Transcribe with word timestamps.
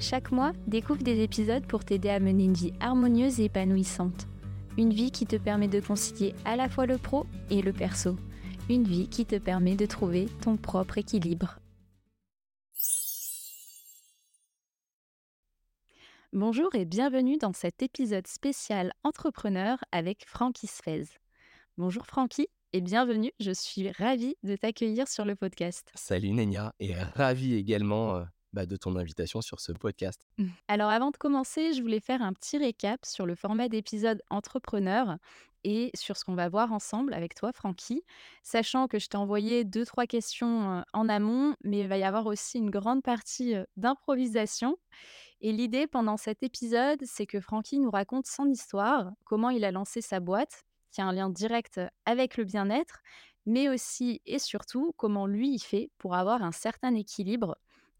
Chaque 0.00 0.30
mois, 0.30 0.52
découvre 0.68 1.02
des 1.02 1.24
épisodes 1.24 1.66
pour 1.66 1.84
t'aider 1.84 2.08
à 2.08 2.20
mener 2.20 2.44
une 2.44 2.54
vie 2.54 2.72
harmonieuse 2.78 3.40
et 3.40 3.46
épanouissante. 3.46 4.28
Une 4.76 4.92
vie 4.92 5.10
qui 5.10 5.26
te 5.26 5.34
permet 5.34 5.66
de 5.66 5.80
concilier 5.80 6.36
à 6.44 6.54
la 6.54 6.68
fois 6.68 6.86
le 6.86 6.98
pro 6.98 7.26
et 7.50 7.62
le 7.62 7.72
perso. 7.72 8.14
Une 8.70 8.84
vie 8.84 9.08
qui 9.08 9.26
te 9.26 9.34
permet 9.36 9.74
de 9.74 9.86
trouver 9.86 10.26
ton 10.40 10.56
propre 10.56 10.98
équilibre. 10.98 11.58
Bonjour 16.32 16.72
et 16.76 16.84
bienvenue 16.84 17.36
dans 17.36 17.52
cet 17.52 17.82
épisode 17.82 18.28
spécial 18.28 18.92
entrepreneur 19.02 19.78
avec 19.90 20.26
Francky 20.28 20.68
Sfez. 20.68 21.06
Bonjour 21.76 22.06
Francky 22.06 22.46
et 22.72 22.82
bienvenue, 22.82 23.32
je 23.40 23.50
suis 23.50 23.90
ravie 23.90 24.36
de 24.44 24.54
t'accueillir 24.54 25.08
sur 25.08 25.24
le 25.24 25.34
podcast. 25.34 25.90
Salut 25.96 26.32
Nenia 26.34 26.72
et 26.78 26.94
ravi 26.94 27.54
également 27.54 28.16
euh, 28.16 28.24
bah, 28.52 28.66
de 28.66 28.76
ton 28.76 28.96
invitation 28.96 29.40
sur 29.40 29.60
ce 29.60 29.72
podcast. 29.72 30.20
Mmh. 30.38 30.46
Alors 30.68 30.90
avant 30.90 31.10
de 31.10 31.16
commencer, 31.16 31.72
je 31.72 31.82
voulais 31.82 32.00
faire 32.00 32.22
un 32.22 32.32
petit 32.32 32.58
récap 32.58 33.04
sur 33.04 33.26
le 33.26 33.34
format 33.34 33.68
d'épisode 33.68 34.22
entrepreneur 34.30 35.16
et 35.64 35.90
sur 35.94 36.16
ce 36.16 36.24
qu'on 36.24 36.34
va 36.34 36.48
voir 36.48 36.72
ensemble 36.72 37.12
avec 37.12 37.34
toi, 37.34 37.52
Francky, 37.52 38.02
sachant 38.42 38.86
que 38.86 38.98
je 38.98 39.08
t'ai 39.08 39.16
envoyé 39.16 39.64
deux, 39.64 39.84
trois 39.84 40.06
questions 40.06 40.84
en 40.92 41.08
amont, 41.08 41.56
mais 41.64 41.80
il 41.80 41.88
va 41.88 41.98
y 41.98 42.04
avoir 42.04 42.26
aussi 42.26 42.58
une 42.58 42.70
grande 42.70 43.02
partie 43.02 43.54
d'improvisation. 43.76 44.76
Et 45.40 45.52
l'idée 45.52 45.86
pendant 45.86 46.16
cet 46.16 46.42
épisode, 46.42 47.00
c'est 47.04 47.26
que 47.26 47.40
Francky 47.40 47.78
nous 47.78 47.90
raconte 47.90 48.26
son 48.26 48.46
histoire, 48.46 49.10
comment 49.24 49.50
il 49.50 49.64
a 49.64 49.70
lancé 49.70 50.00
sa 50.00 50.20
boîte, 50.20 50.64
qui 50.90 51.00
a 51.00 51.06
un 51.06 51.12
lien 51.12 51.28
direct 51.28 51.80
avec 52.06 52.36
le 52.36 52.44
bien-être, 52.44 53.02
mais 53.46 53.68
aussi 53.68 54.20
et 54.26 54.38
surtout 54.38 54.92
comment 54.96 55.26
lui 55.26 55.54
il 55.54 55.60
fait 55.60 55.90
pour 55.98 56.14
avoir 56.14 56.42
un 56.42 56.52
certain 56.52 56.94
équilibre 56.94 57.56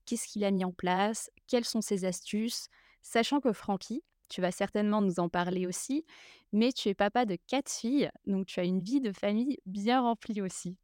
qu'est-ce 0.09 0.27
qu'il 0.27 0.45
a 0.45 0.51
mis 0.51 0.65
en 0.65 0.73
place, 0.73 1.31
quelles 1.47 1.67
sont 1.67 1.83
ses 1.83 2.07
astuces, 2.07 2.69
sachant 3.03 3.41
que 3.41 3.53
Francky, 3.53 4.03
tu 4.31 4.41
vas 4.41 4.53
certainement 4.53 5.03
nous 5.03 5.21
en 5.21 5.29
parler 5.29 5.67
aussi, 5.67 6.07
mais 6.53 6.73
tu 6.73 6.89
es 6.89 6.95
papa 6.95 7.27
de 7.27 7.37
quatre 7.47 7.71
filles, 7.71 8.11
donc 8.27 8.47
tu 8.47 8.59
as 8.59 8.65
une 8.65 8.81
vie 8.81 9.01
de 9.03 9.13
famille 9.13 9.59
bien 9.67 10.01
remplie 10.01 10.41
aussi. 10.41 10.79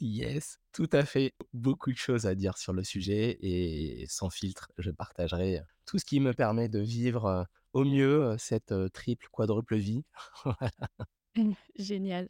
Yes, 0.00 0.58
tout 0.72 0.88
à 0.92 1.04
fait. 1.04 1.34
Beaucoup 1.52 1.92
de 1.92 1.96
choses 1.96 2.24
à 2.26 2.34
dire 2.34 2.56
sur 2.56 2.72
le 2.72 2.82
sujet 2.84 3.36
et 3.42 4.06
sans 4.08 4.30
filtre, 4.30 4.72
je 4.78 4.90
partagerai 4.90 5.60
tout 5.84 5.98
ce 5.98 6.06
qui 6.06 6.20
me 6.20 6.32
permet 6.32 6.70
de 6.70 6.78
vivre 6.78 7.46
au 7.74 7.84
mieux 7.84 8.34
cette 8.38 8.72
triple, 8.94 9.28
quadruple 9.30 9.76
vie. 9.76 10.04
Génial. 11.76 12.28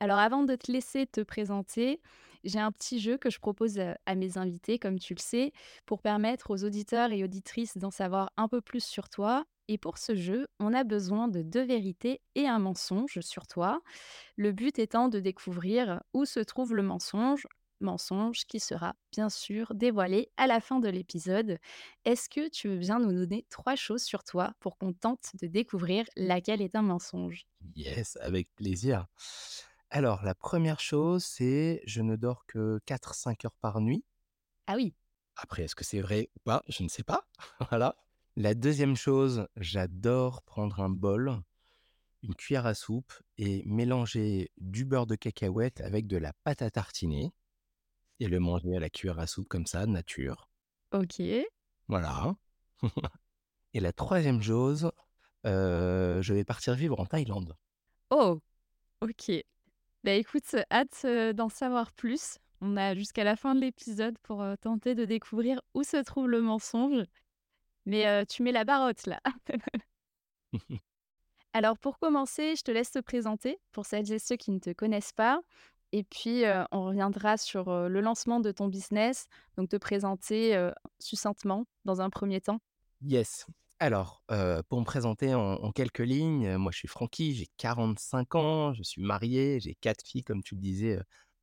Alors 0.00 0.18
avant 0.18 0.44
de 0.44 0.54
te 0.56 0.70
laisser 0.70 1.06
te 1.06 1.20
présenter, 1.20 2.00
j'ai 2.44 2.58
un 2.58 2.72
petit 2.72 3.00
jeu 3.00 3.16
que 3.16 3.30
je 3.30 3.38
propose 3.38 3.78
à 3.78 4.14
mes 4.14 4.36
invités, 4.38 4.78
comme 4.78 4.98
tu 4.98 5.14
le 5.14 5.20
sais, 5.20 5.52
pour 5.86 6.02
permettre 6.02 6.50
aux 6.50 6.64
auditeurs 6.64 7.12
et 7.12 7.24
auditrices 7.24 7.78
d'en 7.78 7.90
savoir 7.90 8.30
un 8.36 8.48
peu 8.48 8.60
plus 8.60 8.84
sur 8.84 9.08
toi. 9.08 9.44
Et 9.66 9.78
pour 9.78 9.96
ce 9.96 10.14
jeu, 10.14 10.46
on 10.60 10.74
a 10.74 10.84
besoin 10.84 11.26
de 11.28 11.40
deux 11.40 11.64
vérités 11.64 12.20
et 12.34 12.46
un 12.46 12.58
mensonge 12.58 13.20
sur 13.20 13.46
toi. 13.46 13.80
Le 14.36 14.52
but 14.52 14.78
étant 14.78 15.08
de 15.08 15.20
découvrir 15.20 16.02
où 16.14 16.24
se 16.24 16.40
trouve 16.40 16.74
le 16.74 16.82
mensonge, 16.82 17.46
mensonge 17.80 18.44
qui 18.46 18.60
sera 18.60 18.94
bien 19.12 19.28
sûr 19.30 19.74
dévoilé 19.74 20.30
à 20.36 20.46
la 20.46 20.60
fin 20.60 20.80
de 20.80 20.88
l'épisode. 20.88 21.58
Est-ce 22.04 22.28
que 22.28 22.48
tu 22.48 22.68
veux 22.68 22.78
bien 22.78 22.98
nous 22.98 23.12
donner 23.12 23.46
trois 23.50 23.76
choses 23.76 24.02
sur 24.02 24.24
toi 24.24 24.54
pour 24.60 24.78
qu'on 24.78 24.92
tente 24.92 25.30
de 25.40 25.46
découvrir 25.46 26.06
laquelle 26.16 26.62
est 26.62 26.76
un 26.76 26.82
mensonge? 26.82 27.46
Yes, 27.74 28.16
avec 28.20 28.54
plaisir. 28.54 29.06
Alors, 29.96 30.24
la 30.24 30.34
première 30.34 30.80
chose, 30.80 31.22
c'est 31.22 31.80
je 31.86 32.02
ne 32.02 32.16
dors 32.16 32.46
que 32.46 32.80
4-5 32.84 33.46
heures 33.46 33.54
par 33.60 33.80
nuit. 33.80 34.04
Ah 34.66 34.74
oui. 34.74 34.92
Après, 35.36 35.62
est-ce 35.62 35.76
que 35.76 35.84
c'est 35.84 36.00
vrai 36.00 36.30
ou 36.34 36.40
pas? 36.40 36.64
Je 36.66 36.82
ne 36.82 36.88
sais 36.88 37.04
pas. 37.04 37.28
voilà. 37.70 37.94
La 38.34 38.54
deuxième 38.54 38.96
chose, 38.96 39.46
j'adore 39.56 40.42
prendre 40.42 40.80
un 40.80 40.88
bol, 40.88 41.40
une 42.24 42.34
cuillère 42.34 42.66
à 42.66 42.74
soupe 42.74 43.12
et 43.38 43.62
mélanger 43.66 44.50
du 44.56 44.84
beurre 44.84 45.06
de 45.06 45.14
cacahuète 45.14 45.80
avec 45.80 46.08
de 46.08 46.16
la 46.16 46.32
pâte 46.42 46.62
à 46.62 46.72
tartiner 46.72 47.32
et 48.18 48.26
le 48.26 48.40
manger 48.40 48.76
à 48.76 48.80
la 48.80 48.90
cuillère 48.90 49.20
à 49.20 49.28
soupe 49.28 49.46
comme 49.46 49.66
ça, 49.66 49.86
nature. 49.86 50.50
Ok. 50.92 51.22
Voilà. 51.86 52.34
et 53.74 53.78
la 53.78 53.92
troisième 53.92 54.42
chose, 54.42 54.90
euh, 55.46 56.20
je 56.20 56.34
vais 56.34 56.42
partir 56.42 56.74
vivre 56.74 56.98
en 56.98 57.06
Thaïlande. 57.06 57.56
Oh, 58.10 58.40
ok. 59.00 59.44
Bah 60.04 60.12
écoute, 60.12 60.54
hâte 60.70 61.06
d'en 61.34 61.48
savoir 61.48 61.90
plus. 61.92 62.36
On 62.60 62.76
a 62.76 62.94
jusqu'à 62.94 63.24
la 63.24 63.36
fin 63.36 63.54
de 63.54 63.60
l'épisode 63.60 64.18
pour 64.18 64.44
tenter 64.60 64.94
de 64.94 65.06
découvrir 65.06 65.62
où 65.72 65.82
se 65.82 65.96
trouve 65.96 66.28
le 66.28 66.42
mensonge. 66.42 67.04
Mais 67.86 68.26
tu 68.26 68.42
mets 68.42 68.52
la 68.52 68.64
barotte 68.64 69.06
là. 69.06 69.18
Alors 71.54 71.78
pour 71.78 71.98
commencer, 71.98 72.54
je 72.54 72.62
te 72.62 72.70
laisse 72.70 72.90
te 72.90 72.98
présenter 72.98 73.58
pour 73.72 73.86
celles 73.86 74.12
et 74.12 74.18
ceux 74.18 74.36
qui 74.36 74.50
ne 74.50 74.58
te 74.58 74.74
connaissent 74.74 75.14
pas. 75.14 75.40
Et 75.92 76.04
puis 76.04 76.42
on 76.70 76.84
reviendra 76.84 77.38
sur 77.38 77.88
le 77.88 78.00
lancement 78.02 78.40
de 78.40 78.52
ton 78.52 78.68
business, 78.68 79.26
donc 79.56 79.70
te 79.70 79.76
présenter 79.76 80.70
succinctement 80.98 81.64
dans 81.86 82.02
un 82.02 82.10
premier 82.10 82.42
temps. 82.42 82.60
Yes. 83.00 83.46
Alors, 83.80 84.22
pour 84.68 84.80
me 84.80 84.84
présenter 84.84 85.34
en, 85.34 85.72
quelques 85.72 85.98
lignes, 85.98 86.56
moi 86.56 86.72
je 86.72 86.78
suis 86.78 86.88
Francky, 86.88 87.34
j'ai 87.34 87.48
45 87.58 88.34
ans, 88.34 88.72
je 88.72 88.82
suis 88.82 89.02
marié, 89.02 89.60
j'ai 89.60 89.74
quatre 89.74 90.06
filles, 90.06 90.22
comme 90.22 90.42
tu 90.42 90.54
le 90.54 90.60
disais 90.60 90.98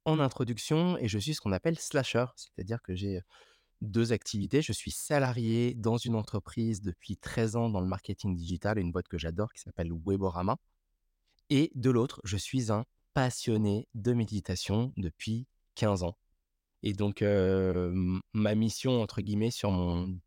en 0.05 0.19
introduction, 0.19 0.97
et 0.97 1.07
je 1.07 1.19
suis 1.19 1.35
ce 1.35 1.41
qu'on 1.41 1.51
appelle 1.51 1.77
slasher, 1.77 2.25
c'est-à-dire 2.35 2.81
que 2.81 2.95
j'ai 2.95 3.21
deux 3.81 4.13
activités. 4.13 4.61
Je 4.61 4.73
suis 4.73 4.91
salarié 4.91 5.73
dans 5.73 5.97
une 5.97 6.15
entreprise 6.15 6.81
depuis 6.81 7.17
13 7.17 7.55
ans 7.55 7.69
dans 7.69 7.81
le 7.81 7.87
marketing 7.87 8.35
digital, 8.35 8.79
une 8.79 8.91
boîte 8.91 9.07
que 9.07 9.17
j'adore 9.17 9.51
qui 9.53 9.61
s'appelle 9.61 9.91
Weborama. 9.91 10.57
Et 11.49 11.71
de 11.75 11.89
l'autre, 11.89 12.21
je 12.23 12.37
suis 12.37 12.71
un 12.71 12.85
passionné 13.13 13.87
de 13.93 14.13
méditation 14.13 14.93
depuis 14.97 15.47
15 15.75 16.03
ans. 16.03 16.17
Et 16.83 16.93
donc, 16.93 17.21
ma 17.21 18.55
mission, 18.55 19.01
entre 19.01 19.21
guillemets, 19.21 19.51
sur 19.51 19.71
mon 19.71 20.17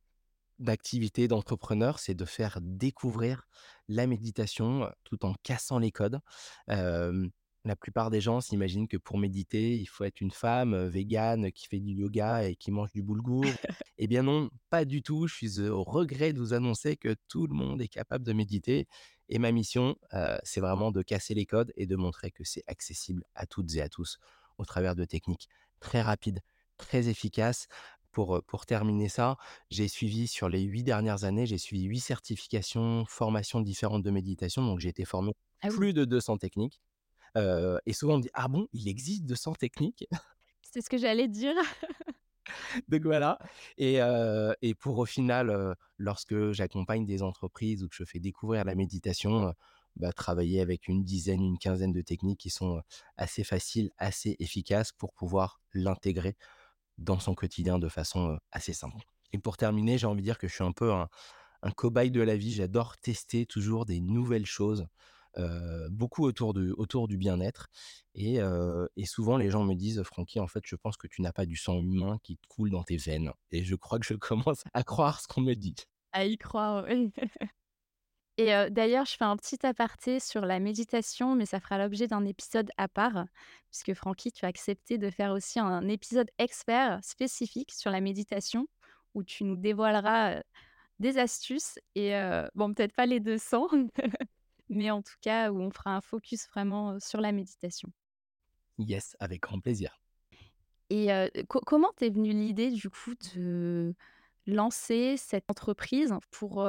d'activité 0.64 1.28
d'entrepreneur, 1.28 1.98
c'est 1.98 2.14
de 2.14 2.24
faire 2.24 2.58
découvrir 2.60 3.46
la 3.88 4.06
méditation 4.06 4.90
tout 5.04 5.24
en 5.24 5.34
cassant 5.42 5.78
les 5.78 5.92
codes. 5.92 6.20
la 6.68 7.76
plupart 7.76 8.10
des 8.10 8.20
gens 8.20 8.42
s'imaginent 8.42 8.88
que 8.88 8.98
pour 8.98 9.16
méditer, 9.16 9.74
il 9.76 9.86
faut 9.86 10.04
être 10.04 10.20
une 10.20 10.30
femme 10.30 10.86
végane 10.86 11.50
qui 11.50 11.66
fait 11.66 11.80
du 11.80 11.92
yoga 11.92 12.46
et 12.46 12.56
qui 12.56 12.70
mange 12.70 12.92
du 12.92 13.02
boulgour. 13.02 13.44
eh 13.98 14.06
bien 14.06 14.22
non, 14.22 14.50
pas 14.68 14.84
du 14.84 15.02
tout. 15.02 15.26
Je 15.26 15.34
suis 15.34 15.60
au 15.60 15.82
regret 15.82 16.34
de 16.34 16.40
vous 16.40 16.52
annoncer 16.52 16.96
que 16.96 17.16
tout 17.28 17.46
le 17.46 17.54
monde 17.54 17.80
est 17.80 17.88
capable 17.88 18.24
de 18.24 18.34
méditer. 18.34 18.86
Et 19.30 19.38
ma 19.38 19.52
mission, 19.52 19.96
c'est 20.42 20.60
vraiment 20.60 20.90
de 20.90 21.02
casser 21.02 21.32
les 21.34 21.46
codes 21.46 21.72
et 21.76 21.86
de 21.86 21.96
montrer 21.96 22.30
que 22.30 22.44
c'est 22.44 22.64
accessible 22.66 23.24
à 23.34 23.46
toutes 23.46 23.74
et 23.76 23.80
à 23.80 23.88
tous 23.88 24.18
au 24.58 24.64
travers 24.64 24.94
de 24.94 25.04
techniques 25.04 25.48
très 25.80 26.02
rapides, 26.02 26.40
très 26.76 27.08
efficaces 27.08 27.66
pour, 28.14 28.66
terminer 28.66 29.08
ça, 29.08 29.36
j'ai 29.70 29.88
suivi 29.88 30.26
sur 30.26 30.48
les 30.48 30.62
huit 30.62 30.84
dernières 30.84 31.24
années, 31.24 31.46
j'ai 31.46 31.58
suivi 31.58 31.84
huit 31.84 32.00
certifications, 32.00 33.04
formations 33.06 33.60
différentes 33.60 34.02
de 34.02 34.10
méditation. 34.10 34.64
Donc, 34.64 34.80
j'ai 34.80 34.88
été 34.88 35.04
formé 35.04 35.32
ah 35.60 35.68
plus 35.68 35.92
de 35.92 36.04
200 36.04 36.38
techniques. 36.38 36.80
et 37.36 37.92
souvent, 37.92 38.14
on 38.14 38.18
me 38.18 38.22
dit 38.22 38.30
Ah 38.32 38.48
bon, 38.48 38.68
il 38.72 38.88
existe 38.88 39.24
200 39.24 39.54
techniques? 39.54 40.06
C'est 40.62 40.80
ce 40.80 40.88
que 40.88 40.98
j'allais 40.98 41.28
dire. 41.28 41.54
donc 42.88 43.02
voilà. 43.02 43.38
Et, 43.76 44.00
pour 44.80 44.98
au 44.98 45.06
final, 45.06 45.76
lorsque 45.98 46.52
j'accompagne 46.52 47.04
des 47.04 47.22
entreprises 47.22 47.82
ou 47.82 47.88
que 47.88 47.94
je 47.94 48.04
fais 48.04 48.20
découvrir 48.20 48.64
la 48.64 48.74
méditation, 48.74 49.54
bah, 49.96 50.12
travailler 50.12 50.60
avec 50.60 50.88
une 50.88 51.04
dizaine, 51.04 51.42
une 51.42 51.58
quinzaine 51.58 51.92
de 51.92 52.00
techniques 52.00 52.40
qui 52.40 52.50
sont 52.50 52.82
assez 53.16 53.44
faciles, 53.44 53.90
assez 53.98 54.36
efficaces 54.40 54.90
pour 54.90 55.12
pouvoir 55.12 55.60
l'intégrer 55.72 56.36
dans 56.98 57.18
son 57.18 57.34
quotidien 57.34 57.78
de 57.78 57.88
façon 57.88 58.38
assez 58.52 58.72
simple. 58.72 58.98
Et 59.32 59.38
pour 59.38 59.56
terminer, 59.56 59.98
j'ai 59.98 60.06
envie 60.06 60.22
de 60.22 60.26
dire 60.26 60.38
que 60.38 60.48
je 60.48 60.54
suis 60.54 60.64
un 60.64 60.72
peu 60.72 60.92
un, 60.92 61.08
cobaye 61.76 62.10
de 62.10 62.20
la 62.20 62.36
vie. 62.36 62.52
J'adore 62.52 62.98
tester 62.98 63.46
toujours 63.46 63.86
des 63.86 64.00
nouvelles 64.00 64.46
choses, 64.46 64.86
beaucoup 65.90 66.24
autour, 66.24 66.54
de, 66.54 66.72
autour 66.76 67.08
du 67.08 67.16
bien-être. 67.16 67.68
Et, 68.14 68.38
souvent, 69.04 69.36
les 69.36 69.50
gens 69.50 69.64
me 69.64 69.74
disent, 69.74 70.02
Francky, 70.04 70.38
en 70.38 70.46
fait, 70.46 70.62
je 70.64 70.76
pense 70.76 70.96
que 70.96 71.08
tu 71.08 71.22
n'as 71.22 71.32
pas 71.32 71.46
du 71.46 71.56
sang 71.56 71.80
humain 71.80 72.18
qui 72.22 72.38
coule 72.48 72.70
dans 72.70 72.84
tes 72.84 72.96
veines. 72.96 73.32
Et 73.50 73.64
je 73.64 73.74
crois 73.74 73.98
que 73.98 74.06
je 74.06 74.14
commence 74.14 74.62
à 74.72 74.84
croire 74.84 75.20
ce 75.20 75.26
qu'on 75.26 75.40
me 75.40 75.54
dit. 75.54 75.74
À 76.12 76.26
y 76.26 76.38
croire, 76.38 76.84
oui. 76.88 77.12
Et 78.36 78.50
d'ailleurs, 78.70 79.06
je 79.06 79.16
fais 79.16 79.24
un 79.24 79.36
petit 79.36 79.64
aparté 79.64 80.18
sur 80.18 80.44
la 80.44 80.58
méditation, 80.58 81.36
mais 81.36 81.46
ça 81.46 81.60
fera 81.60 81.78
l'objet 81.78 82.08
d'un 82.08 82.24
épisode 82.24 82.70
à 82.76 82.88
part, 82.88 83.26
puisque 83.70 83.94
Francky, 83.94 84.32
tu 84.32 84.44
as 84.44 84.48
accepté 84.48 84.98
de 84.98 85.08
faire 85.08 85.30
aussi 85.30 85.60
un 85.60 85.86
épisode 85.88 86.28
expert 86.38 86.98
spécifique 87.04 87.70
sur 87.70 87.92
la 87.92 88.00
méditation, 88.00 88.66
où 89.14 89.22
tu 89.22 89.44
nous 89.44 89.56
dévoileras, 89.56 90.42
des 91.00 91.18
astuces 91.18 91.78
et 91.94 92.12
bon, 92.54 92.72
peut-être 92.72 92.94
pas 92.94 93.06
les 93.06 93.20
200, 93.20 93.68
mais 94.68 94.90
en 94.90 95.02
tout 95.02 95.16
cas, 95.20 95.50
où 95.50 95.60
on 95.60 95.70
fera 95.70 95.94
un 95.94 96.00
focus 96.00 96.48
vraiment, 96.48 96.98
sur 97.00 97.20
la 97.20 97.32
méditation. 97.32 97.90
Yes, 98.78 99.16
avec 99.20 99.42
grand 99.42 99.60
plaisir. 99.60 100.00
Et 100.90 101.08
co 101.48 101.60
comment 101.60 101.92
t'es 101.96 102.10
venue 102.10 102.32
l'idée, 102.32 102.70
du 102.70 102.90
coup, 102.90 103.14
de 103.34 103.94
lancer 104.46 105.16
cette 105.16 105.50
entreprise 105.50 106.14
pour, 106.30 106.64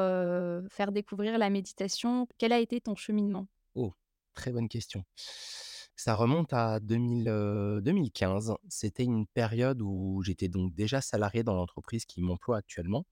faire 0.70 0.92
découvrir 0.92 1.38
la 1.38 1.50
méditation? 1.50 2.28
Quel 2.38 2.54
a 2.54 2.60
été 2.60 2.82
ton 2.82 2.96
cheminement? 2.96 3.48
Oh, 3.76 3.94
très 4.34 4.52
bonne 4.52 4.70
question. 4.70 5.04
Ça 5.96 6.14
remonte 6.16 6.52
à 6.54 6.80
2000, 6.80 7.30
heu, 7.30 7.82
2015. 7.82 8.54
C'était 8.68 9.04
une 9.04 9.28
période 9.28 9.82
où 9.82 10.22
j'étais 10.24 10.50
donc 10.50 10.74
déjà 10.76 11.02
salarié 11.02 11.44
dans 11.44 11.56
l'entreprise 11.56 12.06
qui 12.06 12.22
m'emploie 12.22 12.58
actuellement 12.58 13.06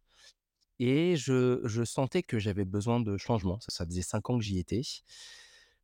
et 0.79 1.15
je 1.15 1.83
sentais 1.85 2.23
que 2.23 2.39
j'avais 2.39 2.65
besoin 2.65 2.99
de 2.99 3.17
changement. 3.17 3.59
Ça 3.67 3.85
faisait 3.85 4.01
5 4.01 4.29
ans 4.29 4.37
que 4.37 4.43
j'y 4.43 4.59
étais. 4.59 4.81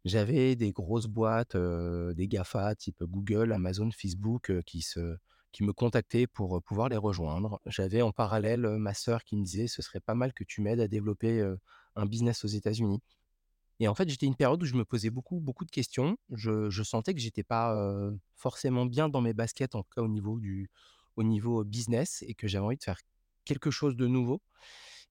J'avais 0.06 0.56
des 0.56 0.72
grosses 0.72 1.08
boîtes, 1.08 1.56
des 1.56 2.28
GAFA 2.28 2.76
type 2.76 3.04
Google, 3.04 3.52
Amazon, 3.54 3.92
Facebook, 3.92 4.52
qui 4.66 4.82
se 4.82 5.18
qui 5.52 5.64
me 5.64 5.74
contactaient 5.74 6.28
pour, 6.28 6.62
pouvoir 6.64 6.90
les 6.90 6.98
rejoindre. 6.98 7.60
J'avais 7.66 8.02
en 8.02 8.12
parallèle, 8.12 8.62
ma 8.62 8.94
sœur 8.94 9.24
qui 9.24 9.36
me 9.36 9.44
disait: 9.44 9.68
«Ce 9.68 9.82
serait 9.82 10.00
pas 10.00 10.16
mal 10.16 10.34
que 10.34 10.44
tu 10.44 10.62
m'aides 10.62 10.80
à 10.80 10.88
développer, 10.88 11.42
un 11.96 12.06
business 12.06 12.44
aux 12.46 12.50
États-Unis». 12.50 13.02
Et 13.80 13.88
en 13.88 13.96
fait, 13.96 14.10
j'étais 14.10 14.26
une 14.26 14.36
période 14.36 14.62
où 14.62 14.66
je 14.66 14.76
me 14.76 14.86
posais 14.86 15.10
beaucoup, 15.10 15.40
beaucoup 15.40 15.66
de 15.66 15.72
questions. 15.72 16.18
Je 16.32 16.70
je 16.70 16.84
sentais 16.84 17.14
que 17.14 17.20
j'étais 17.22 17.44
pas, 17.44 17.76
forcément 18.36 18.86
bien 18.86 19.10
dans 19.10 19.22
mes 19.22 19.34
baskets, 19.34 19.76
en 19.76 19.84
tout 19.84 19.92
cas 19.96 20.02
au 20.02 20.08
niveau 20.10 20.40
du 20.40 20.70
au 21.16 21.24
niveau, 21.24 21.64
business 21.64 22.24
et 22.28 22.34
que 22.34 22.48
j'avais 22.48 22.66
envie 22.66 22.78
de 22.78 22.84
faire 22.84 23.00
quelque 23.46 23.72
chose 23.72 23.96
de 23.96 24.08
nouveau 24.08 24.42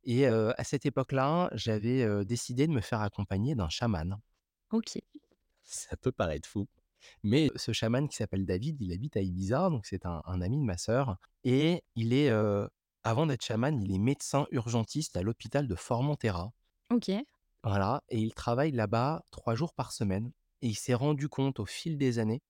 et 0.04 0.26
à 0.26 0.64
cette 0.64 0.86
époque-là, 0.86 1.50
j'avais, 1.52 2.24
décidé 2.24 2.66
de 2.66 2.72
me 2.72 2.80
faire 2.80 3.00
accompagner 3.00 3.54
d'un 3.54 3.68
chaman. 3.68 4.18
OK, 4.70 4.98
Ça 5.64 5.96
peut 5.96 6.12
paraître 6.12 6.48
fou, 6.48 6.66
mais 7.22 7.50
ce 7.56 7.72
chaman 7.72 8.08
qui 8.08 8.16
s'appelle 8.16 8.46
David, 8.46 8.80
il 8.80 8.92
habite 8.92 9.16
à 9.16 9.20
Ibiza, 9.20 9.70
donc 9.70 9.86
c'est 9.86 10.06
un 10.06 10.22
un 10.24 10.40
ami 10.40 10.58
de 10.58 10.64
ma 10.64 10.76
sœur 10.76 11.16
et 11.44 11.82
il 11.94 12.12
est, 12.12 12.30
avant 13.02 13.26
d'être 13.26 13.44
chaman, 13.44 13.80
il 13.80 13.94
est 13.94 13.98
médecin 13.98 14.46
urgentiste 14.50 15.16
à 15.16 15.22
l'hôpital 15.22 15.66
de 15.68 15.74
Formentera. 15.74 16.52
OK. 16.90 17.10
Voilà 17.64 18.02
et 18.08 18.18
il 18.18 18.34
travaille 18.34 18.72
là-bas 18.72 19.24
3 19.30 19.54
jours 19.54 19.74
par 19.74 19.92
semaine 19.92 20.32
et 20.62 20.68
il 20.68 20.76
s'est 20.76 20.94
rendu 20.94 21.28
compte 21.28 21.60
au 21.60 21.66
fil 21.66 21.98
des 21.98 22.18
années 22.18 22.42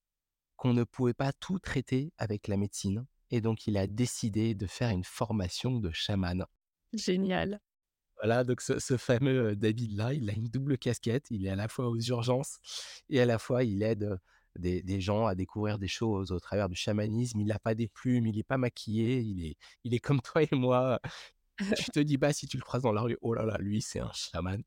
qu'on 0.57 0.75
ne 0.75 0.85
pouvait 0.85 1.15
pas 1.15 1.33
tout 1.33 1.59
traiter 1.59 2.13
avec 2.19 2.49
la 2.49 2.57
médecine 2.57 3.07
et 3.31 3.41
donc 3.41 3.67
il 3.67 3.77
a 3.77 3.87
décidé 3.87 4.55
de 4.55 4.67
faire 4.67 4.91
une 4.91 5.05
formation 5.05 5.79
de 5.79 5.91
chaman. 5.93 6.45
Génial. 6.93 7.61
Voilà, 8.21 8.43
donc 8.43 8.61
ce 8.61 8.81
ce 8.81 8.97
fameux, 8.97 9.55
David-là, 9.55 10.13
il 10.13 10.29
a 10.29 10.33
une 10.33 10.49
double 10.49 10.77
casquette. 10.77 11.27
Il 11.31 11.47
est 11.47 11.51
à 11.51 11.57
la 11.57 11.69
fois 11.69 11.89
aux 11.89 12.01
urgences 12.01 12.59
et 13.09 13.21
à 13.21 13.27
la 13.27 13.39
fois 13.39 13.63
il 13.63 13.83
aide, 13.83 14.19
des 14.59 15.01
gens 15.01 15.27
à 15.27 15.35
découvrir 15.35 15.79
des 15.79 15.89
choses 15.89 16.33
au 16.33 16.41
travers 16.41 16.69
du 16.69 16.77
chamanisme. 16.77 17.41
Il 17.41 17.53
a 17.53 17.59
pas 17.59 17.75
des 17.75 17.89
plumes, 17.89 18.27
il 18.27 18.39
est 18.39 18.43
pas 18.43 18.59
maquillé, 18.59 19.21
il 19.85 19.95
est 19.95 20.01
comme 20.01 20.21
toi 20.23 20.43
et 20.43 20.49
moi. 20.53 21.01
Tu 21.75 21.91
te 21.91 22.01
dis 22.01 22.19
pas 22.19 22.33
si 22.33 22.47
tu 22.47 22.57
le 22.57 22.63
croises 22.63 22.83
dans 22.83 22.93
la 22.93 23.01
rue: 23.03 23.17
«Oh 23.21 23.35
là 23.35 23.45
là, 23.45 23.57
lui, 23.59 23.83
c'est 23.83 24.01
un 24.01 24.13
chaman». 24.13 24.63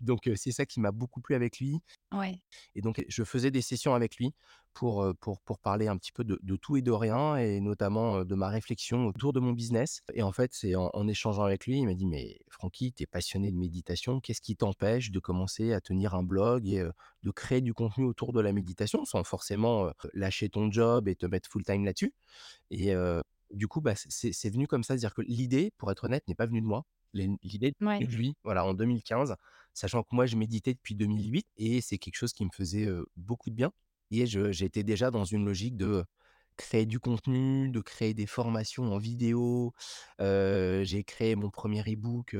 Donc 0.00 0.30
c'est 0.36 0.52
ça 0.52 0.64
qui 0.66 0.80
m'a 0.80 0.92
beaucoup 0.92 1.20
plu 1.20 1.34
avec 1.34 1.58
lui 1.58 1.80
Ouais, 2.12 2.40
et 2.74 2.82
donc 2.82 3.04
je 3.08 3.24
faisais 3.24 3.50
des 3.50 3.62
sessions 3.62 3.94
avec 3.94 4.16
lui 4.16 4.34
pour, 4.74 5.06
pour 5.20 5.40
pour 5.40 5.58
parler 5.58 5.88
un 5.88 5.96
petit 5.96 6.12
peu 6.12 6.22
de 6.24 6.38
de 6.42 6.56
tout 6.56 6.76
et 6.76 6.82
de 6.82 6.90
rien 6.92 7.36
et 7.36 7.60
notamment, 7.60 8.24
de 8.24 8.34
ma 8.34 8.48
réflexion 8.48 9.06
autour 9.06 9.32
de 9.32 9.40
mon 9.40 9.52
business 9.52 10.02
et 10.14 10.22
en 10.22 10.32
fait, 10.32 10.52
c'est 10.54 10.74
en 10.76 10.90
en 10.94 11.08
échangeant 11.08 11.44
avec 11.44 11.66
lui, 11.66 11.78
il 11.78 11.86
m'a 11.86 11.94
dit: 11.94 12.06
«Mais 12.06 12.38
Francky, 12.50 12.92
tu 12.92 13.02
es 13.04 13.06
passionné 13.06 13.50
de 13.52 13.56
méditation, 13.56 14.20
qu'est-ce 14.20 14.40
qui 14.40 14.56
t'empêche 14.56 15.10
de 15.10 15.18
commencer 15.18 15.72
à 15.72 15.80
tenir 15.80 16.14
un 16.14 16.22
blog 16.22 16.66
et 16.68 16.84
de 17.22 17.30
créer 17.32 17.60
du 17.62 17.74
contenu 17.74 18.04
autour 18.04 18.32
de 18.32 18.40
la 18.40 18.52
méditation 18.52 19.04
sans 19.04 19.24
forcément, 19.24 19.90
lâcher 20.14 20.48
ton 20.50 20.70
job 20.70 21.08
et 21.08 21.16
te 21.16 21.26
mettre 21.26 21.48
full 21.50 21.64
time 21.64 21.84
là-dessus?» 21.84 22.14
et 22.70 22.94
du 23.52 23.68
coup, 23.68 23.80
bah, 23.80 23.94
c'est 23.96 24.50
venu 24.50 24.66
comme 24.66 24.82
ça, 24.82 24.94
c'est-à-dire 24.94 25.14
que 25.14 25.22
l'idée, 25.22 25.72
pour 25.78 25.90
être 25.90 26.04
honnête, 26.04 26.26
n'est 26.28 26.34
pas 26.34 26.46
venue 26.46 26.60
de 26.60 26.66
moi. 26.66 26.84
L'idée 27.14 27.68
est 27.68 27.84
ouais. 27.84 28.04
de 28.04 28.14
lui, 28.14 28.36
voilà, 28.44 28.64
en 28.64 28.74
2015 28.74 29.36
Sachant 29.72 30.02
que 30.02 30.14
moi, 30.14 30.26
je 30.26 30.36
méditais 30.36 30.74
depuis 30.74 30.94
2008 30.94 31.46
et 31.56 31.80
c'est 31.80 31.98
quelque 31.98 32.16
chose 32.16 32.32
qui 32.32 32.44
me 32.44 32.50
faisait, 32.52 32.88
beaucoup 33.16 33.50
de 33.50 33.54
bien 33.54 33.72
et 34.10 34.26
j'étais 34.26 34.82
déjà 34.82 35.10
dans 35.10 35.24
une 35.24 35.44
logique 35.44 35.76
de, 35.76 36.04
créer 36.56 36.86
du 36.86 36.98
contenu, 36.98 37.68
de 37.68 37.80
créer 37.80 38.14
des 38.14 38.26
formations 38.26 38.92
en 38.92 38.98
vidéo. 38.98 39.72
J'ai 40.18 41.04
créé 41.04 41.36
mon 41.36 41.50
premier 41.50 41.82
e-book, 41.82 42.36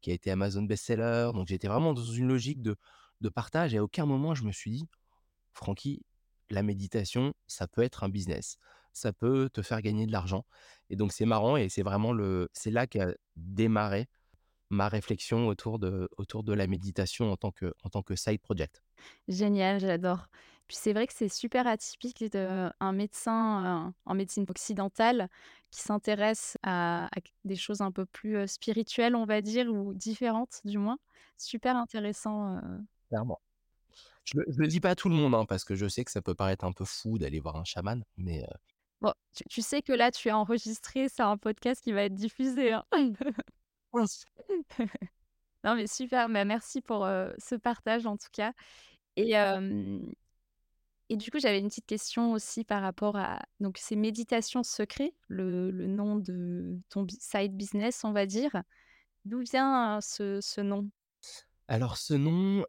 qui 0.00 0.10
a 0.10 0.14
été 0.14 0.30
Amazon 0.30 0.62
best-seller, 0.62 1.30
donc 1.34 1.48
j'étais 1.48 1.68
vraiment 1.68 1.92
dans 1.92 2.04
une 2.04 2.28
logique 2.28 2.62
de 2.62 2.76
de 3.22 3.30
partage 3.30 3.72
et 3.72 3.78
à 3.78 3.82
aucun 3.82 4.04
moment 4.04 4.34
je 4.34 4.44
me 4.44 4.52
suis 4.52 4.70
dit: 4.70 4.84
«Francky, 5.54 6.02
la 6.50 6.62
méditation, 6.62 7.34
ça 7.46 7.66
peut 7.66 7.82
être 7.82 8.04
un 8.04 8.10
business. 8.10 8.58
Ça 8.96 9.12
peut 9.12 9.50
te 9.52 9.62
faire 9.62 9.82
gagner 9.82 10.06
de 10.06 10.12
l'argent» 10.12 10.44
et 10.90 10.96
donc 10.96 11.12
c'est 11.12 11.26
marrant 11.26 11.56
et 11.56 11.68
c'est 11.70 11.82
vraiment 11.82 12.12
le 12.12 12.48
c'est 12.54 12.70
là 12.72 12.86
qu'a 12.86 13.14
démarré 13.36 14.06
ma 14.70 14.88
réflexion 14.88 15.48
autour 15.48 15.78
de 15.80 16.08
autour 16.18 16.44
de 16.44 16.52
la 16.54 16.66
méditation 16.68 17.32
en 17.32 17.36
tant 17.38 17.52
que 17.52 17.74
en 17.84 17.90
tant 17.90 18.02
que 18.02 18.16
side 18.16 18.40
project. 18.42 18.82
Génial, 19.28 19.80
j'adore. 19.80 20.28
Puis 20.68 20.76
c'est 20.80 20.92
vrai 20.92 21.06
que 21.06 21.12
c'est 21.12 21.28
super 21.28 21.66
atypique 21.66 22.24
de 22.32 22.70
un 22.80 22.92
médecin, 22.92 23.88
heu, 23.88 23.92
en 24.04 24.14
médecine 24.14 24.46
occidentale 24.48 25.28
qui 25.70 25.80
s'intéresse 25.82 26.56
à 26.62 27.08
des 27.44 27.56
choses 27.56 27.80
un 27.82 27.92
peu 27.92 28.04
plus, 28.06 28.36
heu, 28.36 28.46
spirituelles, 28.46 29.14
on 29.16 29.26
va 29.26 29.42
dire, 29.42 29.68
ou 29.72 29.94
différentes 29.94 30.60
du 30.64 30.78
moins. 30.78 30.98
Super 31.36 31.76
intéressant, 31.76 32.56
heu. 32.58 32.86
Clairement. 33.10 33.40
Je 34.24 34.38
le 34.38 34.46
je 34.52 34.58
le 34.60 34.68
dis 34.68 34.80
pas 34.80 34.90
à 34.90 34.96
tout 34.96 35.08
le 35.10 35.16
monde, 35.16 35.34
hein, 35.34 35.44
parce 35.46 35.64
que 35.64 35.76
je 35.76 35.88
sais 35.88 36.04
que 36.04 36.10
ça 36.12 36.22
peut 36.22 36.34
paraître 36.34 36.64
un 36.64 36.72
peu 36.72 36.84
fou 36.84 37.18
d'aller 37.18 37.40
voir 37.40 37.56
un 37.56 37.64
chaman, 37.64 38.04
mais 38.16 38.44
Bon, 39.00 39.12
tu 39.34 39.44
tu 39.48 39.62
sais 39.62 39.82
que 39.82 39.92
là, 39.92 40.10
tu 40.10 40.28
es 40.28 40.32
enregistré, 40.32 41.08
c'est 41.08 41.22
un 41.22 41.36
podcast 41.36 41.82
qui 41.82 41.92
va 41.92 42.04
être 42.04 42.14
diffusé, 42.14 42.72
hein. 42.72 42.84
Non 45.64 45.74
mais 45.74 45.86
super, 45.86 46.28
bah, 46.28 46.44
merci 46.44 46.80
pour, 46.80 47.04
ce 47.38 47.54
partage 47.56 48.06
en 48.06 48.16
tout 48.16 48.28
cas 48.32 48.52
et 49.16 49.34
Et 51.08 51.16
du 51.16 51.30
coup, 51.30 51.38
j'avais 51.38 51.60
une 51.60 51.68
petite 51.68 51.86
question 51.86 52.32
aussi 52.32 52.64
par 52.64 52.82
rapport 52.82 53.16
à 53.16 53.40
donc 53.60 53.78
ces 53.78 53.94
méditations 53.96 54.62
secrets, 54.64 55.14
le 55.28 55.70
le 55.70 55.86
nom 55.86 56.16
de 56.16 56.78
ton 56.90 57.06
side 57.20 57.56
business, 57.56 58.02
on 58.04 58.12
va 58.12 58.26
dire. 58.26 58.62
D'où 59.24 59.40
vient, 59.40 59.98
heu, 59.98 60.00
ce 60.02 60.40
ce 60.40 60.60
nom? 60.60 60.88
Alors 61.68 61.96
ce 61.96 62.14
nom, 62.14 62.64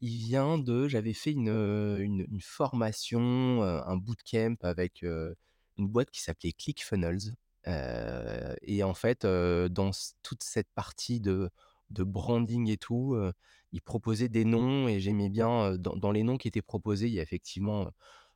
il 0.00 0.16
vient 0.16 0.58
de 0.58 0.88
j'avais 0.88 1.12
fait 1.12 1.32
une, 1.32 2.26
formation, 2.40 3.62
un 3.62 3.96
bootcamp 3.96 4.56
avec, 4.62 5.02
une 5.02 5.88
boîte 5.88 6.10
qui 6.10 6.22
s'appelait 6.22 6.52
ClickFunnels, 6.52 7.34
et 7.66 8.82
en 8.82 8.94
fait, 8.94 9.26
dans 9.26 9.90
toute 10.22 10.42
cette 10.42 10.70
partie 10.74 11.20
de 11.20 11.50
branding 11.90 12.70
et 12.70 12.78
tout, 12.78 13.14
heu, 13.14 13.32
ils 13.72 13.82
proposaient 13.82 14.28
des 14.30 14.44
noms 14.46 14.88
et 14.88 15.00
j'aimais 15.00 15.28
bien, 15.28 15.76
dans 15.76 16.12
les 16.12 16.22
noms 16.22 16.38
qui 16.38 16.48
étaient 16.48 16.62
proposés, 16.62 17.08
il 17.08 17.14
y 17.14 17.20
a 17.20 17.22
effectivement, 17.22 17.90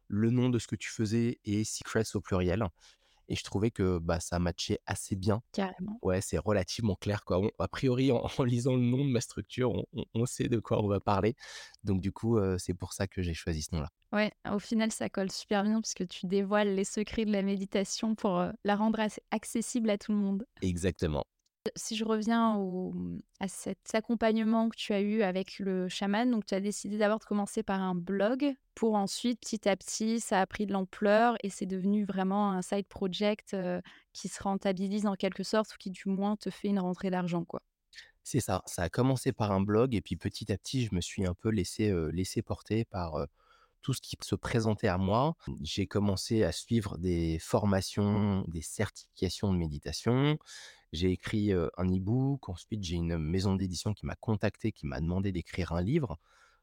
le 0.08 0.30
nom 0.30 0.50
de 0.50 0.58
ce 0.58 0.66
que 0.66 0.76
tu 0.76 0.90
faisais 0.90 1.38
et 1.44 1.64
secrets 1.64 2.04
au 2.14 2.20
pluriel 2.20 2.66
et 3.30 3.36
je 3.36 3.42
trouvais 3.42 3.70
que, 3.70 3.98
bah, 3.98 4.20
ça 4.20 4.38
matchait 4.38 4.80
assez 4.84 5.16
bien 5.16 5.40
Carrément. 5.52 5.98
Ouais, 6.02 6.20
c'est 6.20 6.36
relativement 6.36 6.96
clair, 6.96 7.24
quoi. 7.24 7.38
On 7.40 7.50
a 7.58 7.68
priori, 7.68 8.12
en 8.12 8.22
en 8.38 8.44
lisant 8.44 8.74
le 8.74 8.82
nom 8.82 9.04
de 9.04 9.10
ma 9.10 9.20
structure, 9.20 9.72
on 9.72 9.84
on 9.94 10.04
on 10.14 10.26
sait 10.26 10.48
de 10.48 10.58
quoi 10.58 10.82
on 10.82 10.88
va 10.88 11.00
parler. 11.00 11.34
Donc 11.84 12.00
du 12.00 12.12
coup, 12.12 12.38
c'est 12.58 12.74
pour 12.74 12.92
ça 12.92 13.06
que 13.06 13.22
j'ai 13.22 13.34
choisi 13.34 13.62
ce 13.62 13.74
nom-là. 13.74 13.88
Ouais, 14.12 14.32
au 14.50 14.58
final, 14.58 14.92
ça 14.92 15.08
colle 15.08 15.30
super 15.30 15.62
bien 15.62 15.80
parce 15.80 15.94
que 15.94 16.04
tu 16.04 16.26
dévoiles 16.26 16.74
les 16.74 16.84
secrets 16.84 17.24
de 17.24 17.32
la 17.32 17.42
méditation 17.42 18.14
pour, 18.14 18.44
la 18.64 18.76
rendre 18.76 19.00
accessible 19.30 19.88
à 19.90 19.98
tout 19.98 20.12
le 20.12 20.18
monde. 20.18 20.44
Exactement. 20.62 21.24
Si 21.76 21.94
je 21.94 22.04
reviens 22.04 22.54
mmh, 22.56 23.20
à 23.38 23.48
cet 23.48 23.94
accompagnement 23.94 24.70
que 24.70 24.76
tu 24.76 24.94
as 24.94 25.00
eu 25.02 25.22
avec 25.22 25.58
le 25.58 25.88
chaman, 25.88 26.30
donc 26.30 26.46
tu 26.46 26.54
as 26.54 26.60
décidé 26.60 26.96
d'abord 26.96 27.18
de 27.18 27.24
commencer 27.24 27.62
par 27.62 27.80
un 27.80 27.94
blog 27.94 28.54
pour 28.74 28.94
ensuite, 28.94 29.40
petit 29.40 29.68
à 29.68 29.76
petit, 29.76 30.20
ça 30.20 30.40
a 30.40 30.46
pris 30.46 30.64
de 30.64 30.72
l'ampleur 30.72 31.36
et 31.42 31.50
c'est 31.50 31.66
devenu 31.66 32.04
vraiment 32.04 32.50
un 32.50 32.62
side 32.62 32.86
project, 32.86 33.54
qui 34.14 34.28
se 34.28 34.42
rentabilise 34.42 35.06
en 35.06 35.16
quelque 35.16 35.42
sorte 35.42 35.74
ou 35.74 35.76
qui 35.78 35.90
du 35.90 36.08
moins 36.08 36.36
te 36.36 36.48
fait 36.48 36.68
une 36.68 36.80
rentrée 36.80 37.10
d'argent, 37.10 37.44
quoi. 37.44 37.60
C'est 38.22 38.40
ça. 38.40 38.62
Ça 38.66 38.82
a 38.82 38.88
commencé 38.88 39.32
par 39.32 39.52
un 39.52 39.60
blog 39.60 39.94
et 39.94 40.00
puis 40.02 40.16
petit 40.16 40.52
à 40.52 40.58
petit, 40.58 40.86
je 40.86 40.94
me 40.94 41.00
suis 41.00 41.26
un 41.26 41.34
peu 41.34 41.50
laissé, 41.50 41.92
laissé 42.12 42.42
porter 42.42 42.84
par, 42.84 43.26
tout 43.82 43.94
ce 43.94 44.00
qui 44.00 44.16
se 44.22 44.34
présentait 44.34 44.88
à 44.88 44.98
moi. 44.98 45.36
J'ai 45.62 45.86
commencé 45.86 46.44
à 46.44 46.52
suivre 46.52 46.98
des 46.98 47.38
formations, 47.40 48.44
des 48.48 48.62
certifications 48.62 49.52
de 49.52 49.58
méditation. 49.58 50.38
J'ai 50.92 51.10
écrit, 51.12 51.52
un 51.52 51.84
e-book, 51.86 52.48
ensuite 52.48 52.82
j'ai 52.82 52.96
une 52.96 53.16
maison 53.18 53.54
d'édition 53.54 53.94
qui 53.94 54.06
m'a 54.06 54.16
contacté, 54.16 54.72
qui 54.72 54.86
m'a 54.86 55.00
demandé 55.00 55.30
d'écrire 55.32 55.72
un 55.72 55.82
livre, 55.82 56.18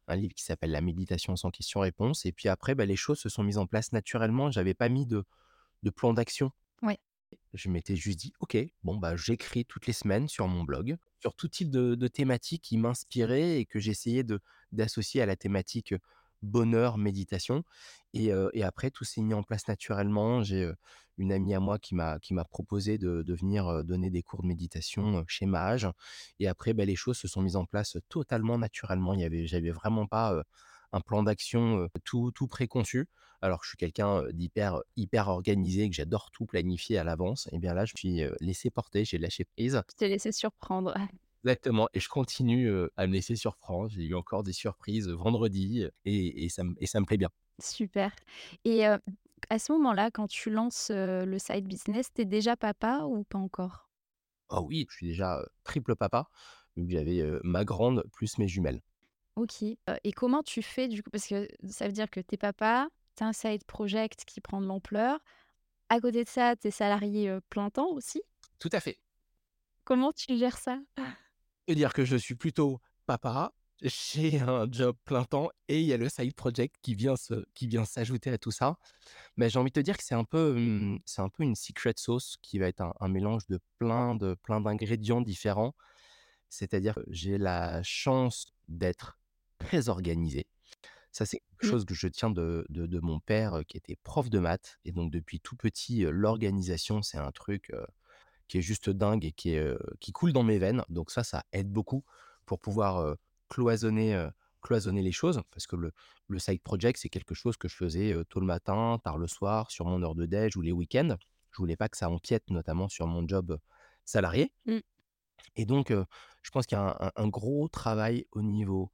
un 0.07 0.15
livre 0.17 0.33
qui 0.33 0.43
s'appelle 0.43 0.71
«La 0.71 0.81
méditation 0.81 1.35
sans 1.37 1.51
questions-réponses» 1.51 2.25
et 2.25 2.31
puis 2.33 2.49
après, 2.49 2.75
bah, 2.75 2.85
les 2.85 2.95
choses 2.97 3.19
se 3.19 3.29
sont 3.29 3.43
mises 3.43 3.57
en 3.57 3.67
place 3.67 3.93
naturellement. 3.93 4.51
J'avais 4.51 4.73
pas 4.73 4.89
mis 4.89 5.05
de 5.05 5.23
de 5.83 5.89
plan 5.91 6.13
d'action. 6.13 6.51
Ouais. 6.81 6.99
Je 7.53 7.69
m'étais 7.69 7.95
juste 7.95 8.19
dit: 8.19 8.33
«OK, 8.39 8.57
bon, 8.83 8.97
bah, 8.97 9.15
j'écris 9.15 9.65
toutes 9.65 9.87
les 9.87 9.93
semaines 9.93 10.27
sur 10.27 10.47
mon 10.47 10.63
blog, 10.63 10.97
sur 11.19 11.33
tout 11.35 11.47
type 11.47 11.69
de 11.71 11.95
de 11.95 12.07
thématiques 12.07 12.61
qui 12.63 12.77
m'inspiraient 12.77 13.59
et 13.59 13.65
que 13.65 13.79
j'essayais 13.79 14.23
d'associer 14.71 15.21
à 15.21 15.25
la 15.25 15.35
thématique, 15.35 15.93
bonheur, 16.41 16.97
méditation» 16.97 17.63
et 18.13 18.63
après 18.63 18.89
tout 18.89 19.03
s'est 19.03 19.21
mis 19.21 19.33
en 19.33 19.43
place 19.43 19.67
naturellement. 19.67 20.43
J'ai, 20.43 20.71
une 21.17 21.31
amie 21.31 21.53
à 21.53 21.59
moi 21.59 21.79
qui 21.79 21.95
m'a 21.95 22.45
proposé 22.49 22.97
de 22.97 23.33
venir, 23.33 23.83
donner 23.83 24.09
des 24.09 24.21
cours 24.21 24.41
de 24.43 24.47
méditation, 24.47 25.23
chez 25.27 25.45
Mage 25.45 25.87
et 26.39 26.47
après, 26.47 26.73
bah, 26.73 26.85
les 26.85 26.95
choses 26.95 27.17
se 27.17 27.27
sont 27.27 27.41
mises 27.41 27.55
en 27.55 27.65
place 27.65 27.97
totalement 28.09 28.57
naturellement. 28.57 29.13
Il 29.13 29.21
y 29.21 29.23
avait 29.23 29.47
j'avais 29.47 29.71
vraiment 29.71 30.05
pas, 30.07 30.43
un 30.93 31.01
plan 31.01 31.23
d'action, 31.23 31.89
tout 32.03 32.31
tout 32.31 32.47
préconçu. 32.47 33.07
Alors 33.41 33.59
que 33.59 33.65
je 33.65 33.69
suis 33.69 33.77
quelqu'un, 33.77 34.23
d'hyper, 34.31 34.81
hyper 34.95 35.27
organisé, 35.27 35.87
que 35.89 35.95
j'adore 35.95 36.31
tout 36.31 36.47
planifier 36.47 36.97
à 36.97 37.03
l'avance 37.03 37.47
et 37.51 37.59
bien 37.59 37.75
là, 37.75 37.85
je 37.85 37.93
me 37.93 37.97
suis, 37.97 38.23
laissé 38.39 38.71
porter, 38.71 39.05
j'ai 39.05 39.19
lâché 39.19 39.45
prise. 39.45 39.81
Tu 39.89 39.95
t'es 39.95 40.07
laissé 40.07 40.31
surprendre. 40.31 40.95
Exactement 41.43 41.87
et 41.93 41.99
je 41.99 42.09
continue, 42.09 42.69
à 42.97 43.07
me 43.07 43.13
laisser 43.13 43.35
surprendre. 43.35 43.89
J'ai 43.89 44.03
eu 44.05 44.15
encore 44.15 44.43
des 44.43 44.53
surprises, 44.53 45.07
vendredi, 45.07 45.85
et 46.05 46.45
et 46.45 46.49
ça 46.49 46.63
me 46.63 46.75
et 46.79 46.87
ça 46.87 46.99
me 46.99 47.05
plaît 47.05 47.17
bien. 47.17 47.29
Super 47.59 48.11
et 48.65 48.85
à 48.85 49.59
ce 49.59 49.71
moment-là, 49.73 50.09
quand 50.11 50.27
tu 50.27 50.49
lances, 50.49 50.91
le 50.91 51.37
side 51.39 51.67
business, 51.67 52.11
tu 52.13 52.21
es 52.21 52.25
déjà 52.25 52.57
papa 52.57 53.03
ou 53.07 53.23
pas 53.23 53.37
encore? 53.37 53.87
Oh 54.49 54.61
oui, 54.67 54.87
je 54.89 54.95
suis 54.95 55.07
déjà, 55.07 55.41
triple 55.63 55.95
papa, 55.95 56.29
j'avais, 56.75 57.23
ma 57.43 57.65
grande 57.65 58.03
plus 58.13 58.37
mes 58.37 58.47
jumelles. 58.47 58.81
OK, 59.35 59.61
et 59.61 60.11
comment 60.13 60.41
tu 60.41 60.61
fais 60.61 60.87
du 60.87 61.03
coup? 61.03 61.09
Parce 61.11 61.27
que 61.27 61.47
ça 61.69 61.85
veut 61.85 61.93
dire 61.93 62.09
que 62.09 62.19
tu 62.19 62.35
es 62.35 62.37
papa, 62.37 62.89
tu 63.15 63.23
as 63.23 63.27
un 63.27 63.33
side 63.33 63.63
project 63.65 64.25
qui 64.25 64.41
prend 64.41 64.59
de 64.61 64.65
l'ampleur. 64.65 65.19
À 65.89 65.99
côté 66.01 66.23
de 66.23 66.29
ça, 66.29 66.55
tu 66.55 66.67
es 66.67 66.71
salarié, 66.71 67.37
plein 67.49 67.69
temps 67.69 67.89
aussi? 67.89 68.21
Tout 68.59 68.69
à 68.73 68.79
fait. 68.79 68.99
Comment 69.85 70.11
tu 70.11 70.37
gères 70.37 70.57
ça? 70.57 70.79
Dire 71.67 71.93
que 71.93 72.05
je 72.05 72.15
suis 72.15 72.35
plutôt 72.35 72.79
papa, 73.05 73.53
j'ai 73.81 74.39
un 74.39 74.67
job 74.71 74.95
plein 75.03 75.25
temps 75.25 75.49
et 75.67 75.81
il 75.81 75.85
y 75.85 75.93
a 75.93 75.97
le 75.97 76.07
side 76.09 76.33
project 76.33 76.75
qui 76.81 76.95
vient 76.95 77.15
se 77.17 77.45
qui 77.53 77.67
vient 77.67 77.83
s'ajouter 77.85 78.29
à 78.31 78.37
tout 78.37 78.51
ça. 78.51 78.77
Mais 79.37 79.49
j'ai 79.49 79.59
envie 79.59 79.71
de 79.71 79.75
te 79.75 79.79
dire 79.81 79.97
que 79.97 80.03
c'est 80.03 80.15
un 80.15 80.23
peu, 80.25 80.53
mmh, 80.57 80.99
c'est 81.05 81.21
un 81.21 81.29
peu 81.29 81.43
une 81.43 81.55
secret 81.55 81.93
sauce 81.97 82.37
qui 82.41 82.59
va 82.59 82.67
être 82.67 82.81
un 82.81 82.93
un 83.01 83.09
mélange 83.09 83.47
de 83.47 83.59
plein 83.79 84.15
de 84.15 84.35
plein 84.35 84.61
d'ingrédients 84.61 85.21
différents. 85.21 85.75
C'est-à-dire 86.49 86.95
que 86.95 87.01
j'ai 87.09 87.37
la 87.39 87.83
chance 87.83 88.47
d'être 88.69 89.19
très 89.59 89.89
organisé. 89.89 90.47
Ça, 91.11 91.25
c'est 91.25 91.39
quelque 91.39 91.63
Mmh. 91.63 91.67
chose 91.67 91.85
que 91.85 91.95
je 91.95 92.07
tiens 92.09 92.31
de 92.31 92.65
de 92.69 92.85
de 92.87 92.99
mon 93.01 93.19
père, 93.21 93.61
qui 93.67 93.77
était 93.77 93.97
prof 94.03 94.29
de 94.29 94.39
maths 94.39 94.79
et 94.85 94.91
donc 94.93 95.11
depuis 95.11 95.39
tout 95.41 95.55
petit, 95.57 96.01
l'organisation, 96.09 97.01
c'est 97.03 97.17
un 97.19 97.31
truc, 97.31 97.71
qui 98.47 98.57
est 98.59 98.61
juste 98.61 98.89
dingue 98.89 99.25
et 99.25 99.31
qui 99.31 99.51
est, 99.51 99.75
qui 99.99 100.11
coule 100.11 100.33
dans 100.33 100.43
mes 100.43 100.57
veines. 100.59 100.83
Donc 100.89 101.11
ça, 101.11 101.23
ça 101.23 101.43
aide 101.51 101.71
beaucoup 101.71 102.03
pour 102.45 102.59
pouvoir, 102.59 103.15
cloisonner, 103.49 104.27
cloisonner 104.61 105.01
les 105.01 105.11
choses. 105.11 105.41
Parce 105.51 105.67
que 105.67 105.75
le 105.75 105.91
le 106.29 106.39
side 106.39 106.61
project, 106.61 106.99
c'est 107.01 107.09
quelque 107.09 107.33
chose 107.33 107.55
que 107.55 107.69
je 107.69 107.75
faisais, 107.75 108.13
tôt 108.29 108.41
le 108.41 108.45
matin, 108.45 108.99
tard 109.03 109.17
le 109.17 109.27
soir, 109.27 109.71
sur 109.71 109.85
mon 109.85 110.03
heure 110.03 110.15
de 110.15 110.25
déj 110.25 110.57
ou 110.57 110.61
les 110.61 110.73
week-ends. 110.73 111.15
Je 111.51 111.57
voulais 111.57 111.77
pas 111.77 111.87
que 111.87 111.97
ça 111.97 112.09
empiète 112.09 112.49
notamment 112.49 112.89
sur 112.89 113.07
mon 113.07 113.25
job, 113.27 113.57
salarié 114.05 114.51
Mmh. 114.65 114.79
et 115.55 115.65
donc 115.65 115.91
je 116.41 116.51
pense 116.51 116.65
qu'il 116.65 116.77
y 116.77 116.81
a 116.81 116.83
un 116.83 117.07
un 117.07 117.11
un 117.15 117.27
gros 117.27 117.67
travail 117.69 118.25
au 118.31 118.41
niveau 118.41 118.91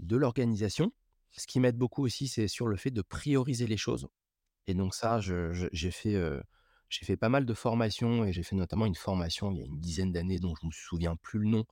de 0.00 0.16
l'organisation. 0.16 0.92
Ce 1.32 1.46
qui 1.46 1.60
m'aide 1.60 1.76
beaucoup 1.76 2.04
aussi, 2.04 2.28
c'est 2.28 2.48
sur 2.48 2.66
le 2.68 2.76
fait 2.76 2.90
de 2.90 3.02
prioriser 3.02 3.66
les 3.66 3.76
choses 3.76 4.08
et 4.66 4.74
donc 4.74 4.94
ça, 4.94 5.20
j'ai 5.20 5.90
fait, 5.90 6.16
j'ai 6.88 7.04
fait 7.06 7.16
pas 7.16 7.28
mal 7.28 7.46
de 7.46 7.54
formations 7.54 8.24
et 8.24 8.32
j'ai 8.32 8.42
fait 8.42 8.56
notamment 8.56 8.86
une 8.86 8.94
formation 8.94 9.50
il 9.52 9.58
y 9.58 9.62
a 9.62 9.66
une 9.66 9.80
dizaine 9.80 10.12
d'années 10.12 10.38
dont 10.38 10.54
je 10.60 10.66
me 10.66 10.72
souviens 10.72 11.16
plus 11.16 11.40
le 11.40 11.46
nom, 11.48 11.64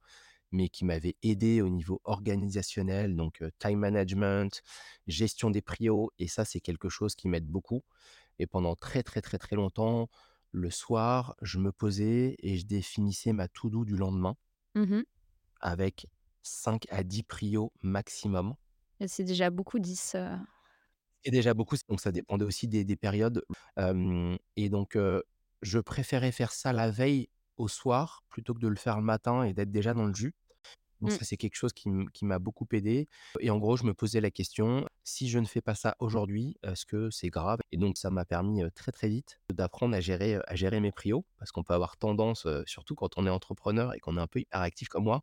mais 0.52 0.68
qui 0.68 0.85
m'avait 0.85 1.16
aidé 1.23 1.62
au 1.62 1.68
niveau 1.68 2.00
organisationnel, 2.04 3.16
donc 3.16 3.42
time 3.59 3.78
management, 3.80 4.62
gestion 5.06 5.50
des 5.50 5.62
prios 5.62 6.12
et 6.18 6.28
ça, 6.28 6.44
c'est 6.44 6.61
quelque 6.61 6.88
chose 6.88 7.14
qui 7.16 7.28
m'aide 7.28 7.47
beaucoup 7.47 7.83
et 8.38 8.47
pendant 8.47 8.76
très, 8.76 9.02
très, 9.02 9.21
très, 9.23 9.38
très 9.38 9.56
longtemps, 9.56 10.09
le 10.52 10.71
soir, 10.71 11.37
je 11.42 11.59
me 11.59 11.73
posais 11.73 12.37
et 12.40 12.56
je 12.59 12.66
définissais 12.66 13.33
ma 13.33 13.49
to 13.49 13.71
do 13.71 13.85
du 13.85 13.97
lendemain 13.97 14.37
Mmh 14.75 15.04
avec 15.61 16.06
5 16.44 16.87
à 16.90 17.02
10 17.02 17.25
prios 17.25 17.73
maximum. 17.83 18.54
c'est 19.06 19.25
déjà 19.25 19.50
beaucoup 19.50 19.78
10, 19.78 20.14
heu, 20.14 20.30
Et 21.25 21.31
déjà 21.31 21.54
beaucoup, 21.54 21.76
donc 21.88 22.00
ça 22.00 22.12
dépendait 22.12 22.45
aussi 22.45 22.69
des 22.69 22.85
des 22.85 22.97
périodes, 22.97 23.45
et 24.57 24.69
donc 24.69 24.99
je 25.62 25.78
préférais 25.78 26.33
faire 26.33 26.52
ça 26.52 26.73
la 26.73 26.90
veille 26.90 27.28
au 27.57 27.69
soir 27.69 28.23
plutôt 28.28 28.54
que 28.54 28.61
de 28.61 28.69
le 28.69 28.76
faire 28.76 28.99
le 28.99 29.04
matin 29.04 29.45
et 29.45 29.54
d'être 29.54 29.71
déjà 29.71 29.95
dans 29.95 30.04
le 30.07 30.14
jus. 30.14 30.35
Donc 31.00 31.11
mmh, 31.11 31.19
ça, 31.19 31.25
c'est 31.25 31.37
quelque 31.37 31.57
chose 31.57 31.73
qui 31.75 31.90
m'a 32.25 32.38
beaucoup 32.38 32.66
aidé 32.73 33.09
et 33.40 33.50
en 33.50 33.59
gros, 33.59 33.76
je 33.76 33.85
me 33.85 33.95
posais 33.95 34.21
la 34.23 34.31
question: 34.31 34.87
«Si 35.04 35.28
je 35.28 35.38
ne 35.38 35.47
fais 35.47 35.61
pas 35.62 35.75
ça 35.75 35.97
aujourd'hui, 36.00 36.57
est-ce 36.62 36.87
que 36.87 37.11
c'est 37.11 37.31
grave?» 37.31 37.61
et 37.73 37.76
donc 37.78 37.99
ça 37.99 38.11
m'a 38.11 38.25
permis, 38.25 38.62
très, 38.75 38.93
très 38.93 39.09
vite 39.09 39.38
d'apprendre 39.52 39.97
à 39.97 40.00
gérer, 40.00 40.38
à 40.47 40.54
gérer 40.57 40.81
mes 40.81 40.93
prios 40.93 41.26
parce 41.38 41.52
qu'on 41.52 41.64
peut 41.64 41.75
avoir 41.75 41.97
tendance, 41.99 42.47
surtout 42.66 42.95
quand 42.97 43.19
on 43.19 43.26
est 43.26 43.31
entrepreneur 43.31 43.95
et 43.95 44.00
qu'on 44.00 44.16
est 44.19 44.21
un 44.21 44.26
peu 44.28 44.40
hyperactif 44.40 44.88
comme 44.88 45.04
moi, 45.04 45.23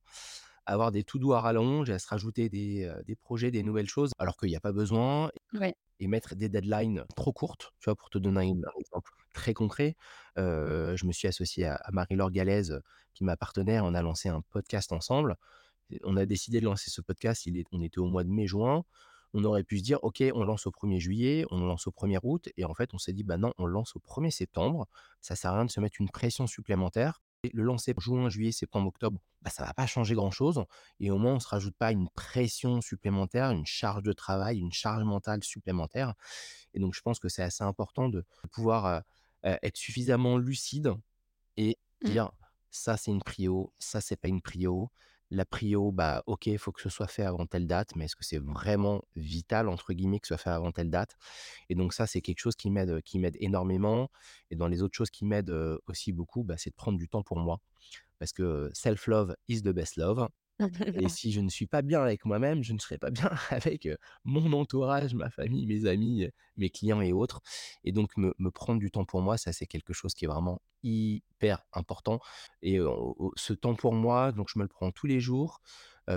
avoir 0.72 0.92
des 0.92 1.04
to 1.04 1.20
do 1.20 1.34
à 1.34 1.42
rallonge 1.42 1.90
et 1.90 1.94
à 1.94 2.00
se 2.00 2.08
rajouter 2.08 2.50
des, 2.50 2.92
des 3.06 3.16
projets, 3.16 3.52
des 3.52 3.64
nouvelles 3.64 3.90
choses 3.90 4.12
alors 4.20 4.38
qu'il 4.38 4.50
y 4.50 4.56
a 4.56 4.60
pas 4.62 4.72
besoin 4.72 5.30
ouais. 5.54 5.76
et 6.00 6.08
mettre 6.08 6.36
des 6.36 6.50
deadlines 6.50 7.06
trop 7.16 7.34
courtes. 7.34 7.72
Tu 7.80 7.86
vois, 7.90 7.96
pour 7.96 8.10
te 8.10 8.18
donner 8.18 8.42
un 8.50 8.56
un 8.56 8.80
exemple 8.80 9.12
très 9.34 9.54
concret, 9.54 9.96
je 10.38 11.06
me 11.06 11.12
suis 11.12 11.28
associé 11.28 11.66
à 11.66 11.76
à 11.76 11.92
Marie-Laure 11.92 12.32
Galaise, 12.32 12.82
qui 13.14 13.24
est 13.24 13.26
ma 13.26 13.38
partenaire. 13.38 13.86
On 13.86 13.94
a 13.94 14.02
lancé 14.02 14.30
un 14.30 14.42
podcast 14.42 14.92
ensemble 14.92 15.38
on 16.04 16.18
a 16.18 16.26
décidé 16.26 16.60
de 16.60 16.66
lancer 16.66 16.90
ce 16.90 17.02
podcast, 17.02 17.46
il 17.46 17.58
est 17.58 17.66
on 17.72 17.82
était 17.82 18.00
au 18.00 18.06
mois 18.06 18.24
de 18.24 18.30
mai-juin. 18.30 18.84
On 19.34 19.44
aurait 19.46 19.64
pu 19.64 19.78
se 19.80 19.84
dire: 19.84 20.00
«OK, 20.04 20.22
on 20.34 20.44
lance 20.44 20.68
au 20.68 20.72
1er 20.72 21.00
juillet, 21.00 21.46
on 21.52 21.66
lance 21.66 21.88
au 21.88 21.92
1er 21.92 22.20
août» 22.24 22.50
et 22.58 22.66
en 22.66 22.74
fait, 22.74 22.94
on 22.94 22.98
s'est 22.98 23.14
dit: 23.14 23.24
«Bah 23.24 23.38
non, 23.38 23.54
on 23.58 23.66
lance 23.66 23.96
au 23.96 24.00
1er 24.00 24.30
septembre». 24.32 24.88
Ça 25.22 25.36
sert 25.36 25.52
à 25.52 25.56
rien 25.56 25.66
de 25.66 25.72
se 25.72 25.80
mettre 25.80 25.98
une 26.02 26.10
pression 26.10 26.48
supplémentaire 26.48 27.22
le 27.54 27.64
lancer 27.64 27.94
juin, 27.98 28.30
juillet, 28.30 28.52
septembre, 28.52 28.88
octobre, 28.88 29.20
bah, 29.42 29.50
ça 29.50 29.66
va 29.66 29.74
pas 29.74 29.88
changer 29.88 30.14
grand-chose 30.14 30.64
et 31.00 31.10
au 31.10 31.18
moins 31.18 31.36
on 31.36 31.40
se 31.40 31.48
rajoute 31.48 31.76
pas 31.76 31.92
une 31.92 32.08
pression 32.10 32.82
supplémentaire, 32.82 33.52
une 33.52 33.66
charge 33.66 34.04
de 34.04 34.14
travail, 34.14 34.60
une 34.60 34.72
charge 34.72 35.04
mentale 35.04 35.44
supplémentaire 35.44 36.14
et 36.74 36.80
donc 36.80 36.94
je 36.96 37.02
pense 37.02 37.20
que 37.20 37.30
c'est 37.30 37.44
assez 37.44 37.64
important 37.64 38.10
de 38.10 38.26
pouvoir, 38.52 39.04
être 39.44 39.78
suffisamment 39.78 40.38
lucide 40.38 40.94
et 41.58 41.78
Mmh. 42.02 42.16
dire: 42.16 42.32
«Ça, 42.72 42.98
c'est 42.98 43.12
une 43.12 43.24
prio, 43.24 43.74
ça, 43.80 44.02
c'est 44.02 44.16
pas 44.18 44.28
une 44.30 44.42
prio». 44.42 44.92
La 45.32 45.46
prio, 45.46 45.92
bah, 45.94 46.24
OK, 46.28 46.48
il 46.48 46.58
faut 46.58 46.74
que 46.74 46.82
ce 46.82 46.90
soit 46.90 47.08
fait 47.08 47.24
avant 47.24 47.46
telle 47.46 47.66
date, 47.66 47.96
mais 47.96 48.06
est-ce 48.06 48.18
que 48.18 48.26
c'est 48.26 48.38
vraiment 48.38 49.02
«vital» 49.16 49.70
entre 49.70 49.94
guillemets 49.94 50.20
que 50.20 50.28
ce 50.28 50.36
soit 50.36 50.44
fait 50.44 50.50
avant 50.50 50.72
telle 50.74 50.90
date? 50.92 51.16
Et 51.70 51.76
donc 51.76 51.94
ça, 51.94 52.06
c'est 52.08 52.22
quelque 52.22 52.40
chose 52.40 52.56
qui 52.56 52.70
m'aide, 52.70 53.02
qui 53.04 53.18
m'aide 53.20 53.38
énormément 53.40 54.10
et 54.52 54.58
dans 54.58 54.68
les 54.68 54.82
autres 54.84 54.96
choses 54.98 55.10
qui 55.12 55.26
m'aident, 55.26 55.80
aussi 55.88 56.12
beaucoup, 56.14 56.44
bah, 56.44 56.56
c'est 56.58 56.72
de 56.72 56.76
prendre 56.76 56.98
du 56.98 57.08
temps 57.10 57.24
pour 57.24 57.40
moi 57.40 57.60
parce 58.20 58.34
que, 58.34 58.70
self 58.74 59.08
love 59.08 59.36
is 59.50 59.62
the 59.64 59.70
best 59.70 59.98
love. 59.98 60.28
Et 60.94 61.10
si 61.10 61.32
je 61.32 61.40
ne 61.42 61.50
suis 61.50 61.68
pas 61.68 61.82
bien 61.82 62.02
avec 62.02 62.26
moi-même, 62.26 62.64
je 62.64 62.74
ne 62.74 62.80
serai 62.80 62.98
pas 62.98 63.12
bien 63.12 63.30
avec, 63.50 63.88
mon 64.24 64.52
entourage, 64.54 65.14
ma 65.14 65.30
famille, 65.30 65.66
mes 65.66 65.86
amis, 65.86 66.28
mes 66.58 66.70
clients 66.70 67.02
et 67.02 67.14
autres. 67.14 67.42
Et 67.84 67.92
donc 67.92 68.18
me 68.18 68.34
me 68.40 68.52
prendre 68.52 68.80
du 68.80 68.92
temps 68.92 69.06
pour 69.06 69.22
moi, 69.22 69.38
ça, 69.38 69.54
c'est 69.54 69.68
quelque 69.68 69.94
chose 69.94 70.14
qui 70.14 70.26
est 70.26 70.28
vraiment 70.28 70.62
hyper 70.84 71.64
important 71.74 72.20
et 72.62 72.80
ce 73.36 73.54
temps 73.54 73.76
pour 73.76 73.94
moi, 73.94 74.32
donc 74.32 74.50
je 74.50 74.60
me 74.60 74.64
le 74.64 74.70
prends 74.70 74.92
tous 74.92 75.08
les 75.08 75.20
jours. 75.20 75.62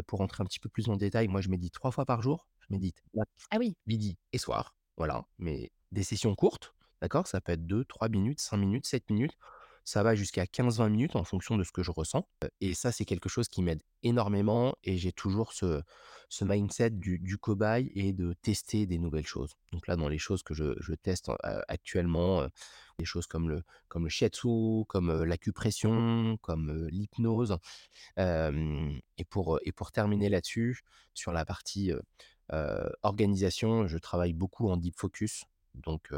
Pour 0.07 0.19
rentrer 0.19 0.43
un 0.43 0.47
petit 0.47 0.59
peu 0.61 0.69
plus 0.69 0.89
le 0.89 0.97
détail, 0.97 1.29
moi, 1.29 1.41
je 1.41 1.49
médite 1.49 1.73
3 1.75 1.91
fois 1.93 2.05
par 2.05 2.21
jour. 2.23 2.49
Je 2.61 2.67
médite 2.71 3.05
Ah 3.51 3.59
oui. 3.59 3.75
midi 3.87 4.19
et 4.33 4.39
soir, 4.39 4.77
voilà, 4.97 5.27
mais 5.39 5.71
des 5.93 6.03
sessions 6.03 6.35
courtes, 6.35 6.75
d'accord? 7.01 7.27
Ça 7.27 7.41
peut 7.41 7.53
être 7.53 7.67
2-3 7.67 8.09
minutes, 8.09 8.41
5 8.41 8.57
minutes, 8.57 8.87
7 8.87 9.09
minutes. 9.11 9.37
Ça 9.85 10.03
va 10.03 10.15
jusqu'à 10.15 10.45
15-20 10.45 10.89
minutes 10.89 11.15
en 11.17 11.25
fonction 11.25 11.59
de 11.59 11.65
ce 11.65 11.71
que 11.71 11.83
je 11.83 11.91
ressens. 11.91 12.27
Et 12.61 12.73
ça, 12.73 12.91
c'est 12.91 13.05
quelque 13.05 13.29
chose 13.29 13.49
qui 13.49 13.63
m'aide 13.63 13.83
énormément 14.03 14.75
et 14.83 14.97
j'ai 14.97 15.13
toujours 15.13 15.53
ce 15.53 15.83
mindset 16.41 16.91
du 16.91 17.39
cobaye 17.39 17.93
et 17.95 18.13
de 18.13 18.33
tester 18.33 18.87
des 18.87 18.99
nouvelles 18.99 19.27
choses. 19.27 19.53
Donc 19.73 19.87
là, 19.87 19.97
dans 19.97 20.09
les 20.09 20.19
choses 20.19 20.43
que 20.43 20.55
je 20.55 20.95
teste, 20.95 21.31
actuellement, 21.69 22.47
des 22.99 23.05
choses 23.05 23.27
comme 23.27 23.49
le 23.49 23.63
comme 23.89 24.05
le 24.05 24.11
shiatsu, 24.11 24.85
comme, 24.89 25.23
l'acupression, 25.23 26.39
comme, 26.41 26.89
l'hypnose. 26.89 27.59
Et 28.17 29.25
pour, 29.29 29.61
et 29.65 29.73
pour 29.73 29.93
terminer 29.93 30.29
là-dessus, 30.29 30.81
sur 31.13 31.33
la 31.33 31.45
partie, 31.45 31.93
organisation, 33.03 33.87
je 33.87 33.99
travaille 33.99 34.33
beaucoup 34.33 34.71
en 34.71 34.77
deep 34.77 34.99
focus. 34.99 35.45
Donc 35.75 36.11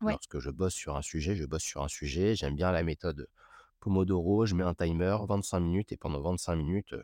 Lorsque 0.00 0.38
je 0.38 0.50
bosse 0.50 0.74
sur 0.74 0.96
un 0.96 1.02
sujet, 1.02 1.36
je 1.36 1.44
bosse 1.44 1.62
sur 1.62 1.82
un 1.82 1.88
sujet. 1.88 2.34
J'aime 2.34 2.54
bien 2.56 2.72
la 2.72 2.82
méthode 2.82 3.28
Pomodoro, 3.80 4.46
je 4.46 4.54
mets 4.54 4.64
un 4.64 4.74
timer, 4.74 5.16
25 5.28 5.60
minutes 5.60 5.92
et 5.92 5.96
pendant 5.96 6.20
25 6.20 6.56
minutes, 6.56 6.94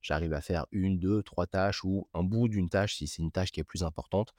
j'arrive 0.00 0.32
à 0.32 0.40
faire 0.40 0.66
une, 0.72 0.98
deux, 0.98 1.22
trois 1.22 1.46
tâches 1.46 1.84
ou 1.84 2.08
un 2.14 2.22
bout 2.22 2.48
d'une 2.48 2.68
tâche 2.68 2.96
si 2.96 3.06
c'est 3.06 3.22
une 3.22 3.32
tâche 3.32 3.52
qui 3.52 3.60
est 3.60 3.64
plus 3.64 3.82
importante 3.84 4.34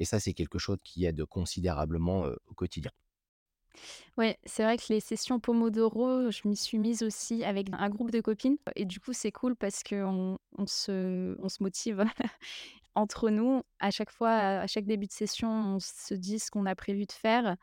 et 0.00 0.04
ça, 0.04 0.20
c'est 0.20 0.34
quelque 0.34 0.58
chose 0.58 0.78
qui 0.84 1.04
aide 1.04 1.24
considérablement, 1.24 2.26
au 2.46 2.54
quotidien. 2.54 2.90
Ouais, 4.16 4.38
c'est 4.44 4.62
vrai 4.62 4.76
que 4.78 4.84
les 4.88 5.00
sessions 5.00 5.38
Pomodoro, 5.40 6.30
je 6.30 6.48
m'y 6.48 6.56
suis 6.56 6.78
mise 6.78 7.02
aussi 7.02 7.44
avec 7.44 7.68
un 7.72 7.88
groupe 7.90 8.10
de 8.10 8.20
copines 8.20 8.56
et 8.74 8.84
du 8.84 9.00
coup, 9.00 9.12
c'est 9.12 9.32
cool 9.32 9.56
parce 9.56 9.82
qu'on 9.82 10.38
on 10.58 10.66
se 10.66 11.36
on 11.42 11.48
se 11.48 11.62
motive 11.62 12.04
entre 12.94 13.30
nous. 13.30 13.62
À 13.80 13.90
chaque 13.90 14.10
fois, 14.10 14.30
à 14.32 14.66
chaque 14.66 14.86
début 14.86 15.06
de 15.06 15.12
session, 15.12 15.48
on 15.50 15.78
se 15.80 16.14
dit 16.14 16.38
ce 16.38 16.50
qu'on 16.50 16.66
a 16.66 16.74
prévu 16.74 17.06
de 17.06 17.12
faire 17.12 17.56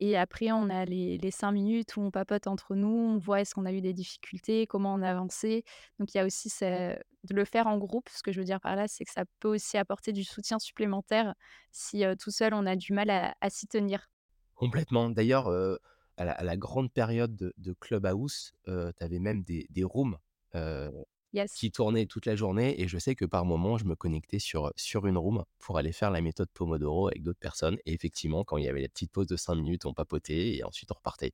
et 0.00 0.16
après 0.18 0.52
on 0.52 0.70
a 0.70 0.84
les 0.86 1.18
les 1.18 1.30
5 1.32 1.52
minutes 1.52 1.96
où 1.96 2.02
on 2.02 2.10
papote 2.10 2.46
entre 2.48 2.74
nous, 2.76 2.88
on 2.88 3.18
voit 3.18 3.40
est-ce 3.42 3.54
qu'on 3.54 3.66
a 3.66 3.72
eu 3.72 3.80
des 3.82 3.94
difficultés, 3.94 4.66
comment 4.66 4.94
on 4.94 5.02
a 5.02 5.10
avancé. 5.10 5.64
Donc 6.00 6.14
il 6.14 6.18
y 6.18 6.20
a 6.20 6.26
aussi 6.26 6.50
de 6.60 7.34
le 7.34 7.44
faire 7.44 7.66
en 7.68 7.78
groupe. 7.78 8.08
Ce 8.10 8.22
que 8.22 8.32
je 8.32 8.40
veux 8.40 8.44
dire 8.46 8.60
par 8.60 8.76
là, 8.76 8.88
c'est 8.88 9.04
que 9.04 9.12
ça 9.12 9.24
peut 9.40 9.48
aussi 9.48 9.78
apporter 9.78 10.12
du 10.12 10.24
soutien 10.24 10.58
supplémentaire 10.58 11.34
si, 11.72 12.04
heu, 12.04 12.16
tout 12.16 12.30
seul 12.30 12.54
on 12.54 12.66
a 12.66 12.76
du 12.76 12.92
mal 12.92 13.10
à 13.10 13.34
à 13.40 13.50
s'y 13.50 13.66
tenir. 13.68 14.08
Complètement. 14.56 15.10
D'ailleurs, 15.10 15.48
heu, 15.50 15.78
à 16.16 16.24
la 16.24 16.32
à 16.32 16.44
la 16.44 16.56
grande 16.56 16.92
période 16.92 17.34
de 17.36 17.52
de 17.58 17.72
Clubhouse, 17.72 18.52
heu, 18.68 18.92
tu 18.96 19.04
avais 19.04 19.18
même 19.18 19.42
des 19.42 19.66
des 19.70 19.84
rooms, 19.84 20.16
heu, 20.54 20.92
Yes. 21.32 21.50
qui 21.54 21.70
tournaient 21.72 22.06
toute 22.06 22.26
la 22.26 22.36
journée 22.36 22.80
et 22.80 22.88
je 22.88 22.98
sais 22.98 23.14
que 23.16 23.24
par 23.24 23.44
moment, 23.44 23.78
je 23.78 23.84
me 23.84 23.94
connectais 23.96 24.38
sur, 24.40 24.72
sur 24.76 25.06
une 25.06 25.16
room 25.18 25.44
pour 25.60 25.78
aller 25.78 25.92
faire 25.92 26.10
la 26.10 26.20
méthode 26.20 26.48
Pomodoro 26.52 27.08
avec 27.08 27.22
d'autres 27.22 27.38
personnes 27.40 27.78
et 27.86 27.92
effectivement, 27.94 28.44
quand 28.44 28.56
il 28.58 28.64
y 28.64 28.68
avait 28.68 28.82
la 28.82 28.88
petite 28.88 29.12
pause 29.12 29.26
de 29.28 29.36
5 29.36 29.56
minutes, 29.56 29.86
on 29.86 29.94
papotait 29.94 30.56
et 30.56 30.64
ensuite 30.64 30.90
on 30.92 30.96
repartait 30.96 31.32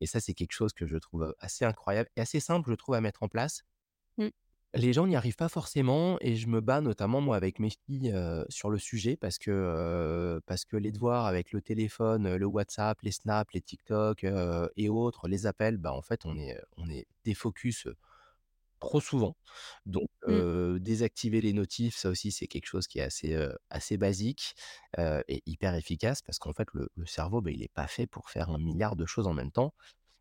et 0.00 0.06
ça, 0.06 0.20
c'est 0.20 0.34
quelque 0.34 0.52
chose 0.52 0.72
que 0.74 0.86
je 0.86 0.96
trouve, 0.98 1.34
assez 1.40 1.64
incroyable 1.66 2.10
et 2.16 2.22
assez 2.22 2.40
simple, 2.40 2.70
je 2.70 2.74
trouve, 2.76 2.94
à 2.96 3.00
mettre 3.02 3.22
en 3.24 3.28
place 3.28 3.64
Mmh. 4.18 4.32
Les 4.74 4.92
gens 4.92 5.06
n'y 5.06 5.16
arrivent 5.16 5.36
pas 5.36 5.48
forcément 5.48 6.16
et 6.20 6.36
je 6.36 6.46
me 6.48 6.60
bats 6.60 6.80
notamment 6.80 7.20
moi 7.20 7.36
avec 7.36 7.58
mes 7.58 7.70
filles, 7.70 8.14
sur 8.48 8.70
le 8.70 8.78
sujet 8.78 9.16
parce 9.16 9.38
que, 9.38 10.40
parce 10.46 10.64
que 10.64 10.76
les 10.76 10.92
devoirs 10.92 11.26
avec 11.26 11.52
le 11.52 11.60
téléphone, 11.60 12.36
le 12.36 12.46
WhatsApp, 12.46 13.00
les 13.02 13.12
Snap, 13.12 13.50
les 13.52 13.60
TikTok, 13.60 14.24
et 14.76 14.88
autres, 14.88 15.28
les 15.28 15.46
appels, 15.46 15.76
bah, 15.78 15.92
en 15.92 16.02
fait 16.02 16.24
on 16.26 16.36
est, 16.38 16.58
on 16.76 16.88
est 16.88 17.06
défocus, 17.24 17.86
trop 18.80 19.00
souvent. 19.00 19.36
Donc, 19.86 20.08
Mmh. 20.26 20.42
désactiver 20.80 21.40
les 21.40 21.52
notifs, 21.52 21.96
ça 21.96 22.10
aussi 22.10 22.32
c'est 22.32 22.46
quelque 22.48 22.66
chose 22.66 22.86
qui 22.88 22.98
est 23.00 23.02
assez, 23.02 23.36
assez 23.70 23.96
basique, 23.98 24.54
et 24.98 25.42
hyper 25.46 25.74
efficace 25.74 26.22
parce 26.22 26.38
qu'en 26.38 26.52
fait 26.54 26.68
le 26.74 26.88
le 26.96 27.06
cerveau, 27.06 27.40
bah, 27.42 27.50
il 27.50 27.62
est 27.62 27.72
pas 27.72 27.88
fait 27.88 28.06
pour 28.06 28.30
faire 28.30 28.50
un 28.50 28.58
milliard 28.58 28.96
de 28.96 29.06
choses 29.06 29.26
en 29.26 29.34
même 29.34 29.52
temps 29.52 29.74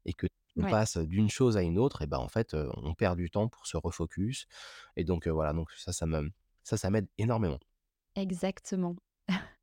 et 0.05 0.13
que 0.13 0.27
on 0.58 0.63
Ouais, 0.63 0.77
passe 0.77 0.98
d'une 0.98 1.29
chose 1.29 1.58
à 1.58 1.62
une 1.63 1.77
autre 1.79 2.01
et 2.03 2.08
bah, 2.08 2.20
en 2.20 2.27
fait, 2.29 2.53
heu, 2.53 2.70
on 2.77 2.93
perd 2.96 3.17
du 3.17 3.29
temps 3.31 3.48
pour 3.50 3.67
se 3.67 3.77
refocus 3.77 4.48
et 4.98 5.03
donc 5.05 5.27
heu, 5.27 5.31
voilà, 5.31 5.53
donc 5.53 5.72
ça, 5.74 5.93
ça 5.93 6.05
me 6.05 6.31
ça, 6.63 6.77
ça 6.77 6.89
m'aide 6.91 7.08
énormément. 7.17 7.60
exactement. 8.15 8.96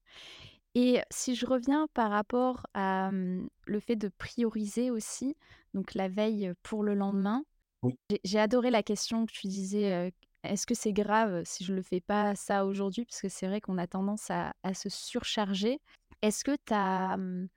Et 0.75 1.00
si 1.11 1.35
je 1.35 1.47
reviens 1.47 1.88
par 1.95 2.11
rapport 2.11 2.66
à, 2.75 3.11
mmh, 3.12 3.49
le 3.66 3.80
fait 3.80 3.97
de 3.97 4.09
prioriser 4.09 4.90
aussi, 4.90 5.37
donc 5.75 5.95
la 5.95 6.09
veille, 6.09 6.52
pour 6.62 6.83
le 6.85 6.95
lendemain, 6.95 7.45
Oui. 7.83 7.99
j'ai 8.11 8.21
j'ai 8.25 8.40
adoré 8.40 8.71
la 8.71 8.83
question 8.85 9.26
que 9.26 9.33
tu 9.33 9.49
disais, 9.49 10.09
heu: 10.09 10.12
«Est-ce 10.45 10.66
que 10.66 10.75
c'est 10.75 10.92
grave 10.95 11.42
si 11.47 11.64
je 11.64 11.75
le 11.75 11.83
fais 11.83 12.00
pas 12.02 12.37
ça 12.37 12.66
aujourd'hui?» 12.66 13.04
parce 13.07 13.21
que 13.23 13.28
c'est 13.30 13.49
vrai 13.49 13.61
qu'on 13.62 13.78
a 13.78 13.87
tendance 13.88 14.30
à 14.30 14.54
à 14.64 14.75
se 14.75 14.88
surcharger. 14.90 15.80
Est-ce 16.23 16.45
que 16.45 16.57
tu 16.66 16.75
as, 16.75 17.16
mmh, 17.18 17.49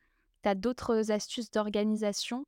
d'autres 0.58 1.12
astuces 1.12 1.52
d'organisation? 1.52 2.46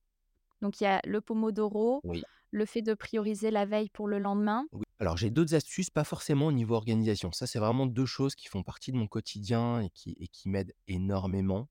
Donc 0.64 0.80
il 0.80 0.86
y 0.86 0.88
a 0.88 1.02
le 1.06 1.20
pomodoro, 1.20 2.00
Oui. 2.06 2.24
le 2.52 2.66
fait 2.66 2.82
de 2.82 2.94
prioriser 2.94 3.52
la 3.52 3.66
veille 3.66 3.90
pour 3.90 4.08
le 4.08 4.18
lendemain. 4.18 4.66
Oui. 4.72 4.84
Alors 5.00 5.18
j'ai 5.18 5.30
d'autres 5.30 5.56
astuces, 5.56 5.90
pas 5.90 6.06
forcément 6.06 6.48
au 6.48 6.52
niveau 6.54 6.74
organisation. 6.76 7.34
Ça, 7.34 7.48
c'est 7.48 7.60
vraiment 7.60 7.86
2 7.86 8.06
choses 8.06 8.34
qui 8.34 8.48
font 8.48 8.64
partie 8.64 8.94
de 8.94 8.98
mon 8.98 9.08
quotidien 9.08 9.82
et 9.82 9.90
qui 9.90 10.16
et 10.22 10.30
qui 10.30 10.48
m'aident 10.48 10.74
énormément. 10.88 11.68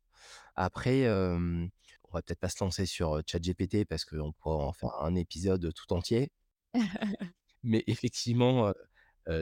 Après, 0.57 1.01
hem, 1.01 1.71
on 2.05 2.13
va 2.13 2.21
peut-être 2.21 2.39
pas 2.39 2.51
se 2.51 2.63
lancer 2.63 2.85
sur, 2.85 3.23
ChatGPT 3.27 3.87
parce 3.87 4.05
qu'on 4.05 4.33
pourrait 4.33 4.63
en 4.63 4.75
faire 4.75 4.95
un 5.01 5.15
épisode 5.15 5.73
tout 5.73 5.91
entier. 5.95 6.31
Mais 7.63 7.83
effectivement, 7.87 8.75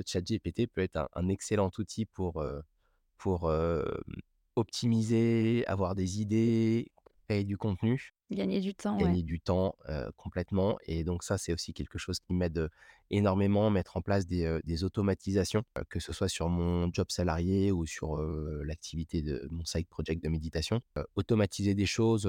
ChatGPT 0.06 0.68
peut 0.68 0.82
être 0.82 0.96
un 0.96 1.08
un 1.14 1.28
excellent 1.28 1.72
outil 1.76 2.06
pour, 2.06 2.44
pour, 3.18 3.52
optimiser, 4.54 5.64
avoir 5.66 5.96
des 5.96 6.20
idées, 6.20 6.92
créer 7.26 7.42
du 7.42 7.56
contenu. 7.56 8.14
Gagner 8.30 8.60
du 8.60 8.74
temps. 8.74 8.96
Gagner 8.96 9.22
du 9.22 9.40
temps, 9.40 9.76
complètement 10.16 10.78
et 10.84 11.04
donc 11.04 11.22
ça, 11.24 11.38
c'est 11.38 11.52
aussi 11.52 11.72
quelque 11.72 11.98
chose 11.98 12.20
qui 12.20 12.32
m'aide, 12.32 12.58
heu, 12.58 12.68
énormément, 13.10 13.70
mettre 13.70 13.96
en 13.96 14.02
place 14.02 14.26
des, 14.26 14.84
automatisations, 14.84 15.62
que 15.88 16.00
ce 16.00 16.12
soit 16.12 16.28
sur 16.28 16.48
mon 16.48 16.92
job 16.92 17.06
salarié 17.10 17.72
ou 17.72 17.86
sur, 17.86 18.16
l'activité 18.64 19.22
de 19.22 19.48
mon 19.50 19.64
side 19.64 19.88
project 19.88 20.22
de 20.22 20.28
méditation. 20.28 20.80
Automatiser 21.16 21.74
des 21.74 21.86
choses, 21.86 22.26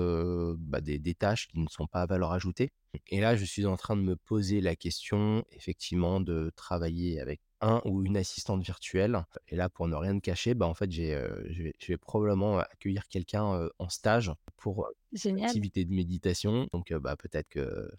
bah, 0.57 0.81
des 0.81 0.97
des 0.97 1.13
tâches 1.13 1.47
qui 1.47 1.59
ne 1.59 1.67
sont 1.67 1.87
pas 1.87 2.01
à 2.01 2.05
valeur 2.05 2.31
ajoutée 2.31 2.71
et 3.07 3.21
là, 3.21 3.35
je 3.35 3.45
suis 3.45 3.65
en 3.65 3.77
train 3.77 3.95
de 3.95 4.01
me 4.01 4.15
poser 4.15 4.61
la 4.61 4.75
question, 4.75 5.45
effectivement, 5.51 6.19
de 6.19 6.51
travailler 6.55 7.19
avec 7.21 7.41
un 7.61 7.81
ou 7.85 8.03
une 8.03 8.17
assistante 8.17 8.63
virtuelle 8.63 9.25
et 9.47 9.55
là, 9.55 9.69
pour 9.69 9.87
ne 9.87 9.95
rien 9.95 10.15
te 10.15 10.21
cacher, 10.21 10.53
bah, 10.55 10.67
en 10.67 10.73
fait, 10.73 10.91
j'ai, 10.91 11.15
heu, 11.15 11.45
je 11.49 11.63
vais 11.63 11.73
je 11.79 11.87
vais 11.93 11.97
probablement 11.97 12.59
accueillir 12.59 13.07
quelqu'un, 13.07 13.55
heu, 13.55 13.71
en 13.79 13.89
stage 13.89 14.31
pour, 14.57 14.89
Génial. 15.13 15.61
activité 15.61 15.85
de 15.85 15.93
méditation. 15.93 16.67
Donc, 16.73 16.93
bah, 16.93 17.15
peut-être 17.17 17.49
que 17.49 17.89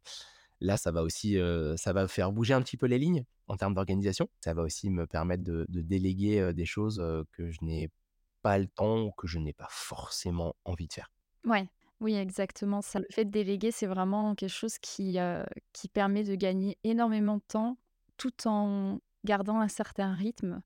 là, 0.61 0.77
ça 0.77 0.93
va 0.93 1.03
aussi, 1.03 1.39
ça 1.77 1.93
va 1.93 2.09
faire 2.09 2.33
bouger 2.33 2.55
un 2.55 2.63
petit 2.63 2.77
peu 2.77 2.87
les 2.87 2.99
lignes 2.99 3.25
en 3.49 3.57
termes 3.57 3.75
d'organisation. 3.75 4.29
Ça 4.41 4.55
va 4.55 4.63
aussi 4.63 4.91
me 4.91 5.07
permettre 5.07 5.45
de 5.45 5.67
de 5.69 5.81
déléguer, 5.83 6.53
des 6.55 6.67
choses, 6.67 7.03
que 7.33 7.51
je 7.51 7.59
n'ai 7.63 7.91
pas 8.43 8.59
le 8.59 8.69
temps 8.69 9.03
ou 9.05 9.13
que 9.13 9.27
je 9.29 9.39
n'ai 9.39 9.53
pas 9.55 9.69
forcément 9.71 10.55
envie 10.65 10.89
de 10.89 10.93
faire. 10.95 11.11
Ouais, 11.45 11.69
oui, 12.01 12.15
exactement 12.15 12.83
ça. 12.83 13.01
Le 13.01 13.07
fait 13.11 13.25
de 13.25 13.31
déléguer, 13.31 13.71
c'est 13.73 13.87
vraiment 13.87 14.35
quelque 14.35 14.51
chose 14.51 14.79
qui, 14.79 15.19
qui 15.73 15.89
permet 15.89 16.25
de 16.25 16.35
gagner 16.35 16.79
énormément 16.85 17.37
de 17.39 17.43
temps, 17.43 17.79
tout 18.17 18.47
en 18.49 19.01
gardant 19.25 19.61
un 19.61 19.69
certain 19.69 20.13
rythme. 20.15 20.63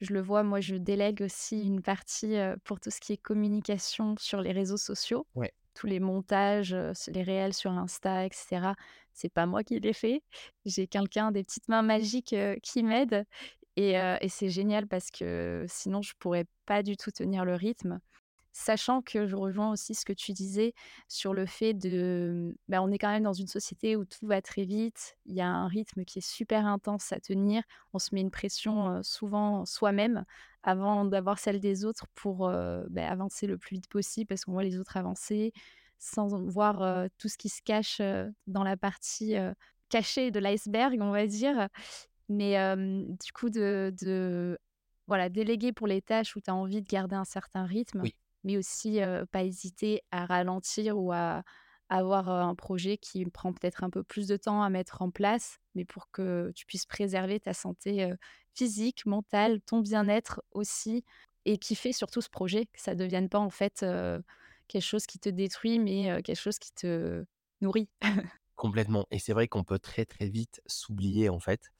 Je 0.00 0.12
le 0.12 0.20
vois, 0.20 0.42
moi, 0.42 0.60
je 0.60 0.76
délègue 0.76 1.22
aussi 1.22 1.62
une 1.62 1.82
partie, 1.82 2.36
pour 2.64 2.80
tout 2.80 2.90
ce 2.90 3.00
qui 3.00 3.12
est 3.14 3.16
communication 3.18 4.14
sur 4.18 4.40
les 4.40 4.52
réseaux 4.52 4.76
sociaux. 4.76 5.26
Ouais, 5.34 5.52
Tous 5.74 5.86
les 5.86 6.00
montages, 6.00 6.74
les 7.08 7.22
réels 7.22 7.54
sur 7.54 7.70
Insta 7.72 8.26
et 8.26 8.30
cetera, 8.32 8.74
c'est 9.12 9.32
pas 9.32 9.46
moi 9.46 9.62
qui 9.64 9.78
les 9.80 9.92
fais. 9.92 10.22
J'ai 10.64 10.86
quelqu'un, 10.88 11.30
des 11.32 11.44
petites 11.44 11.68
mains 11.68 11.82
magiques, 11.82 12.34
qui 12.62 12.82
m'aident 12.82 13.24
et 13.76 13.92
et 13.92 14.28
c'est 14.28 14.50
génial 14.50 14.86
parce 14.88 15.10
que 15.10 15.64
sinon 15.68 16.02
je 16.02 16.14
pourrais 16.18 16.46
pas 16.66 16.82
du 16.82 16.96
tout 16.96 17.10
tenir 17.12 17.44
le 17.44 17.54
rythme. 17.54 18.00
Sachant 18.60 19.02
que 19.02 19.28
je 19.28 19.36
rejoins 19.36 19.70
aussi 19.70 19.94
ce 19.94 20.04
que 20.04 20.12
tu 20.12 20.32
disais 20.32 20.72
sur 21.06 21.32
le 21.32 21.46
fait 21.46 21.74
de, 21.74 22.50
mmh, 22.50 22.54
bah, 22.66 22.82
on 22.82 22.90
est 22.90 22.98
quand 22.98 23.10
même 23.12 23.22
dans 23.22 23.32
une 23.32 23.46
société 23.46 23.94
où 23.94 24.04
tout 24.04 24.26
va 24.26 24.42
très 24.42 24.64
vite. 24.64 25.16
Il 25.26 25.34
y 25.36 25.40
a 25.40 25.46
un 25.48 25.68
rythme 25.68 26.04
qui 26.04 26.18
est 26.18 26.28
super 26.28 26.66
intense 26.66 27.12
à 27.12 27.20
tenir. 27.20 27.62
On 27.92 28.00
se 28.00 28.12
met 28.12 28.20
une 28.20 28.32
pression, 28.32 28.96
heu, 28.98 29.02
souvent 29.04 29.64
soi-même 29.64 30.24
avant 30.64 31.04
d'avoir 31.04 31.38
celle 31.38 31.60
des 31.60 31.84
autres 31.84 32.06
pour, 32.16 32.48
bah, 32.90 33.08
avancer 33.08 33.46
le 33.46 33.58
plus 33.58 33.76
vite 33.76 33.88
possible 33.88 34.26
parce 34.26 34.44
qu'on 34.44 34.52
voit 34.52 34.64
les 34.64 34.76
autres 34.80 34.96
avancer 34.96 35.52
sans 36.00 36.28
voir, 36.44 37.08
tout 37.18 37.28
ce 37.28 37.38
qui 37.38 37.48
se 37.48 37.62
cache, 37.62 38.02
dans 38.48 38.64
la 38.64 38.76
partie, 38.76 39.36
cachée 39.88 40.32
de 40.32 40.40
l'iceberg, 40.40 40.98
on 41.00 41.12
va 41.12 41.28
dire. 41.28 41.68
Mais, 42.28 42.56
du 42.76 43.32
coup 43.32 43.50
de 43.50 43.92
de 44.00 44.58
voilà, 45.06 45.28
déléguer 45.28 45.72
pour 45.72 45.86
les 45.86 46.02
tâches 46.02 46.36
où 46.36 46.40
tu 46.40 46.50
as 46.50 46.54
envie 46.56 46.82
de 46.82 46.88
garder 46.88 47.16
un 47.16 47.24
certain 47.24 47.64
rythme, 47.66 48.02
oui, 48.02 48.14
mais 48.48 48.56
aussi, 48.56 49.00
pas 49.30 49.44
hésiter 49.44 50.00
à 50.10 50.24
ralentir 50.24 50.98
ou 50.98 51.12
à 51.12 51.42
avoir, 51.90 52.30
un 52.30 52.54
projet 52.54 52.96
qui 52.96 53.26
prend 53.26 53.52
peut-être 53.52 53.84
un 53.84 53.90
peu 53.90 54.02
plus 54.02 54.26
de 54.26 54.38
temps 54.38 54.62
à 54.62 54.70
mettre 54.70 55.02
en 55.02 55.10
place, 55.10 55.58
mais 55.74 55.84
pour 55.84 56.10
que 56.10 56.50
tu 56.54 56.64
puisses 56.64 56.86
préserver 56.86 57.40
ta 57.40 57.52
santé, 57.52 58.10
physique, 58.54 59.04
mentale, 59.04 59.60
ton 59.60 59.80
bien-être 59.80 60.42
aussi 60.52 61.04
et 61.44 61.58
kiffer 61.58 61.92
surtout 61.92 62.22
ce 62.22 62.30
projet, 62.30 62.64
que 62.66 62.80
ça 62.80 62.94
devienne 62.94 63.28
pas 63.28 63.38
en 63.38 63.50
fait, 63.50 63.84
quelque 64.66 64.82
chose 64.82 65.04
qui 65.04 65.18
te 65.18 65.28
détruit, 65.28 65.78
mais, 65.78 66.22
quelque 66.22 66.40
chose 66.40 66.58
qui 66.58 66.72
te 66.72 67.26
nourrit. 67.60 67.90
complètement 68.56 69.06
et 69.10 69.18
c'est 69.18 69.34
vrai 69.34 69.46
qu'on 69.46 69.62
peut 69.62 69.78
très, 69.78 70.06
très 70.06 70.28
vite 70.30 70.62
s'oublier, 70.66 71.28
en 71.28 71.40
fait 71.40 71.70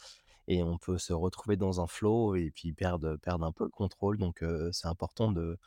et 0.50 0.62
on 0.62 0.78
peut 0.78 0.98
se 0.98 1.14
retrouver 1.14 1.57
dans 1.57 1.81
un 1.81 1.87
flow 1.87 2.35
et 2.35 2.50
puis 2.50 2.74
perdre, 2.74 3.16
perdre 3.16 3.46
un 3.46 3.52
peu 3.52 3.64
le 3.64 3.70
contrôle 3.70 4.18
donc 4.18 4.44
c'est 4.72 4.88
important 4.88 5.33
de 5.33 5.59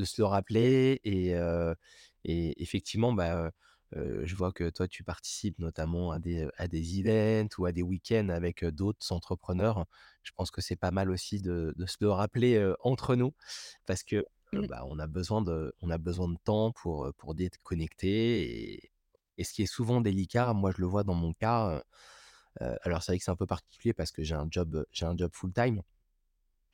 De 0.00 0.04
se 0.06 0.20
le 0.22 0.26
rappeler 0.26 1.00
et 1.04 1.34
et 2.24 2.62
effectivement, 2.62 3.12
bah, 3.12 3.50
je 3.92 4.34
vois 4.36 4.52
que 4.52 4.70
toi, 4.70 4.88
tu 4.88 5.04
participes 5.04 5.58
notamment 5.58 6.12
à 6.12 6.18
des, 6.18 6.48
à 6.58 6.68
des 6.68 7.00
events 7.00 7.48
ou 7.58 7.66
à 7.66 7.72
des 7.72 7.82
week-ends 7.82 8.28
avec, 8.30 8.64
d'autres 8.64 9.12
entrepreneurs. 9.12 9.86
Je 10.22 10.32
pense 10.36 10.50
que 10.50 10.60
c'est 10.60 10.76
pas 10.76 10.90
mal 10.92 11.10
aussi 11.10 11.40
de 11.40 11.74
de 11.76 11.86
se 11.86 11.96
le 12.00 12.10
rappeler, 12.10 12.72
entre 12.80 13.16
nous 13.16 13.32
parce 13.86 14.02
que, 14.04 14.24
Mmh. 14.52 14.66
bah, 14.68 14.84
on 14.88 14.98
a 14.98 15.06
besoin 15.06 15.42
de 15.42 15.74
on 15.82 15.90
a 15.90 15.98
besoin 15.98 16.28
de 16.28 16.38
temps 16.44 16.72
pour, 16.72 17.12
pour 17.18 17.34
déconnecter 17.34 18.74
et 18.74 18.92
et 19.38 19.44
ce 19.44 19.52
qui 19.54 19.62
est 19.62 19.66
souvent 19.66 20.00
délicat, 20.02 20.52
moi 20.54 20.70
je 20.76 20.80
le 20.82 20.86
vois 20.86 21.02
dans 21.04 21.14
mon 21.14 21.32
cas, 21.34 21.82
alors 22.82 23.02
c'est 23.02 23.12
vrai 23.12 23.18
que 23.18 23.24
c'est 23.24 23.30
un 23.30 23.36
peu 23.36 23.46
particulier 23.46 23.94
parce 23.94 24.12
que 24.12 24.22
j'ai 24.22 24.34
un 24.34 24.48
job, 24.50 24.84
j'ai 24.92 25.06
un 25.06 25.16
job 25.16 25.30
full-time, 25.34 25.82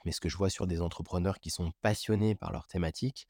mais 0.05 0.13
ce 0.13 0.21
que 0.21 0.29
je 0.29 0.37
vois 0.37 0.51
sur 0.51 0.67
des 0.67 0.81
entrepreneurs 0.83 1.39
qui 1.41 1.51
sont 1.51 1.73
passionnés 1.83 2.35
par 2.35 2.53
leur 2.53 2.67
thématique, 2.69 3.27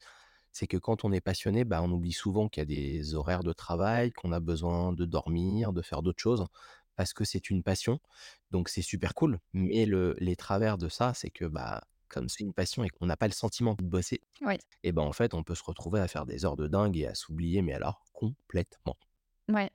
c'est 0.51 0.67
que 0.67 0.77
quand 0.77 1.05
on 1.05 1.11
est 1.11 1.21
passionné, 1.21 1.65
bah, 1.65 1.81
on 1.83 1.91
oublie 1.91 2.13
souvent 2.13 2.49
qu'il 2.49 2.61
y 2.61 2.63
a 2.63 2.65
des 2.65 3.15
horaires 3.15 3.43
de 3.43 3.53
travail, 3.53 4.11
qu'on 4.11 4.31
a 4.31 4.39
besoin 4.39 4.93
de 4.93 5.05
dormir, 5.05 5.73
de 5.73 5.81
faire 5.81 6.01
d'autres 6.01 6.21
choses, 6.21 6.45
parce 6.95 7.13
que 7.13 7.23
c'est 7.25 7.49
une 7.49 7.63
passion. 7.63 7.99
Donc 8.51 8.69
c'est 8.69 8.81
super 8.81 9.13
cool. 9.13 9.39
Mais 9.53 9.85
le 9.85 10.15
les 10.19 10.35
travers 10.35 10.77
de 10.77 10.89
ça, 10.89 11.13
c'est 11.13 11.29
que, 11.29 11.45
bah, 11.45 11.83
comme 12.09 12.29
c'est 12.29 12.43
une 12.43 12.53
passion 12.53 12.83
et 12.83 12.89
qu'on 12.89 13.05
n'a 13.05 13.17
pas 13.17 13.27
le 13.27 13.33
sentiment 13.33 13.75
de 13.75 13.83
bosser, 13.83 14.21
et 14.83 14.91
ben, 14.91 15.03
en 15.03 15.13
fait, 15.13 15.33
on 15.33 15.43
peut 15.43 15.55
se 15.55 15.63
retrouver 15.63 15.99
à 16.01 16.07
faire 16.07 16.25
des 16.25 16.45
heures 16.45 16.57
de 16.57 16.67
dingue 16.67 16.97
et 16.97 17.07
à 17.07 17.15
s'oublier, 17.15 17.61
mais 17.61 17.73
alors 17.73 18.03
complètement. 18.13 18.97
ouais. 19.49 19.69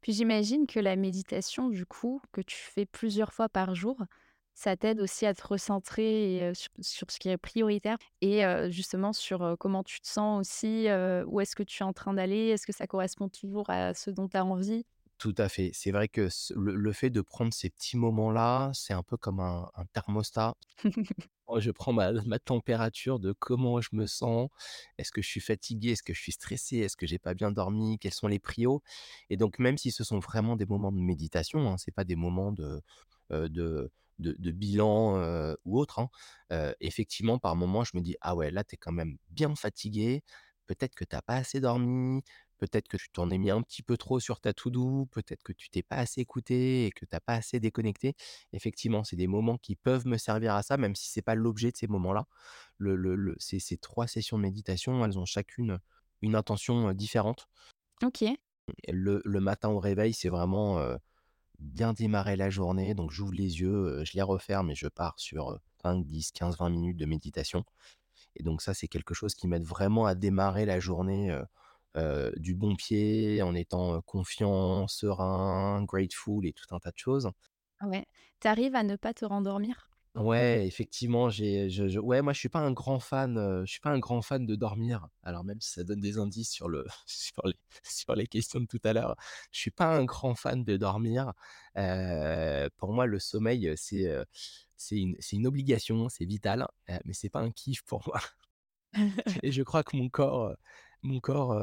Puis 0.00 0.12
j'imagine 0.12 0.66
que 0.66 0.78
la 0.80 0.94
méditation, 0.96 1.68
du 1.70 1.84
coup, 1.86 2.22
que 2.32 2.40
tu 2.40 2.56
fais 2.56 2.86
plusieurs 2.86 3.32
fois 3.32 3.48
par 3.48 3.74
jour, 3.74 3.96
ça 4.58 4.76
t'aide 4.76 5.00
aussi 5.00 5.24
à 5.26 5.34
te 5.34 5.46
recentrer 5.46 6.52
sur 6.54 6.70
sur 6.80 7.10
ce 7.10 7.18
qui 7.20 7.28
est 7.28 7.36
prioritaire 7.38 7.96
et 8.20 8.42
justement 8.70 9.12
sur, 9.12 9.56
comment 9.58 9.84
tu 9.84 10.00
te 10.00 10.08
sens 10.08 10.40
aussi, 10.40 10.88
où 11.26 11.40
est-ce 11.40 11.54
que 11.56 11.62
tu 11.62 11.82
es 11.82 11.86
en 11.86 11.92
train 11.92 12.12
d'aller? 12.14 12.48
Est-ce 12.48 12.66
que 12.66 12.72
ça 12.72 12.86
correspond 12.86 13.28
toujours 13.28 13.70
à 13.70 13.94
ce 13.94 14.10
dont 14.10 14.28
tu 14.28 14.36
as 14.36 14.44
envie? 14.44 14.84
Tout 15.18 15.34
à 15.38 15.48
fait. 15.48 15.70
C'est 15.74 15.90
vrai 15.90 16.08
que 16.08 16.28
le 16.56 16.74
le 16.76 16.92
fait 16.92 17.10
de 17.10 17.20
prendre 17.20 17.52
ces 17.52 17.70
petits 17.70 17.96
moments-là, 17.96 18.70
c'est 18.74 18.92
un 18.94 19.02
peu 19.02 19.16
comme 19.16 19.40
un 19.40 19.68
un 19.74 19.84
thermostat 19.86 20.54
je 21.58 21.70
prends 21.70 21.92
ma 21.92 22.12
ma 22.12 22.38
température 22.38 23.18
de 23.18 23.32
comment 23.32 23.80
je 23.80 23.88
me 23.92 24.06
sens. 24.06 24.48
Est-ce 24.98 25.12
que 25.12 25.22
je 25.22 25.28
suis 25.28 25.40
fatigué? 25.40 25.90
Est-ce 25.92 26.02
que 26.02 26.12
je 26.14 26.20
suis 26.20 26.32
stressé? 26.32 26.78
Est-ce 26.78 26.96
que 26.96 27.06
j'ai 27.06 27.18
pas 27.18 27.34
bien 27.34 27.50
dormi? 27.50 27.98
Quels 27.98 28.12
sont 28.12 28.28
les 28.28 28.38
prios? 28.38 28.82
Et 29.30 29.36
donc 29.36 29.58
même 29.58 29.78
si 29.78 29.90
ce 29.90 30.04
sont 30.04 30.18
vraiment 30.18 30.56
des 30.56 30.66
moments 30.66 30.92
de 30.92 30.98
méditation, 31.00 31.70
hein, 31.70 31.76
c'est 31.78 31.90
pas 31.94 32.04
des 32.04 32.16
moments 32.16 32.52
de, 32.52 32.82
de 33.30 33.90
de 34.18 34.34
de 34.38 34.50
bilan, 34.50 35.16
heu, 35.18 35.56
ou 35.64 35.78
autre, 35.78 35.98
hein, 36.00 36.10
heu, 36.52 36.74
effectivement, 36.80 37.38
par 37.38 37.56
moments, 37.56 37.84
je 37.84 37.92
me 37.96 38.00
dis: 38.02 38.16
«Ah 38.20 38.34
ouais, 38.36 38.50
là, 38.50 38.64
tu 38.64 38.74
es 38.74 38.78
quand 38.78 38.92
même 38.92 39.18
bien 39.30 39.54
fatigué. 39.56 40.22
Peut-être 40.66 40.94
que 40.94 41.04
tu 41.04 41.16
as 41.16 41.22
pas 41.22 41.36
assez 41.36 41.60
dormi. 41.60 42.22
Peut-être 42.58 42.88
que 42.88 42.96
tu 42.96 43.08
t'en 43.10 43.30
es 43.30 43.38
mis 43.38 43.50
un 43.50 43.62
petit 43.62 43.82
peu 43.82 43.96
trop 43.96 44.20
sur 44.20 44.40
ta 44.40 44.52
to 44.52 44.70
do. 44.70 45.06
Peut-être 45.12 45.42
que 45.44 45.52
tu 45.52 45.70
t'es 45.70 45.82
pas 45.82 45.96
assez 45.96 46.20
écouté 46.20 46.86
et 46.86 46.90
que 46.92 47.04
tu 47.06 47.14
as 47.16 47.20
pas 47.20 47.34
assez 47.34 47.60
déconnecté». 47.60 48.14
Effectivement, 48.52 49.04
c'est 49.04 49.16
des 49.16 49.26
moments 49.28 49.58
qui 49.58 49.76
peuvent 49.76 50.06
me 50.06 50.18
servir 50.18 50.54
à 50.54 50.62
ça, 50.62 50.76
même 50.76 50.94
si 50.96 51.08
c'est 51.10 51.22
pas 51.22 51.34
l'objet 51.36 51.70
de 51.72 51.76
ces 51.76 51.86
moments-là. 51.88 52.26
Le 52.78 52.96
le 52.96 53.16
le 53.16 53.36
ces 53.38 53.60
ces 53.60 53.78
3 53.78 54.06
sessions 54.08 54.36
de 54.38 54.42
méditation, 54.42 55.04
elles 55.04 55.18
ont 55.18 55.24
chacune, 55.26 55.78
une 56.22 56.34
intention, 56.36 56.92
différente. 56.94 57.48
OK. 58.04 58.38
Le 58.88 59.40
matin 59.40 59.68
au 59.70 59.78
réveil, 59.78 60.12
c'est 60.12 60.28
vraiment, 60.28 60.78
bien 61.60 61.92
démarrer 61.94 62.36
la 62.36 62.50
journée, 62.50 62.94
donc 62.94 63.10
j'ouvre 63.12 63.32
les 63.34 63.60
yeux, 63.60 64.04
je 64.04 64.12
les 64.14 64.22
referme 64.22 64.70
et 64.70 64.74
je 64.76 64.88
pars 64.88 65.18
sur, 65.20 65.50
heu, 65.52 65.58
5-10-15-20 65.82 66.70
minutes 66.70 66.96
de 66.98 67.06
méditation 67.06 67.64
et 68.36 68.42
donc 68.44 68.62
ça, 68.62 68.74
c'est 68.74 68.88
quelque 68.88 69.14
chose 69.14 69.34
qui 69.34 69.48
m'aide 69.48 69.64
vraiment 69.64 70.06
à 70.06 70.14
démarrer 70.16 70.66
la 70.66 70.80
journée, 70.80 71.36
du 72.38 72.54
bon 72.54 72.76
pied, 72.76 73.42
en 73.42 73.54
étant, 73.56 74.00
confiant, 74.02 74.88
serein, 74.88 75.82
grateful 75.84 76.46
et 76.46 76.52
tout 76.54 76.66
un 76.74 76.78
tas 76.80 76.90
de 76.92 76.98
choses. 76.98 77.30
Ouais. 77.82 78.06
Tu 78.40 78.46
arrives 78.48 78.74
à 78.76 78.82
ne 78.84 78.96
pas 78.96 79.14
te 79.14 79.24
rendormir? 79.24 79.87
Ouais, 80.18 80.66
effectivement, 80.66 81.30
j'ai 81.30 81.70
je 81.70 81.86
je 81.86 82.00
ouais, 82.00 82.22
moi, 82.22 82.32
je 82.32 82.40
suis 82.40 82.48
pas 82.48 82.58
un 82.58 82.72
grand 82.72 82.98
fan, 82.98 83.38
heu, 83.38 83.64
je 83.64 83.70
suis 83.70 83.80
pas 83.80 83.90
un 83.90 84.00
grand 84.00 84.20
fan 84.20 84.46
de 84.46 84.56
dormir. 84.56 85.06
Alors 85.22 85.44
même 85.44 85.60
si 85.60 85.70
ça 85.70 85.84
donne 85.84 86.00
des 86.00 86.18
indices 86.18 86.50
sur 86.50 86.68
le 86.68 86.86
sur 87.06 87.46
les 87.46 87.54
sur 87.84 88.14
les 88.16 88.26
questions 88.26 88.58
de 88.60 88.66
tout 88.66 88.80
à 88.82 88.92
l'heure, 88.92 89.14
je 89.52 89.60
suis 89.60 89.70
pas 89.70 89.86
un 89.96 90.04
grand 90.04 90.34
fan 90.34 90.64
de 90.64 90.76
dormir. 90.76 91.34
Heu, 91.76 92.68
pour 92.78 92.92
moi, 92.92 93.06
le 93.06 93.20
sommeil, 93.20 93.68
heu, 93.68 93.74
c'est, 93.76 94.06
c'est 94.76 94.96
une 94.98 95.14
c'est 95.20 95.36
une 95.36 95.46
obligation, 95.46 96.08
c'est 96.08 96.24
vital, 96.24 96.66
heu, 96.90 96.98
mais 97.04 97.12
c'est 97.12 97.28
pas 97.30 97.40
un 97.40 97.50
kiff 97.52 97.82
pour 97.84 98.02
moi 98.08 98.20
et 99.42 99.52
je 99.52 99.62
crois 99.62 99.82
que 99.84 99.96
mon 99.96 100.08
corps, 100.08 100.54
mon 101.02 101.20
corps, 101.20 101.54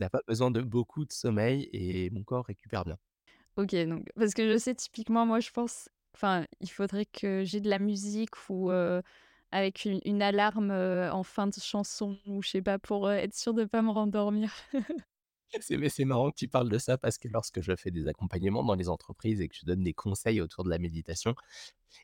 n'a 0.00 0.10
pas 0.10 0.20
besoin 0.26 0.50
de 0.50 0.60
beaucoup 0.62 1.04
de 1.04 1.12
sommeil 1.12 1.68
et 1.72 2.10
mon 2.10 2.24
corps 2.24 2.46
récupère 2.46 2.84
bien. 2.84 2.98
OK, 3.56 3.74
donc 3.88 4.06
parce 4.16 4.34
que 4.34 4.50
je 4.52 4.56
sais 4.58 4.74
typiquement 4.74 5.26
moi 5.26 5.40
je 5.40 5.50
pense 5.50 5.88
enfin, 6.14 6.46
il 6.60 6.70
faudrait 6.70 7.06
que 7.06 7.44
j'ai 7.44 7.60
de 7.60 7.68
la 7.70 7.78
musique 7.78 8.30
ou 8.50 8.70
heu, 8.70 9.02
avec 9.52 9.84
une 9.84 10.00
une 10.04 10.22
alarme, 10.22 10.70
en 10.72 11.22
fin 11.22 11.46
de 11.46 11.54
chanson 11.60 12.18
ou 12.26 12.42
je 12.42 12.50
sais 12.50 12.62
pas 12.62 12.78
pour, 12.78 13.10
être 13.10 13.34
sûre 13.34 13.54
de 13.54 13.64
pas 13.64 13.82
me 13.82 13.90
rendormir. 13.90 14.52
C'est 15.60 15.78
mais 15.78 15.88
c'est 15.88 16.04
marrant 16.04 16.30
que 16.30 16.36
tu 16.36 16.46
parles 16.48 16.68
de 16.68 16.76
ça 16.78 16.98
parce 16.98 17.16
que 17.16 17.26
lorsque 17.28 17.62
je 17.62 17.74
fais 17.74 17.90
des 17.90 18.06
accompagnements 18.06 18.62
dans 18.64 18.74
les 18.74 18.88
entreprises 18.90 19.40
et 19.40 19.48
que 19.48 19.56
je 19.56 19.64
donne 19.64 19.82
des 19.82 19.94
conseils 19.94 20.40
autour 20.42 20.62
de 20.64 20.68
la 20.68 20.78
méditation 20.78 21.34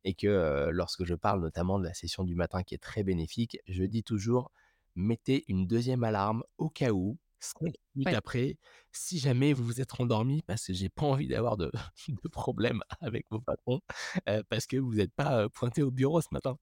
et 0.04 0.14
que, 0.14 0.70
lorsque 0.72 1.04
je 1.04 1.14
parle 1.14 1.40
notamment 1.42 1.78
de 1.78 1.84
la 1.84 1.94
session 1.94 2.24
du 2.24 2.34
matin 2.36 2.62
qui 2.64 2.74
est 2.74 2.78
très 2.82 3.04
bénéfique, 3.04 3.58
je 3.68 3.84
dis 3.84 4.02
toujours: 4.04 4.52
«Mettez 4.96 5.44
une 5.48 5.66
deuxième 5.66 6.04
alarme 6.04 6.44
au 6.58 6.70
cas 6.70 6.92
où, 6.92 7.18
5 7.44 7.74
minutes 7.94 8.06
Ouais. 8.06 8.14
après, 8.14 8.58
si 8.92 9.18
jamais 9.18 9.52
vous 9.52 9.64
vous 9.64 9.80
êtes 9.80 9.92
rendormi 9.92 10.42
parce 10.42 10.66
que 10.66 10.72
j'ai 10.72 10.88
pas 10.88 11.06
envie 11.06 11.28
d'avoir 11.28 11.56
de 11.56 11.70
de 12.08 12.28
problème 12.28 12.82
avec 13.00 13.26
vos 13.30 13.40
patrons, 13.40 13.80
parce 14.48 14.66
que 14.66 14.76
vous 14.76 15.00
êtes 15.00 15.12
pas, 15.12 15.44
heu, 15.44 15.48
pointés 15.48 15.82
au 15.82 15.90
bureau 15.90 16.20
ce 16.20 16.28
matin». 16.32 16.56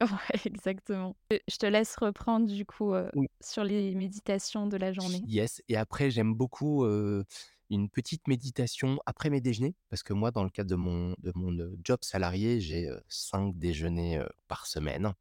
Ouais, 0.00 0.08
exactement. 0.44 1.16
Je 1.30 1.56
te 1.56 1.66
laisse 1.66 1.96
reprendre 1.96 2.46
du 2.46 2.66
coup, 2.66 2.92
sur 3.40 3.64
les 3.64 3.94
méditations 3.94 4.66
de 4.66 4.76
la 4.76 4.92
journée. 4.92 5.22
Yes 5.26 5.62
et 5.68 5.76
après 5.76 6.10
j'aime 6.10 6.34
beaucoup, 6.34 6.84
une 7.70 7.88
petite 7.88 8.28
méditation 8.28 9.00
après 9.06 9.30
mes 9.30 9.40
déjeuners 9.40 9.74
parce 9.88 10.02
que 10.02 10.12
moi 10.12 10.30
dans 10.30 10.44
le 10.44 10.50
cadre 10.50 10.70
de 10.70 10.76
mon 10.76 11.14
de 11.18 11.32
mon, 11.34 11.52
job 11.82 11.98
salarié, 12.02 12.60
j'ai, 12.60 12.90
5 13.08 13.56
déjeuners, 13.56 14.22
par 14.48 14.66
semaine, 14.66 15.14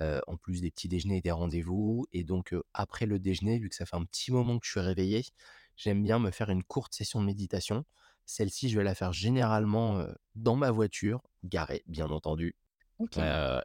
heu, 0.00 0.20
en 0.26 0.36
plus 0.36 0.60
des 0.62 0.70
petits 0.70 0.88
déjeuners 0.88 1.18
et 1.18 1.20
des 1.22 1.30
rendez-vous. 1.30 2.06
Et 2.12 2.24
donc, 2.24 2.52
heu, 2.52 2.62
après 2.74 3.06
le 3.06 3.18
déjeuner, 3.18 3.58
vu 3.58 3.68
que 3.68 3.74
ça 3.76 3.86
fait 3.86 3.96
un 3.96 4.04
petit 4.04 4.32
moment 4.32 4.58
que 4.58 4.66
je 4.66 4.72
suis 4.72 4.80
réveillé, 4.80 5.24
j'aime 5.76 6.02
bien 6.02 6.18
me 6.18 6.30
faire 6.30 6.50
une 6.50 6.64
courte 6.64 6.94
session 6.94 7.20
de 7.20 7.26
méditation. 7.26 7.84
Celle-ci, 8.26 8.68
je 8.70 8.78
vais 8.78 8.84
la 8.84 8.94
faire 8.94 9.12
généralement, 9.12 9.98
heu, 10.00 10.14
dans 10.34 10.56
ma 10.56 10.70
voiture, 10.70 11.22
garée 11.44 11.82
bien 11.86 12.08
entendu, 12.10 12.56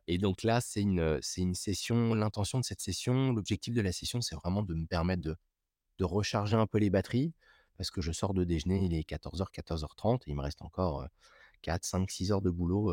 et 0.08 0.17
donc 0.17 0.43
là, 0.43 0.62
c'est 0.62 0.82
une, 0.82 1.19
c'est 1.21 1.41
une 1.41 1.56
session 1.56 2.13
l'intention 2.13 2.60
de 2.60 2.65
cette 2.65 2.82
session, 2.82 3.32
l'objectif 3.34 3.74
de 3.74 3.82
la 3.82 3.91
session, 3.91 4.21
c'est 4.21 4.36
vraiment 4.36 4.63
de 4.63 4.74
me 4.74 4.86
permettre 4.86 5.21
de 5.21 5.36
de 6.00 6.06
recharger 6.06 6.58
un 6.58 6.67
peu 6.67 6.80
les 6.80 6.89
batteries 6.89 7.34
parce 7.78 7.91
que 7.91 8.02
je 8.02 8.12
sors 8.13 8.34
de 8.34 8.43
déjeuner, 8.45 8.84
il 8.86 8.93
est 8.95 9.04
14:00-14:30 9.04 10.28
et 10.28 10.32
il 10.32 10.36
me 10.36 10.41
reste 10.41 10.62
encore, 10.63 11.04
heu, 11.04 11.08
4-5-6 11.62 12.32
heures 12.32 12.41
de 12.41 12.50
boulot, 12.52 12.91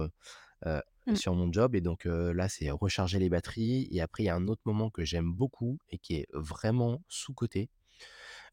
Mmh. 1.07 1.19
sur 1.19 1.35
mon 1.35 1.53
job 1.53 1.75
et 1.75 1.81
donc 1.83 2.07
heu, 2.07 2.33
là, 2.33 2.49
c'est 2.49 2.71
recharger 2.71 3.19
les 3.19 3.29
batteries 3.29 3.89
et 3.91 4.01
après 4.01 4.23
il 4.25 4.27
y 4.27 4.31
a 4.31 4.37
un 4.37 4.49
autre 4.49 4.63
moment 4.65 4.91
que 4.91 5.05
j'aime 5.05 5.33
beaucoup 5.33 5.79
et 5.91 5.99
qui 5.99 6.15
est 6.17 6.27
vraiment 6.33 7.03
sous-coté, 7.09 7.71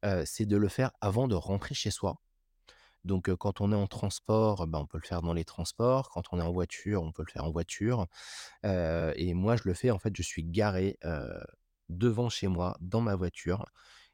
heu, 0.06 0.24
c'est 0.26 0.46
de 0.46 0.58
le 0.58 0.68
faire 0.70 0.92
avant 1.02 1.28
de 1.28 1.36
rentrer 1.36 1.76
chez 1.76 1.92
soi. 1.92 2.18
Donc 3.06 3.34
quand 3.36 3.62
on 3.62 3.72
est 3.72 3.76
en 3.76 3.88
transport, 3.88 4.68
bah, 4.68 4.80
on 4.80 4.88
peut 4.88 5.00
le 5.02 5.08
faire 5.08 5.22
dans 5.22 5.34
les 5.34 5.46
transports, 5.46 6.10
quand 6.10 6.24
on 6.34 6.40
est 6.40 6.44
en 6.44 6.52
voiture, 6.52 7.04
on 7.04 7.12
peut 7.14 7.24
le 7.26 7.32
faire 7.32 7.46
en 7.46 7.52
voiture, 7.52 8.08
et 8.66 9.34
moi 9.34 9.56
je 9.58 9.64
le 9.66 9.74
fais 9.76 9.92
en 9.92 10.00
fait, 10.00 10.16
je 10.18 10.24
suis 10.24 10.44
garé, 10.46 10.98
devant 11.90 12.30
chez 12.30 12.48
moi, 12.48 12.78
dans 12.82 13.02
ma 13.02 13.16
voiture 13.16 13.66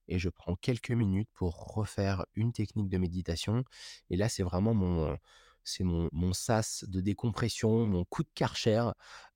et 0.08 0.20
je 0.20 0.30
prends 0.30 0.56
quelques 0.56 0.92
minutes 0.92 1.30
pour 1.34 1.74
refaire 1.76 2.26
une 2.36 2.54
technique 2.54 2.90
de 2.90 2.98
méditation 3.00 3.64
et 4.10 4.18
là, 4.18 4.30
c'est 4.30 4.44
vraiment 4.44 4.74
mon, 4.74 5.18
c'est 5.66 5.84
mon 5.84 6.10
mon 6.14 6.34
sas 6.34 6.86
de 6.88 7.02
décompression, 7.02 7.86
mon 7.88 8.06
coup 8.06 8.24
de 8.24 8.30
Karcher 8.36 8.84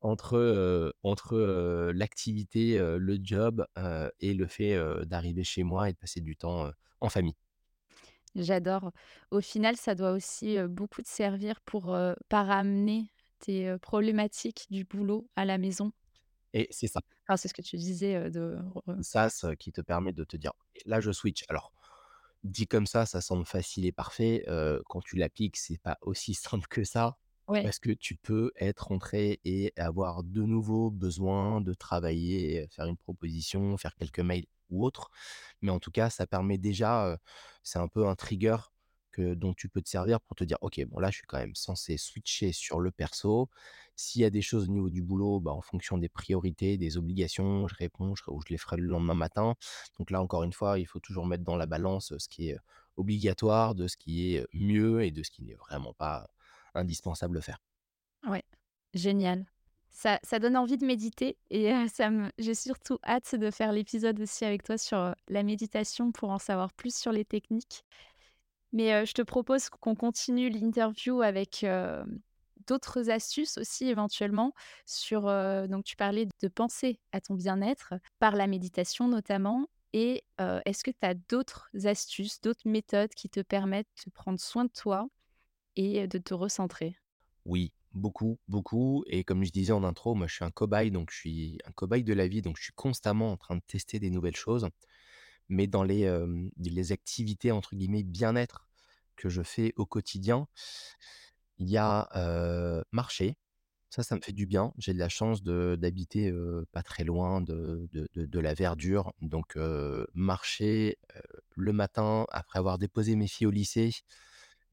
entre, 0.01 0.37
heu, 0.37 0.93
entre, 1.03 1.35
heu, 1.35 1.91
l'activité, 1.93 2.79
heu, 2.79 2.97
le 2.97 3.17
job, 3.21 3.65
et 4.19 4.33
le 4.33 4.47
fait, 4.47 4.77
d'arriver 5.05 5.43
chez 5.43 5.63
moi 5.63 5.89
et 5.89 5.93
de 5.93 5.97
passer 5.97 6.21
du 6.21 6.35
temps, 6.37 6.71
en 7.01 7.09
famille 7.09 7.35
J'adore. 8.35 8.91
Au 9.31 9.41
final, 9.41 9.75
ça 9.75 9.95
doit 9.95 10.11
aussi, 10.11 10.57
beaucoup 10.67 11.01
te 11.01 11.07
servir 11.09 11.61
pour, 11.61 11.93
heu, 11.95 12.15
pas 12.29 12.43
ramener 12.43 13.11
tes, 13.39 13.77
problématiques 13.79 14.67
du 14.69 14.83
boulot 14.85 15.29
à 15.35 15.45
la 15.45 15.57
maison. 15.57 15.91
et 16.53 16.67
c'est 16.71 16.87
ça. 16.87 17.01
C'est 17.37 17.47
ce 17.47 17.53
que 17.53 17.61
tu 17.61 17.77
disais, 17.77 18.29
de 18.31 18.57
SaaS, 19.01 19.41
heu, 19.45 19.55
qui 19.55 19.71
te 19.71 19.81
permet 19.81 20.13
de 20.13 20.23
te 20.23 20.35
dire: 20.37 20.51
«OK, 20.59 20.81
là 20.85 20.99
je 20.99 21.11
switch». 21.11 21.43
Alors, 21.49 21.71
dit 22.43 22.67
comme 22.67 22.87
ça, 22.87 23.05
ça 23.05 23.21
semble 23.21 23.45
facile 23.45 23.85
et 23.85 23.91
parfait, 23.91 24.45
quand 24.85 25.01
tu 25.01 25.17
l'appliques, 25.17 25.57
c'est 25.57 25.77
pas 25.81 25.97
aussi 26.01 26.33
simple 26.35 26.67
que 26.67 26.83
ça, 26.83 27.17
ouais. 27.47 27.63
parce 27.63 27.79
que 27.79 27.91
tu 27.91 28.15
peux 28.15 28.51
être 28.55 28.87
rentré 28.87 29.39
et 29.45 29.73
avoir 29.77 30.23
de 30.23 30.41
nouveau 30.43 30.91
besoin 30.91 31.61
de 31.61 31.73
travailler, 31.73 32.67
faire 32.71 32.85
une 32.85 32.97
proposition, 32.97 33.77
faire 33.77 33.95
quelques 33.95 34.19
mails 34.19 34.45
ou 34.69 34.85
autre. 34.85 35.09
Mais 35.61 35.71
en 35.71 35.79
tout 35.79 35.91
cas, 35.91 36.09
ça 36.09 36.27
permet 36.27 36.57
déjà, 36.57 37.17
c'est 37.63 37.79
un 37.79 37.87
peu 37.87 38.07
un 38.07 38.15
trigger 38.15 38.57
que 39.11 39.33
dont 39.33 39.53
tu 39.53 39.69
peux 39.69 39.81
te 39.81 39.89
servir 39.89 40.21
pour 40.21 40.35
te 40.35 40.43
dire: 40.43 40.57
«OK, 40.61 40.79
bon 40.87 40.99
là, 40.99 41.09
je 41.11 41.17
suis 41.17 41.27
quand 41.27 41.37
même 41.39 41.55
censé 41.55 41.97
switcher 41.97 42.51
sur 42.53 42.79
le 42.79 42.91
perso. 42.91 43.49
S'il 43.95 44.21
y 44.21 44.25
a 44.25 44.29
des 44.29 44.41
choses 44.41 44.65
au 44.69 44.71
niveau 44.71 44.89
du 44.89 45.01
boulot, 45.01 45.39
bah, 45.39 45.51
en 45.51 45.61
fonction 45.61 45.97
des 45.97 46.09
priorités, 46.09 46.77
des 46.77 46.97
obligations, 46.97 47.67
je 47.67 47.75
réponds, 47.75 48.15
je 48.15 48.23
ou 48.27 48.41
je 48.41 48.47
les 48.49 48.57
ferai 48.57 48.77
le 48.77 48.85
lendemain 48.87 49.13
matin. 49.15 49.55
Donc 49.97 50.11
là, 50.11 50.21
encore 50.21 50.43
une 50.43 50.53
fois, 50.53 50.79
il 50.79 50.85
faut 50.85 50.99
toujours 50.99 51.25
mettre 51.25 51.43
dans 51.43 51.57
la 51.57 51.65
balance, 51.65 52.13
ce 52.17 52.29
qui 52.29 52.49
est, 52.49 52.57
obligatoire, 52.97 53.75
de 53.75 53.87
ce 53.87 53.97
qui 53.97 54.35
est 54.35 54.45
mieux 54.53 55.03
et 55.03 55.11
de 55.11 55.23
ce 55.23 55.31
qui 55.31 55.43
n'est 55.43 55.55
vraiment 55.55 55.93
pas 55.93 56.29
indispensable 56.75 57.35
de 57.35 57.41
faire. 57.41 57.59
Ouais, 58.27 58.43
génial. 58.93 59.45
Ça 59.89 60.19
ça 60.23 60.39
donne 60.39 60.55
envie 60.57 60.77
de 60.77 60.85
méditer 60.85 61.37
et 61.49 61.71
ça 61.87 62.09
me 62.11 62.29
j'ai 62.37 62.53
surtout 62.55 62.99
hâte 63.03 63.35
de 63.35 63.49
faire 63.51 63.71
l'épisode 63.73 64.19
aussi 64.19 64.45
avec 64.45 64.63
toi 64.63 64.77
sur, 64.77 65.15
la 65.27 65.43
méditation 65.43 66.11
pour 66.11 66.29
en 66.29 66.37
savoir 66.39 66.73
plus 66.73 66.95
sur 66.95 67.11
les 67.11 67.25
techniques. 67.25 67.83
Mais, 68.73 69.05
je 69.05 69.13
te 69.13 69.21
propose 69.21 69.69
qu'on 69.69 69.95
continue 69.95 70.49
l'interview 70.49 71.21
avec, 71.21 71.65
d'autres 72.67 73.09
astuces 73.09 73.57
aussi 73.57 73.85
éventuellement 73.87 74.53
sur, 74.85 75.23
donc 75.67 75.83
tu 75.85 75.95
parlais 75.95 76.27
de 76.41 76.47
penser 76.47 76.99
à 77.11 77.21
ton 77.21 77.33
bien-être 77.33 77.95
par 78.19 78.35
la 78.35 78.47
méditation 78.47 79.07
notamment 79.07 79.67
et 79.93 80.23
est-ce 80.65 80.83
que 80.83 80.91
tu 80.91 80.97
as 81.01 81.15
d'autres 81.15 81.69
astuces, 81.85 82.41
d'autres 82.41 82.67
méthodes 82.69 83.11
qui 83.15 83.29
te 83.29 83.39
permettent 83.41 83.87
de 84.05 84.11
prendre 84.11 84.39
soin 84.39 84.65
de 84.65 84.71
toi 84.71 85.07
et 85.77 86.07
de 86.07 86.17
te 86.19 86.33
recentrer? 86.33 86.97
Oui, 87.45 87.71
beaucoup, 87.93 88.39
beaucoup 88.47 89.03
et 89.07 89.23
comme 89.23 89.43
je 89.43 89.51
disais 89.51 89.71
en 89.73 89.83
intro, 89.83 90.13
moi 90.15 90.27
je 90.27 90.35
suis 90.35 90.45
un 90.45 90.51
cobaye, 90.51 90.91
donc 90.91 91.11
je 91.11 91.17
suis 91.17 91.57
un 91.65 91.71
cobaye 91.71 92.03
de 92.03 92.13
la 92.13 92.27
vie, 92.27 92.41
donc 92.41 92.57
je 92.57 92.63
suis 92.63 92.73
constamment 92.73 93.31
en 93.31 93.37
train 93.37 93.55
de 93.55 93.61
tester 93.65 93.99
des 93.99 94.09
nouvelles 94.09 94.35
choses. 94.35 94.67
Mais 95.49 95.67
dans 95.67 95.83
les, 95.83 96.05
activités 96.91 97.51
entre 97.51 97.75
guillemets 97.75 98.03
«bien-être» 98.03 98.67
que 99.15 99.29
je 99.29 99.41
fais 99.41 99.73
au 99.75 99.85
quotidien, 99.85 100.47
il 101.57 101.69
y 101.69 101.77
a, 101.77 102.07
heu, 102.15 102.83
marcher. 102.91 103.37
Ça, 103.89 104.03
ça 104.03 104.15
me 104.15 104.21
fait 104.21 104.33
du 104.33 104.45
bien. 104.45 104.73
J'ai 104.77 104.93
de 104.93 104.99
la 104.99 105.09
chance 105.09 105.43
d'habiter, 105.43 106.31
pas 106.71 106.83
très 106.83 107.03
loin 107.03 107.41
de 107.41 107.87
de 107.91 108.07
de 108.13 108.25
de 108.25 108.39
la 108.39 108.53
verdure, 108.53 109.13
donc 109.21 109.57
marcher, 110.13 110.97
le 111.55 111.73
matin 111.73 112.25
après 112.31 112.59
avoir 112.59 112.77
déposé 112.77 113.15
mes 113.15 113.27
filles 113.27 113.47
au 113.47 113.51
lycée, 113.51 113.91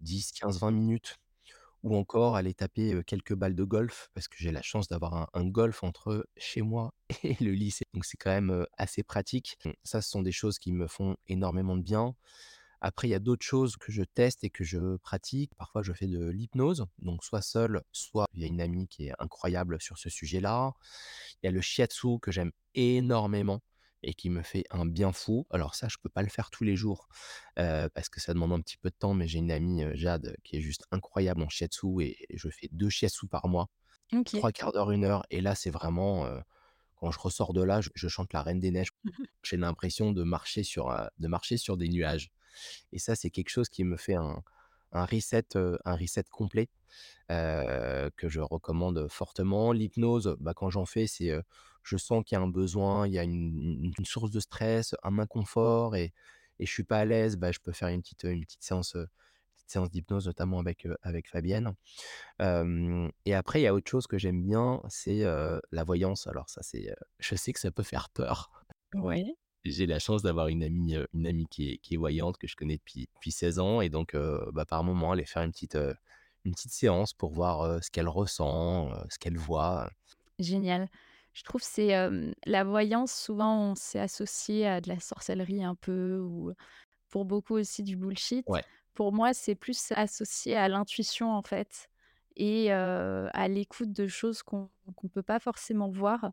10-15-20 0.00 0.70
minutes 0.70 1.16
ou 1.86 1.96
encore 1.96 2.34
aller 2.34 2.52
taper, 2.52 3.00
quelques 3.06 3.34
balles 3.34 3.54
de 3.54 3.62
golf 3.62 4.10
parce 4.12 4.26
que 4.26 4.34
j'ai 4.38 4.50
la 4.50 4.60
chance 4.60 4.88
d'avoir 4.88 5.30
un 5.32 5.44
golf 5.44 5.84
entre 5.84 6.26
chez 6.36 6.60
moi 6.60 6.92
et 7.22 7.36
le 7.42 7.52
lycée, 7.52 7.84
donc 7.94 8.04
c'est 8.04 8.16
quand 8.16 8.30
même, 8.30 8.66
assez 8.76 9.04
pratique. 9.04 9.56
Mmh, 9.64 9.70
ça, 9.84 10.02
ce 10.02 10.10
sont 10.10 10.22
des 10.22 10.32
choses 10.32 10.58
qui 10.58 10.72
me 10.72 10.88
font 10.88 11.16
énormément 11.28 11.76
de 11.76 11.82
bien. 11.82 12.16
Après, 12.80 13.06
il 13.06 13.12
y 13.12 13.14
a 13.14 13.20
d'autres 13.20 13.46
choses 13.46 13.76
que 13.76 13.92
je 13.92 14.02
teste 14.02 14.42
et 14.42 14.50
que 14.50 14.64
je 14.64 14.96
pratique. 14.96 15.54
Parfois, 15.56 15.82
je 15.82 15.92
fais 15.92 16.08
de 16.08 16.28
l'hypnose, 16.28 16.86
donc 16.98 17.22
soit 17.24 17.40
seul, 17.40 17.82
soit 17.92 18.26
il 18.34 18.42
y 18.42 18.44
a 18.44 18.48
une 18.48 18.60
amie 18.60 18.88
qui 18.88 19.06
est 19.06 19.14
incroyable 19.20 19.80
sur 19.80 19.96
ce 19.96 20.10
sujet-là. 20.10 20.72
Il 21.42 21.46
y 21.46 21.48
a 21.48 21.52
le 21.52 21.60
shiatsu 21.60 22.18
que 22.20 22.32
j'aime 22.32 22.50
énormément 22.74 23.62
et 24.02 24.14
qui 24.14 24.30
me 24.30 24.42
fait 24.42 24.64
un 24.70 24.86
bien 24.86 25.12
fou. 25.12 25.46
Alors 25.50 25.74
ça, 25.74 25.88
je 25.88 25.96
peux 26.02 26.08
pas 26.08 26.22
le 26.22 26.28
faire 26.28 26.50
tous 26.50 26.64
les 26.64 26.76
jours, 26.76 27.08
parce 27.56 28.08
que 28.10 28.20
ça 28.20 28.34
demande 28.34 28.52
un 28.52 28.60
petit 28.60 28.76
peu 28.76 28.90
de 28.90 28.94
temps, 28.96 29.14
mais 29.14 29.26
j'ai 29.28 29.38
une 29.38 29.50
amie, 29.52 29.84
Jade, 29.94 30.36
qui 30.44 30.56
est 30.56 30.60
juste 30.60 30.84
incroyable 30.90 31.42
en 31.42 31.48
shiatsu 31.48 32.02
et 32.02 32.16
et 32.28 32.36
je 32.38 32.48
fais 32.50 32.68
2 32.72 32.90
shiatsu 32.90 33.26
par 33.28 33.48
mois, 33.48 33.68
trois 34.24 34.52
quarts 34.52 34.72
d'heure, 34.72 34.90
une 34.92 35.04
heure 35.04 35.24
et 35.30 35.40
là, 35.40 35.54
c'est 35.54 35.70
vraiment, 35.70 36.26
quand 36.96 37.10
je 37.10 37.18
ressors 37.18 37.52
de 37.52 37.62
là, 37.62 37.80
je 37.80 37.90
je 37.94 38.08
chante 38.08 38.32
la 38.32 38.42
Reine 38.42 38.60
des 38.60 38.70
neiges. 38.70 38.92
J'ai 39.42 39.56
l'impression 39.56 40.12
de 40.12 40.22
marcher 40.24 40.62
sur, 40.64 40.94
de 41.18 41.28
marcher 41.28 41.56
sur 41.56 41.76
des 41.76 41.88
nuages 41.88 42.30
et 42.92 42.98
ça, 42.98 43.14
c'est 43.16 43.30
quelque 43.30 43.50
chose 43.50 43.68
qui 43.68 43.84
me 43.84 43.96
fait 43.96 44.14
un 44.16 44.42
un 44.92 45.04
reset, 45.04 45.46
un 45.56 45.96
reset 45.96 46.24
complet, 46.30 46.68
que 47.28 48.28
je 48.28 48.40
recommande 48.40 49.08
fortement. 49.10 49.72
L'hypnose, 49.72 50.36
bah, 50.40 50.54
quand 50.54 50.70
j'en 50.70 50.86
fais, 50.86 51.06
c'est, 51.06 51.32
je 51.86 51.96
sens 51.96 52.22
qu'il 52.24 52.36
y 52.36 52.38
a 52.38 52.42
un 52.42 52.48
besoin, 52.48 53.06
il 53.06 53.14
y 53.14 53.18
a 53.18 53.22
une 53.22 53.92
source 54.04 54.30
de 54.30 54.40
stress, 54.40 54.94
un 55.02 55.18
inconfort 55.18 55.96
et 55.96 56.12
et 56.58 56.66
je 56.66 56.72
suis 56.72 56.84
pas 56.84 56.98
à 56.98 57.04
l'aise, 57.04 57.36
bah, 57.36 57.52
je 57.52 57.58
peux 57.60 57.72
faire 57.72 57.88
une 57.88 58.02
petite, 58.02 58.24
une 58.24 58.44
petite 58.44 58.62
séance, 58.62 58.92
petite 58.92 59.70
séance 59.70 59.90
d'hypnose, 59.90 60.26
notamment 60.26 60.58
avec, 60.58 60.86
heu, 60.86 60.96
avec 61.02 61.28
Fabienne. 61.28 61.74
Et 62.40 63.34
après, 63.34 63.60
il 63.60 63.64
y 63.64 63.66
a 63.66 63.74
autre 63.74 63.90
chose 63.90 64.06
que 64.06 64.18
j'aime 64.18 64.42
bien, 64.42 64.80
c'est, 64.88 65.24
la 65.72 65.84
voyance. 65.84 66.26
Alors 66.26 66.48
ça, 66.48 66.62
c'est, 66.62 66.94
je 67.18 67.34
sais 67.34 67.52
que 67.52 67.60
ça 67.60 67.70
peut 67.70 67.82
faire 67.82 68.08
peur. 68.10 68.50
Ouais. 68.94 69.24
J'ai 69.64 69.86
la 69.86 69.98
chance 69.98 70.22
d'avoir 70.22 70.46
une 70.46 70.62
amie, 70.62 70.94
une 71.12 71.26
amie 71.26 71.48
qui 71.50 71.72
est 71.72 71.78
qui 71.78 71.94
est 71.94 71.96
voyante, 71.96 72.38
que 72.38 72.46
je 72.46 72.54
connais 72.54 72.76
depuis 72.76 73.08
depuis 73.16 73.32
16 73.32 73.58
ans 73.58 73.80
et 73.80 73.88
donc 73.88 74.16
bah, 74.52 74.64
par 74.64 74.84
moment, 74.84 75.10
aller 75.10 75.24
faire 75.24 75.42
une 75.42 75.50
petite, 75.50 75.76
une 76.44 76.52
petite 76.52 76.70
séance 76.70 77.12
pour 77.12 77.32
voir, 77.32 77.82
ce 77.82 77.90
qu'elle 77.90 78.08
ressent, 78.08 78.92
ce 79.10 79.18
qu'elle 79.18 79.36
voit. 79.36 79.90
Génial. 80.38 80.88
Je 81.36 81.42
trouve 81.42 81.60
c'est, 81.62 81.92
la 82.46 82.64
voyance 82.64 83.12
souvent 83.12 83.72
on 83.72 83.74
s'est 83.74 84.00
associé 84.00 84.66
à 84.66 84.80
de 84.80 84.88
la 84.88 84.98
sorcellerie 85.00 85.62
un 85.62 85.74
peu 85.74 86.18
ou 86.18 86.54
pour 87.10 87.26
beaucoup 87.26 87.54
aussi 87.56 87.82
du 87.82 87.94
bullshit. 87.96 88.46
Ouais, 88.46 88.64
Pour 88.94 89.12
moi, 89.12 89.34
c'est 89.34 89.54
plus 89.54 89.92
associé 89.92 90.56
à 90.56 90.68
l'intuition 90.68 91.32
en 91.32 91.42
fait 91.42 91.88
et 92.36 92.72
à 92.72 93.48
l'écoute 93.48 93.92
de 93.92 94.06
choses 94.06 94.42
qu'on 94.42 94.70
qu'on 94.96 95.08
peut 95.08 95.22
pas 95.22 95.38
forcément 95.38 95.90
voir 95.90 96.32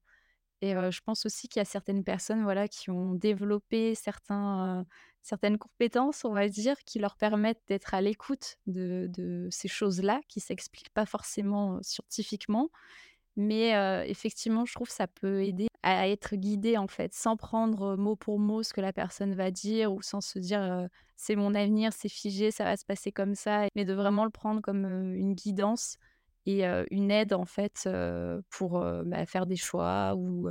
et 0.62 0.74
je 0.74 1.02
pense 1.02 1.26
aussi 1.26 1.50
qu'il 1.50 1.60
y 1.60 1.64
a 1.64 1.66
certaines 1.66 2.06
personnes, 2.06 2.44
voilà, 2.44 2.70
qui 2.70 2.90
ont 2.90 3.16
développé 3.16 3.96
certains, 3.96 4.86
certaines 5.22 5.58
compétences, 5.58 6.24
on 6.24 6.34
va 6.34 6.48
dire, 6.48 6.78
qui 6.86 7.00
leur 7.00 7.18
permettent 7.18 7.62
d'être 7.68 7.94
à 7.94 8.00
l'écoute 8.00 8.56
de 8.68 9.08
de 9.10 9.50
ces 9.52 9.68
choses-là 9.68 10.22
qui 10.30 10.40
s'expliquent 10.40 10.94
pas 10.94 11.06
forcément, 11.06 11.80
scientifiquement 11.82 12.70
mais 13.36 13.72
effectivement, 14.10 14.66
je 14.66 14.74
trouve 14.74 14.88
que 14.88 14.94
ça 14.94 15.08
peut 15.08 15.44
aider 15.44 15.68
à 15.84 16.08
être 16.08 16.36
guidé, 16.36 16.78
en 16.78 16.88
fait, 16.88 17.14
sans 17.14 17.36
prendre, 17.36 17.96
mot 17.98 18.16
pour 18.16 18.40
mot 18.40 18.64
ce 18.64 18.74
que 18.74 18.82
la 18.82 18.94
personne 18.94 19.34
va 19.36 19.52
dire 19.52 19.92
ou 19.94 20.02
sans 20.02 20.22
se 20.22 20.40
dire, 20.40 20.88
«C'est 21.18 21.36
mon 21.36 21.54
avenir, 21.56 21.92
c'est 21.94 22.10
figé, 22.10 22.52
ça 22.52 22.64
va 22.66 22.78
se 22.78 22.86
passer 22.86 23.12
comme 23.12 23.36
ça», 23.36 23.68
mais 23.76 23.86
de 23.86 23.94
vraiment 23.94 24.24
le 24.26 24.32
prendre 24.32 24.62
comme, 24.62 24.86
une 25.16 25.34
guidance 25.34 25.98
et 26.46 26.66
une 26.92 27.12
aide, 27.12 27.34
en 27.34 27.46
fait, 27.46 27.90
pour, 28.50 28.80
bah, 29.06 29.26
faire 29.26 29.46
des 29.46 29.58
choix 29.58 30.14
ou, 30.16 30.50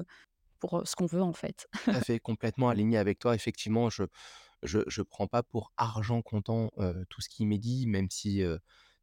pour, 0.61 0.83
ce 0.87 0.97
qu'on 0.97 1.07
veut, 1.07 1.23
en 1.23 1.33
fait. 1.33 1.69
tout 1.87 2.01
fait, 2.01 2.19
complètement 2.21 2.69
aligné 2.69 2.99
avec 2.99 3.19
toi. 3.19 3.35
Effectivement, 3.35 3.91
je 3.91 4.05
je 4.63 4.81
je 4.87 5.03
prends 5.03 5.27
pas 5.29 5.43
pour 5.43 5.73
argent 5.77 6.23
comptant, 6.23 6.71
tout 7.11 7.21
ce 7.21 7.29
qui 7.29 7.47
m'est 7.47 7.59
dit, 7.59 7.87
même 7.87 8.11
si, 8.11 8.43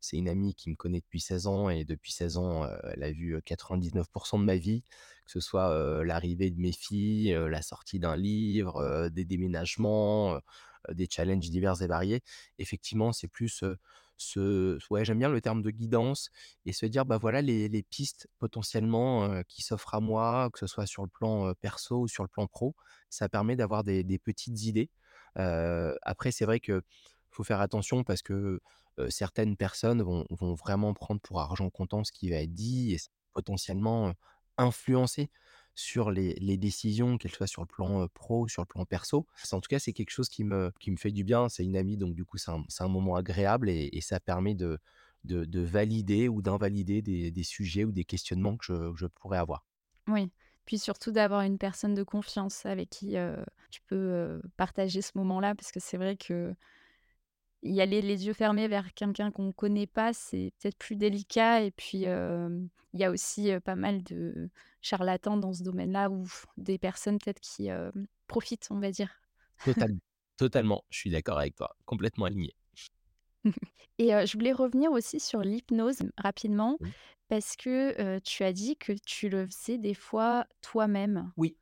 c'est 0.01 0.17
une 0.17 0.29
amie 0.29 0.55
qui 0.55 0.69
me 0.69 0.75
connaît 0.75 0.99
depuis 1.01 1.19
16 1.21 1.47
ans 1.47 1.69
et 1.69 1.85
depuis 1.85 2.11
16 2.13 2.37
ans, 2.37 2.67
elle 2.93 3.03
a 3.03 3.11
vu, 3.11 3.35
heu, 3.35 3.41
99% 3.41 4.39
de 4.39 4.43
ma 4.45 4.55
vie, 4.57 4.83
que 5.25 5.31
ce 5.31 5.39
soit, 5.41 6.03
l'arrivée 6.05 6.51
de 6.51 6.59
mes 6.59 6.71
filles, 6.71 7.31
la 7.49 7.61
sortie 7.61 7.99
d'un 7.99 8.15
livre, 8.17 9.09
des 9.09 9.25
déménagements, 9.25 10.39
des 10.91 11.07
challenges 11.09 11.49
divers 11.49 11.81
et 11.81 11.87
variés. 11.87 12.21
Effectivement, 12.59 13.11
c'est 13.13 13.27
plus, 13.27 13.63
ce 14.17 14.77
ouais, 14.91 15.05
j'aime 15.05 15.19
bien 15.19 15.29
le 15.29 15.41
terme 15.41 15.61
de 15.61 15.71
guidance 15.71 16.29
et 16.65 16.73
se 16.73 16.85
dire: 16.85 17.05
«Bah, 17.05 17.17
voilà 17.17 17.41
les 17.41 17.69
les 17.69 17.83
pistes 17.83 18.27
potentiellement, 18.39 19.43
qui 19.47 19.61
s'offrent 19.63 19.95
à 19.95 19.99
moi», 20.01 20.49
que 20.53 20.59
ce 20.59 20.67
soit 20.67 20.85
sur 20.85 21.03
le 21.03 21.09
plan, 21.09 21.53
perso 21.61 22.01
ou 22.01 22.07
sur 22.07 22.23
le 22.23 22.29
plan 22.29 22.47
pro. 22.47 22.75
Ça 23.09 23.29
permet 23.29 23.55
d'avoir 23.55 23.83
des 23.83 24.03
des 24.03 24.19
petites 24.19 24.63
idées 24.63 24.89
après 25.35 26.31
c'est 26.31 26.45
vrai 26.45 26.59
que 26.59 26.81
faut 27.31 27.43
faire 27.43 27.61
attention 27.61 28.03
parce 28.03 28.21
que, 28.23 28.59
certaines 29.09 29.55
personnes 29.57 30.01
vont 30.01 30.53
vraiment 30.55 30.93
prendre 30.93 31.21
pour 31.21 31.39
argent 31.41 31.69
comptant 31.69 32.03
ce 32.03 32.11
qui 32.11 32.29
va 32.29 32.37
être 32.37 32.53
dit 32.53 32.93
et 32.93 32.97
potentiellement, 33.33 34.13
influencer 34.57 35.29
sur 35.75 36.11
les 36.11 36.57
décisions, 36.57 37.17
qu'elles 37.17 37.31
soient 37.33 37.47
sur 37.47 37.61
le 37.61 37.67
plan, 37.67 38.07
pro 38.13 38.41
ou 38.43 38.47
sur 38.49 38.61
le 38.61 38.67
plan 38.67 38.85
perso. 38.85 39.25
En 39.53 39.61
tout 39.61 39.67
cas, 39.69 39.79
c'est 39.79 39.93
quelque 39.93 40.09
chose 40.11 40.27
qui 40.29 40.43
me 40.43 40.71
fait 40.97 41.11
du 41.11 41.23
bien. 41.23 41.47
C'est 41.49 41.63
une 41.63 41.77
amie 41.77 41.97
donc 41.97 42.15
du 42.15 42.25
coup, 42.25 42.37
c'est 42.37 42.51
un 42.51 42.87
moment 42.87 43.15
agréable 43.15 43.69
et 43.69 44.01
ça 44.01 44.19
permet 44.19 44.55
de 44.55 44.77
de 45.25 45.43
de 45.45 45.59
valider 45.61 46.27
ou 46.29 46.41
d'invalider 46.41 47.01
des 47.01 47.43
sujets 47.43 47.83
ou 47.85 47.91
des 47.91 48.05
questionnements 48.05 48.57
que 48.57 48.93
je 48.95 49.05
pourrais 49.07 49.37
avoir. 49.37 49.65
Oui, 50.07 50.31
puis 50.65 50.79
surtout 50.79 51.11
d'avoir 51.11 51.41
une 51.41 51.57
personne 51.57 51.93
de 51.93 52.03
confiance 52.03 52.65
avec 52.65 52.89
qui, 52.89 53.15
tu 53.69 53.81
peux, 53.83 54.41
partager 54.57 55.01
ce 55.01 55.11
moment-là 55.15 55.55
parce 55.55 55.71
que 55.71 55.79
c'est 55.79 55.97
vrai 55.97 56.17
que 56.17 56.55
Y 57.61 57.81
aller 57.81 58.01
les 58.01 58.25
yeux 58.25 58.33
fermés 58.33 58.67
vers 58.67 58.93
quelqu'un 58.93 59.31
qu'on 59.31 59.43
ne 59.43 59.51
connaît 59.51 59.87
pas, 59.87 60.13
c'est 60.13 60.53
peut-être 60.59 60.77
plus 60.77 60.95
délicat 60.95 61.61
et 61.61 61.71
puis, 61.71 62.05
il 62.05 62.99
y 62.99 63.03
a 63.03 63.11
aussi, 63.11 63.51
pas 63.65 63.75
mal 63.75 64.01
de 64.03 64.49
charlatans 64.81 65.37
dans 65.37 65.53
ce 65.53 65.63
domaine-là 65.63 66.09
ou 66.09 66.25
des 66.57 66.77
personnes 66.77 67.19
peut-être 67.19 67.41
qui, 67.41 67.69
profitent, 68.27 68.67
on 68.71 68.79
va 68.79 68.91
dire. 68.91 69.21
Totalement, 69.65 69.99
totalement, 70.37 70.83
je 70.89 70.99
suis 70.99 71.09
d'accord 71.09 71.37
avec 71.37 71.55
toi, 71.55 71.75
complètement 71.85 72.25
aligné. 72.25 72.55
Et 73.97 74.09
je 74.09 74.33
voulais 74.37 74.53
revenir 74.53 74.91
aussi 74.91 75.19
sur 75.19 75.41
l'hypnose 75.41 75.99
rapidement 76.17 76.77
Oui. 76.79 76.91
parce 77.27 77.57
que, 77.57 78.19
tu 78.19 78.43
as 78.43 78.53
dit 78.53 78.77
que 78.77 78.93
tu 79.05 79.27
le 79.27 79.45
faisais 79.47 79.77
des 79.77 79.93
fois 79.93 80.45
toi-même. 80.61 81.31
Oui. 81.35 81.57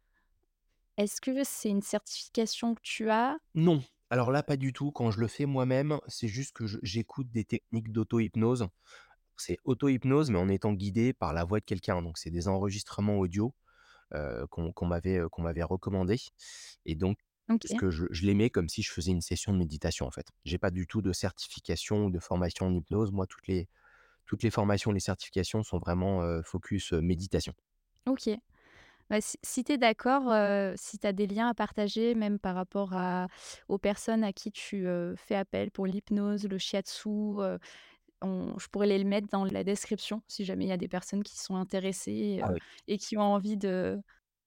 Est-ce 0.98 1.22
que 1.22 1.44
c'est 1.44 1.70
une 1.70 1.82
certification 1.82 2.76
que 2.76 2.82
tu 2.82 3.10
as? 3.10 3.38
Non, 3.56 3.84
alors 4.10 4.32
là, 4.32 4.44
pas 4.44 4.58
du 4.58 4.74
tout. 4.74 4.92
Quand 4.92 5.12
je 5.12 5.20
le 5.20 5.28
fais 5.28 5.46
moi-même, 5.46 6.00
c'est 6.08 6.28
juste 6.28 6.54
que 6.54 6.66
je 6.68 6.78
j'écoute 6.84 7.30
des 7.32 7.44
techniques 7.46 7.92
d'auto-hypnose. 7.92 8.68
C'est 9.38 9.58
auto-hypnose, 9.66 10.32
mais 10.32 10.40
en 10.40 10.50
étant 10.50 10.74
guidé 10.74 11.14
par 11.14 11.34
la 11.34 11.46
voix 11.46 11.60
de 11.62 11.66
quelqu'un. 11.66 12.02
Donc 12.04 12.18
c'est 12.20 12.32
des 12.32 12.48
enregistrements 12.50 13.20
audio, 13.20 13.56
heu, 14.16 14.48
qu'on 14.52 14.72
qu'on 14.74 14.88
m'avait, 14.88 15.20
heu, 15.20 15.30
qu'on 15.30 15.44
m'avait 15.44 15.64
recommandés 15.64 16.20
et 16.86 16.96
donc 16.96 17.20
parce 17.64 17.74
OK. 17.74 17.76
que 17.76 17.92
je 17.92 18.06
je 18.12 18.26
l'aimais 18.28 18.50
comme 18.52 18.70
si 18.70 18.84
je 18.84 18.92
faisais 18.94 19.12
une 19.12 19.22
session 19.22 19.54
de 19.54 19.60
méditation, 19.60 20.08
en 20.08 20.12
fait. 20.12 20.28
J'ai 20.46 20.58
pas 20.60 20.72
du 20.72 20.88
tout 20.88 21.02
de 21.04 21.14
certification 21.14 22.06
ou 22.08 22.12
de 22.12 22.20
formation 22.20 22.68
en 22.68 22.74
hypnose. 22.76 23.12
Moi, 23.14 23.28
toutes 23.28 23.48
les 23.48 23.70
toutes 24.28 24.44
les 24.44 24.52
formations, 24.52 24.92
les 24.94 25.00
certifications 25.02 25.64
sont 25.64 25.80
vraiment, 25.80 26.24
heu, 26.24 26.42
focus, 26.44 26.94
heu, 26.94 27.02
méditation. 27.02 27.54
OK. 28.06 28.40
Bah, 29.10 29.22
si 29.22 29.38
si 29.42 29.64
tu 29.64 29.72
es 29.74 29.78
d'accord, 29.78 30.32
heu, 30.34 30.74
si 30.76 30.98
tu 31.00 31.08
as 31.08 31.14
des 31.14 31.28
liens 31.28 31.48
à 31.48 31.54
partager, 31.54 32.14
même 32.14 32.40
par 32.40 32.56
rapport 32.56 32.94
à 32.94 33.28
aux 33.70 33.78
personnes 33.78 34.24
à 34.24 34.34
qui 34.34 34.52
tu, 34.52 34.86
fais 35.16 35.36
appel 35.36 35.72
pour 35.72 35.86
l'hypnose, 35.86 36.46
le 36.46 36.58
shiatsu, 36.58 37.08
on 38.22 38.58
je 38.60 38.68
pourrais 38.70 38.88
les 38.88 39.04
mettre 39.06 39.28
dans 39.32 39.46
la 39.46 39.64
description 39.64 40.24
si 40.28 40.44
jamais 40.46 40.66
il 40.66 40.70
y 40.70 40.72
a 40.74 40.78
des 40.78 40.88
personnes 40.90 41.24
qui 41.24 41.38
sont 41.38 41.56
intéressées, 41.56 42.42
Ah 42.42 42.52
oui. 42.52 42.60
et 42.88 42.98
qui 42.98 43.18
ont 43.18 43.22
envie 43.22 43.58
de 43.58 44.00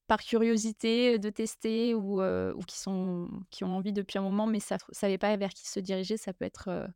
par 0.09 0.21
curiosité, 0.21 1.19
de 1.19 1.31
tester 1.31 1.95
ou 1.95 2.21
qui 2.67 2.79
sont 2.79 3.29
qui 3.51 3.65
ont 3.65 3.77
envie 3.77 3.93
depuis 3.95 4.19
un 4.19 4.23
moment 4.23 4.47
mais 4.47 4.61
sav 4.61 4.81
savaient 4.93 5.19
pas 5.19 5.37
vers 5.39 5.51
qui 5.51 5.69
se 5.69 5.81
diriger, 5.81 6.17
ça 6.19 6.35
peut 6.35 6.45
être, 6.47 6.89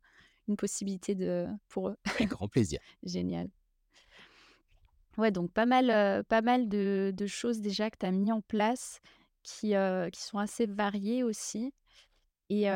une 0.47 0.57
possibilité 0.57 1.15
de 1.15 1.47
pour 1.69 1.89
eux. 1.89 1.97
Avec 2.07 2.29
grand 2.29 2.47
plaisir. 2.47 2.79
Génial. 3.03 3.49
Ouais, 5.17 5.31
donc 5.31 5.51
pas 5.51 5.65
mal, 5.65 6.23
pas 6.25 6.41
mal 6.41 6.67
de 6.67 7.11
de 7.15 7.25
choses 7.27 7.61
déjà 7.61 7.89
que 7.89 7.97
tu 7.97 8.05
as 8.05 8.11
mis 8.11 8.31
en 8.31 8.41
place 8.41 8.99
qui, 9.43 9.73
qui 10.11 10.21
sont 10.21 10.39
assez 10.39 10.65
variées 10.65 11.23
aussi 11.23 11.73
et 12.49 12.67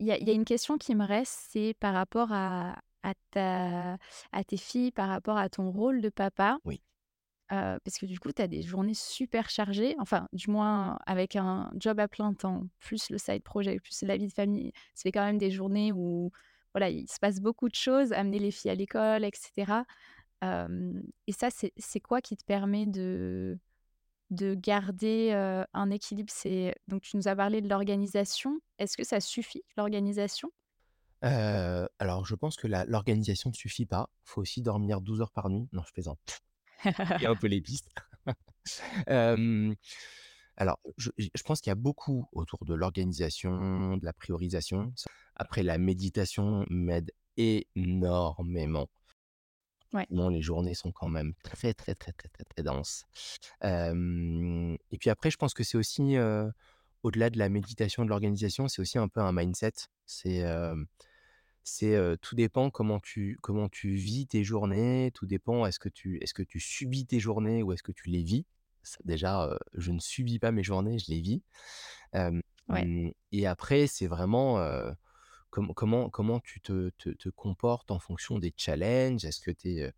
il 0.00 0.06
y 0.06 0.10
a 0.12 0.18
il 0.18 0.26
y 0.26 0.30
a 0.30 0.34
une 0.34 0.44
question 0.44 0.76
qui 0.78 0.94
me 0.94 1.04
reste, 1.06 1.48
c'est 1.50 1.74
par 1.78 1.94
rapport 1.94 2.32
à 2.32 2.78
à 3.02 3.12
ta 3.30 3.96
à 4.32 4.44
tes 4.44 4.56
filles, 4.56 4.90
par 4.92 5.08
rapport 5.08 5.36
à 5.36 5.48
ton 5.48 5.70
rôle 5.70 6.00
de 6.00 6.08
papa, 6.08 6.58
Oui. 6.64 6.80
parce 7.48 7.98
que 7.98 8.06
du 8.06 8.18
coup, 8.18 8.32
tu 8.32 8.42
as 8.42 8.48
des 8.48 8.62
journées 8.62 8.94
super 8.94 9.50
chargées, 9.50 9.94
enfin, 9.98 10.26
du 10.32 10.50
moins 10.50 10.98
avec 11.06 11.36
un 11.36 11.70
job 11.76 12.00
à 12.00 12.08
plein 12.08 12.32
temps, 12.34 12.64
plus 12.80 13.10
le 13.10 13.18
side 13.18 13.42
project, 13.42 13.82
plus 13.82 14.02
la 14.02 14.16
vie 14.16 14.28
de 14.28 14.32
famille. 14.32 14.72
Fait 14.96 15.12
quand 15.12 15.24
même 15.24 15.38
des 15.38 15.50
journées 15.50 15.92
où, 15.92 16.30
voilà, 16.72 16.88
il 16.90 17.08
se 17.08 17.18
passe 17.20 17.40
beaucoup 17.40 17.68
de 17.68 17.74
choses, 17.74 18.12
amener 18.12 18.38
les 18.38 18.50
filles 18.50 18.70
à 18.70 18.74
l'école 18.74 19.24
et 19.24 19.30
et 21.26 21.32
ça, 21.32 21.48
c'est 21.50 22.00
quoi 22.00 22.20
qui 22.20 22.36
te 22.36 22.44
permet 22.44 22.86
de 22.86 23.58
de 24.30 24.54
garder, 24.54 25.32
un 25.74 25.90
équilibre? 25.90 26.32
Donc 26.88 27.02
tu 27.02 27.16
nous 27.16 27.28
as 27.28 27.36
parlé 27.36 27.60
de 27.60 27.68
l'organisation. 27.68 28.60
Est-ce 28.78 28.96
que 28.96 29.04
ça 29.04 29.20
suffit, 29.20 29.62
l'organisation? 29.76 30.50
Alors 31.22 32.26
je 32.26 32.34
pense 32.34 32.56
que 32.56 32.66
l'organisation 32.66 33.50
ne 33.50 33.54
suffit 33.54 33.86
pas. 33.86 34.08
Faut 34.24 34.40
aussi 34.40 34.62
dormir 34.62 35.00
12 35.00 35.20
heures 35.20 35.30
par 35.32 35.48
nuit. 35.50 35.68
Non, 35.72 35.82
je 35.86 35.92
plaisante. 35.92 36.40
Il 36.84 37.22
y 37.22 37.26
a 37.26 37.30
un 37.30 37.36
peu 37.36 37.46
les 37.46 37.60
pistes. 37.60 37.90
Alors 40.56 40.78
je 40.96 41.42
pense 41.44 41.60
qu'il 41.60 41.70
y 41.70 41.72
a 41.72 41.76
beaucoup 41.76 42.28
autour 42.32 42.64
de 42.64 42.74
l'organisation, 42.74 43.96
de 43.96 44.04
la 44.04 44.12
priorisation. 44.12 44.92
Après 45.36 45.62
la 45.62 45.78
méditation 45.78 46.64
m'aide 46.70 47.12
énormément. 47.36 48.88
Ouais, 49.94 50.06
Sinon 50.08 50.28
les 50.28 50.42
journées 50.42 50.74
sont 50.74 50.90
quand 50.90 51.08
même 51.08 51.34
très, 51.44 51.72
très, 51.72 51.94
très, 51.94 52.12
très, 52.12 52.28
très, 52.28 52.44
très 52.44 52.62
denses. 52.62 53.04
Et 53.62 54.98
puis 54.98 55.08
après 55.08 55.30
je 55.30 55.36
pense 55.36 55.54
que 55.54 55.62
c'est 55.62 55.78
aussi, 55.78 56.16
au-delà 57.02 57.30
de 57.30 57.38
la 57.38 57.48
méditation, 57.48 58.04
de 58.04 58.10
l'organisation, 58.10 58.66
c'est 58.68 58.82
aussi 58.82 58.98
un 58.98 59.08
peu 59.08 59.20
un 59.20 59.32
mindset. 59.32 59.72
C'est, 60.04 60.44
c'est, 61.62 61.96
tout 62.20 62.34
dépend 62.34 62.70
comment 62.70 62.98
tu 62.98 63.38
comment 63.40 63.68
tu 63.68 63.94
vis 63.94 64.26
tes 64.26 64.42
journées, 64.42 65.12
tout 65.14 65.26
dépend 65.26 65.64
est-ce 65.64 65.78
que 65.78 65.88
tu 65.88 66.18
est-ce 66.22 66.34
que 66.34 66.42
tu 66.42 66.58
subis 66.58 67.06
tes 67.06 67.20
journées 67.20 67.62
ou 67.62 67.72
est-ce 67.72 67.84
que 67.84 67.92
tu 67.92 68.10
les 68.10 68.22
vis? 68.24 68.44
Ça 68.82 68.98
déjà, 69.04 69.56
je 69.74 69.92
ne 69.92 70.00
subis 70.00 70.40
pas 70.40 70.50
mes 70.50 70.64
journées, 70.64 70.98
je 70.98 71.10
les 71.10 71.20
vis. 71.20 71.42
Ouais, 72.68 73.14
et 73.30 73.46
après 73.46 73.86
c'est 73.86 74.06
vraiment, 74.06 74.58
com 75.54 75.72
comment 75.74 76.10
comment 76.10 76.40
tu 76.40 76.60
te 76.60 76.90
te 76.98 77.10
te 77.10 77.28
comportes 77.28 77.90
en 77.92 78.00
fonction 78.00 78.38
des 78.40 78.52
challenges? 78.56 79.24
Est-ce 79.24 79.40
que 79.40 79.52
tu 79.52 79.68
es, 79.78 79.92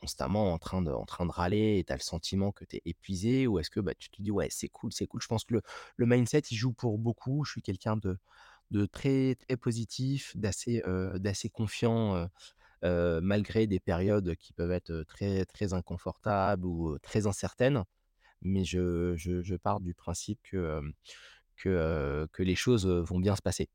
constamment 0.00 0.54
en 0.54 0.58
train 0.58 0.80
de 0.82 0.90
râler 1.30 1.78
et 1.78 1.84
tu 1.84 1.92
as 1.92 1.96
le 1.96 2.00
sentiment 2.02 2.50
que 2.50 2.64
tu 2.64 2.76
es 2.76 2.82
épuisé? 2.86 3.46
Ou 3.46 3.58
est-ce 3.58 3.70
que, 3.70 3.80
bah, 3.80 3.94
tu 3.94 4.08
te 4.10 4.22
dis: 4.22 4.30
«Ouais, 4.30 4.48
c'est 4.50 4.68
cool, 4.68 4.92
c'est 4.92 5.06
cool». 5.06 5.20
Je 5.20 5.28
pense 5.28 5.44
que 5.44 5.60
le 5.96 6.06
mindset, 6.06 6.42
il 6.50 6.56
joue 6.56 6.72
pour 6.72 6.98
beaucoup. 6.98 7.44
Je 7.44 7.52
suis 7.52 7.62
quelqu'un 7.62 7.96
de 7.98 8.86
très, 8.86 9.34
très 9.34 9.56
positif, 9.58 10.34
d'assez, 10.36 10.82
confiant, 11.52 12.28
malgré 12.82 13.66
des 13.66 13.80
périodes 13.80 14.34
qui 14.36 14.54
peuvent 14.54 14.72
être, 14.72 15.02
très, 15.02 15.44
très 15.44 15.74
inconfortables 15.74 16.64
ou, 16.64 16.98
très 17.00 17.26
incertaines. 17.26 17.84
Mais 18.42 18.64
je 18.64 19.56
pars 19.56 19.80
du 19.80 19.92
principe 19.94 20.40
que, 20.42 20.80
que, 21.56 22.26
que 22.32 22.42
les 22.42 22.54
choses, 22.54 22.86
vont 22.86 23.20
bien 23.20 23.36
se 23.36 23.42
passer. 23.42 23.68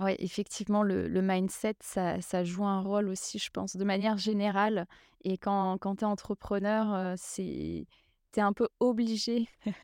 Ouais, 0.00 0.16
effectivement, 0.18 0.82
le 0.82 1.08
le 1.08 1.22
mindset, 1.22 1.76
ça 1.80 2.20
ça 2.20 2.44
joue 2.44 2.64
un 2.64 2.80
rôle 2.82 3.08
aussi, 3.08 3.38
je 3.38 3.50
pense, 3.50 3.76
de 3.76 3.84
manière 3.84 4.18
générale 4.18 4.86
et 5.24 5.38
quand 5.38 5.78
quand 5.78 5.96
tu 5.96 6.02
es 6.04 6.06
entrepreneur, 6.06 6.94
heu, 6.94 7.14
c'est 7.16 7.86
tu 8.32 8.40
es 8.40 8.42
un 8.42 8.52
peu 8.52 8.68
obligé 8.80 9.48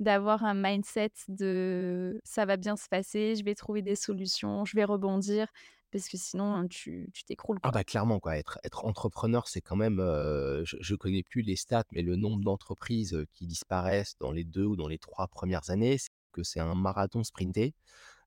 D'avoir 0.00 0.44
un 0.44 0.54
mindset 0.54 1.12
de: 1.28 2.20
«Ça 2.24 2.46
va 2.46 2.56
bien 2.56 2.76
se 2.76 2.88
passer, 2.88 3.36
je 3.36 3.44
vais 3.44 3.54
trouver 3.54 3.82
des 3.82 3.96
solutions, 3.96 4.64
je 4.64 4.74
vais 4.76 4.84
rebondir», 4.84 5.48
parce 5.92 6.08
que 6.08 6.16
sinon, 6.16 6.54
hein, 6.54 6.66
tu 6.68 7.08
tu 7.14 7.24
t'écroules, 7.24 7.60
Ah 7.62 7.70
quoi. 7.70 7.72
bah, 7.72 7.84
clairement 7.84 8.20
quoi, 8.20 8.38
être 8.38 8.58
être 8.64 8.86
entrepreneur, 8.86 9.46
c'est 9.48 9.60
quand 9.60 9.76
même, 9.76 10.00
heu, 10.00 10.62
je 10.64 10.76
je 10.80 10.94
connais 10.94 11.22
plus 11.22 11.42
les 11.42 11.56
stats, 11.56 11.84
mais 11.92 12.00
le 12.02 12.16
nombre 12.16 12.42
d'entreprises, 12.42 13.12
heu, 13.14 13.26
qui 13.34 13.46
disparaissent 13.46 14.16
dans 14.18 14.32
les 14.32 14.44
2 14.44 14.64
ou 14.64 14.76
dans 14.76 14.88
les 14.88 14.98
3 14.98 15.28
premières 15.28 15.68
années, 15.70 15.98
c'est 15.98 16.08
que 16.32 16.42
c'est 16.42 16.60
un 16.60 16.74
marathon 16.74 17.22
sprinté. 17.22 17.74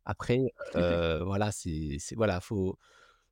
Après, 0.05 0.39
heu, 0.75 1.23
voilà, 1.23 1.51
c'est 1.51 1.97
voilà, 2.15 2.39
faut 2.41 2.77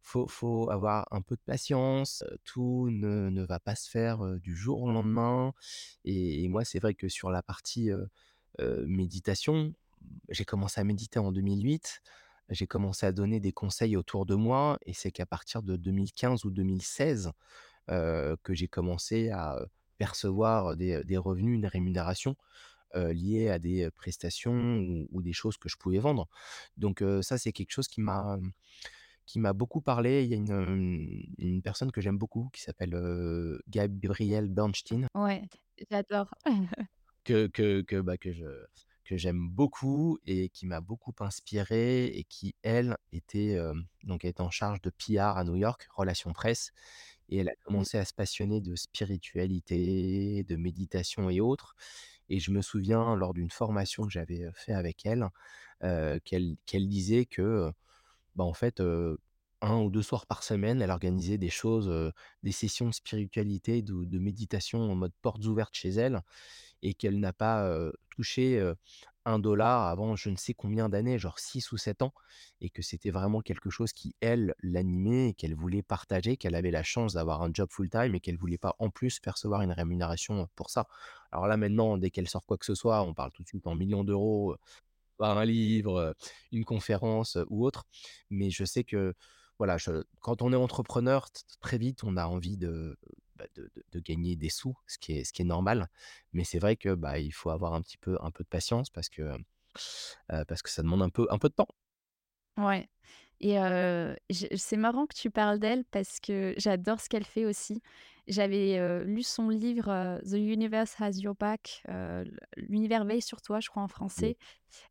faut 0.01 0.27
faut 0.27 0.69
avoir 0.71 1.07
un 1.11 1.21
peu 1.21 1.35
de 1.35 1.41
patience, 1.45 2.23
heu, 2.31 2.37
tout 2.45 2.89
ne 2.91 3.29
ne 3.29 3.43
va 3.43 3.59
pas 3.59 3.75
se 3.75 3.89
faire, 3.89 4.23
du 4.39 4.55
jour 4.55 4.81
au 4.83 4.91
lendemain 4.91 5.53
et 6.05 6.43
et 6.43 6.47
moi, 6.49 6.65
c'est 6.65 6.79
vrai 6.79 6.93
que 6.95 7.09
sur 7.09 7.29
la 7.31 7.43
partie, 7.43 7.91
méditation, 8.87 9.73
j'ai 10.29 10.45
commencé 10.45 10.81
à 10.81 10.83
méditer 10.83 11.19
en 11.19 11.31
2008. 11.31 12.01
J'ai 12.49 12.67
commencé 12.67 13.05
à 13.05 13.11
donner 13.13 13.39
des 13.39 13.53
conseils 13.53 13.95
autour 13.97 14.25
de 14.25 14.35
moi 14.35 14.77
et 14.85 14.93
c'est 14.93 15.11
qu'à 15.11 15.25
partir 15.25 15.63
de 15.63 15.77
2015 15.77 16.45
ou 16.45 16.51
2016, 16.51 17.31
heu, 17.91 18.37
que 18.43 18.53
j'ai 18.53 18.67
commencé 18.67 19.29
à, 19.31 19.57
percevoir 19.97 20.75
des, 20.77 21.03
des 21.03 21.17
revenus, 21.17 21.55
une 21.55 21.67
rémunération, 21.67 22.35
heu, 22.95 23.11
liée 23.11 23.49
à 23.49 23.59
des, 23.59 23.89
prestations 23.91 24.79
ou 24.79 25.07
ou 25.11 25.21
des 25.21 25.33
choses 25.33 25.57
que 25.57 25.69
je 25.69 25.77
pouvais 25.77 25.99
vendre. 25.99 26.27
Donc 26.77 27.01
heu, 27.01 27.21
ça, 27.21 27.37
c'est 27.37 27.51
quelque 27.53 27.71
chose 27.71 27.87
qui 27.87 28.01
m'a, 28.01 28.37
qui 29.25 29.39
m'a 29.39 29.53
beaucoup 29.53 29.81
parlé. 29.81 30.23
Il 30.23 30.29
y 30.29 30.33
a 30.33 30.37
une, 30.37 30.49
hem, 30.51 31.23
une 31.37 31.61
personne 31.61 31.91
que 31.91 32.01
j'aime 32.01 32.17
beaucoup 32.17 32.49
qui 32.53 32.61
s'appelle, 32.61 32.95
heu, 32.95 33.61
Gabrielle 33.69 34.49
Bernstein 34.49 35.07
Ouais, 35.15 35.47
j'adore. 35.89 36.33
que 37.23 37.47
que 37.47 37.81
que, 37.81 38.01
bah, 38.01 38.17
que 38.17 38.31
je 38.33 38.45
que 39.05 39.17
j'aime 39.17 39.49
beaucoup 39.49 40.19
et 40.25 40.49
qui 40.49 40.65
m'a 40.67 40.79
beaucoup 40.79 41.13
inspiré 41.19 42.05
et 42.05 42.23
qui, 42.23 42.55
elle, 42.61 42.95
était, 43.11 43.53
hem, 43.53 43.85
donc 44.03 44.23
était 44.25 44.41
en 44.41 44.51
charge 44.51 44.79
de 44.81 44.89
PR 44.91 45.37
à 45.37 45.43
New 45.43 45.55
York, 45.55 45.87
relations 45.91 46.31
presse 46.33 46.71
et 47.29 47.37
elle 47.39 47.49
a 47.49 47.55
Mmh, 47.69 47.85
commencé 47.85 47.97
à 47.97 48.05
se 48.05 48.13
passionner 48.13 48.61
de 48.61 48.75
spiritualité, 48.75 50.43
de 50.45 50.55
méditation 50.57 51.29
et 51.31 51.41
autres 51.41 51.75
et 52.31 52.39
je 52.39 52.51
me 52.51 52.61
souviens 52.61 53.15
lors 53.15 53.33
d'une 53.33 53.49
formation 53.51 54.03
que 54.05 54.09
j'avais, 54.11 54.49
fait 54.55 54.73
avec 54.73 55.05
elle, 55.05 55.29
qu'elle 56.23 56.87
disait 56.87 57.25
que, 57.25 57.71
bah, 58.35 58.45
en 58.45 58.53
fait, 58.53 58.81
1 59.61 59.77
ou 59.77 59.89
2 59.89 60.01
soirs 60.01 60.25
par 60.25 60.43
semaine, 60.43 60.81
elle 60.81 60.91
organisait 60.91 61.37
des 61.37 61.49
choses, 61.49 61.91
des 62.43 62.51
sessions 62.53 62.87
de 62.87 62.93
spiritualité, 62.93 63.81
de 63.81 64.19
méditation 64.19 64.79
en 64.79 64.95
mode 64.95 65.13
portes 65.21 65.45
ouvertes 65.45 65.75
chez 65.75 65.89
elle 65.89 66.21
et 66.81 66.93
qu'elle 66.93 67.19
n'a 67.19 67.33
pas, 67.33 67.69
touché, 68.09 68.63
heu, 69.27 69.31
1 69.31 69.39
$ 69.39 69.87
avant 69.89 70.15
je 70.15 70.29
ne 70.29 70.35
sais 70.37 70.53
combien 70.53 70.89
d'années, 70.89 71.19
genre 71.19 71.39
6 71.39 71.71
ou 71.71 71.77
7 71.77 72.01
ans 72.01 72.13
et 72.61 72.69
que 72.69 72.81
c'était 72.81 73.11
vraiment 73.11 73.41
quelque 73.41 73.69
chose 73.69 73.93
qui, 73.93 74.15
elle, 74.21 74.55
l'animait 74.61 75.33
qu'elle 75.35 75.55
voulait 75.55 75.83
partager, 75.83 76.37
qu'elle 76.37 76.55
avait 76.55 76.71
la 76.71 76.83
chance 76.83 77.13
d'avoir 77.13 77.41
un 77.43 77.51
job 77.53 77.69
full-time 77.71 78.15
et 78.15 78.19
qu'elle 78.21 78.37
voulait 78.37 78.57
pas 78.57 78.75
en 78.79 78.89
plus 78.89 79.19
percevoir 79.19 79.61
une 79.61 79.71
rémunération, 79.71 80.47
pour 80.55 80.69
ça. 80.69 80.87
Alors 81.31 81.47
là, 81.47 81.57
maintenant, 81.57 81.97
dès 81.97 82.11
qu'elle 82.11 82.27
sort 82.29 82.45
quoi 82.45 82.57
que 82.57 82.65
ce 82.65 82.75
soit, 82.75 83.03
on 83.03 83.13
parle 83.13 83.31
tout 83.33 83.43
de 83.43 83.47
suite 83.47 83.67
en 83.67 83.75
millions 83.75 84.03
d'euros, 84.03 84.55
par 85.17 85.37
un 85.39 85.45
livre, 85.45 85.99
heu, 85.99 86.15
une 86.53 86.65
conférence, 86.65 87.37
heu, 87.37 87.45
ou 87.49 87.65
autre. 87.65 87.85
Mais 88.31 88.49
je 88.51 88.65
sais 88.65 88.83
que, 88.85 89.13
voilà, 89.59 89.77
je 89.77 90.03
quand 90.21 90.41
on 90.43 90.53
est 90.53 90.57
entrepreneur, 90.57 91.27
très 91.61 91.77
vite, 91.79 92.03
on 92.05 92.17
a 92.17 92.25
envie 92.27 92.57
de, 92.57 92.97
bah, 93.41 93.47
de 93.55 93.71
de 93.75 93.83
de 93.91 93.99
gagner 93.99 94.35
des 94.35 94.49
sous, 94.49 94.77
ce 94.85 94.97
qui 94.99 95.13
est 95.13 95.23
ce 95.23 95.33
qui 95.33 95.41
est 95.41 95.45
normal. 95.45 95.89
Mais 96.33 96.43
c'est 96.43 96.59
vrai 96.59 96.75
que, 96.75 96.93
bah, 96.93 97.17
il 97.17 97.31
faut 97.31 97.49
avoir 97.49 97.73
un 97.73 97.81
petit 97.81 97.97
peu 97.97 98.17
un 98.21 98.31
peu 98.31 98.43
de 98.43 98.49
patience 98.49 98.89
parce 98.89 99.09
que, 99.09 99.23
heu, 99.23 100.45
parce 100.47 100.61
que 100.61 100.69
ça 100.69 100.83
demande 100.83 101.01
un 101.01 101.09
peu 101.09 101.27
un 101.31 101.39
peu 101.39 101.49
de 101.49 101.53
temps. 101.53 101.67
ouais 102.57 102.87
Et 103.39 103.57
c'est 104.57 104.77
marrant 104.77 105.07
que 105.07 105.15
tu 105.15 105.31
parles 105.31 105.59
d'elle 105.59 105.83
parce 105.85 106.19
que 106.19 106.53
j'adore 106.57 106.99
ce 106.99 107.09
qu'elle 107.09 107.25
fait 107.25 107.45
aussi. 107.45 107.81
J'avais, 108.27 109.03
lu 109.05 109.23
son 109.23 109.49
livre, 109.49 110.19
The 110.23 110.35
Universe 110.35 110.95
Has 110.99 111.19
Your 111.19 111.35
Back, 111.35 111.83
L'univers 112.57 113.05
veille 113.05 113.21
sur 113.23 113.41
toi, 113.41 113.59
je 113.59 113.69
crois 113.69 113.81
en 113.83 113.87
français, 113.87 114.37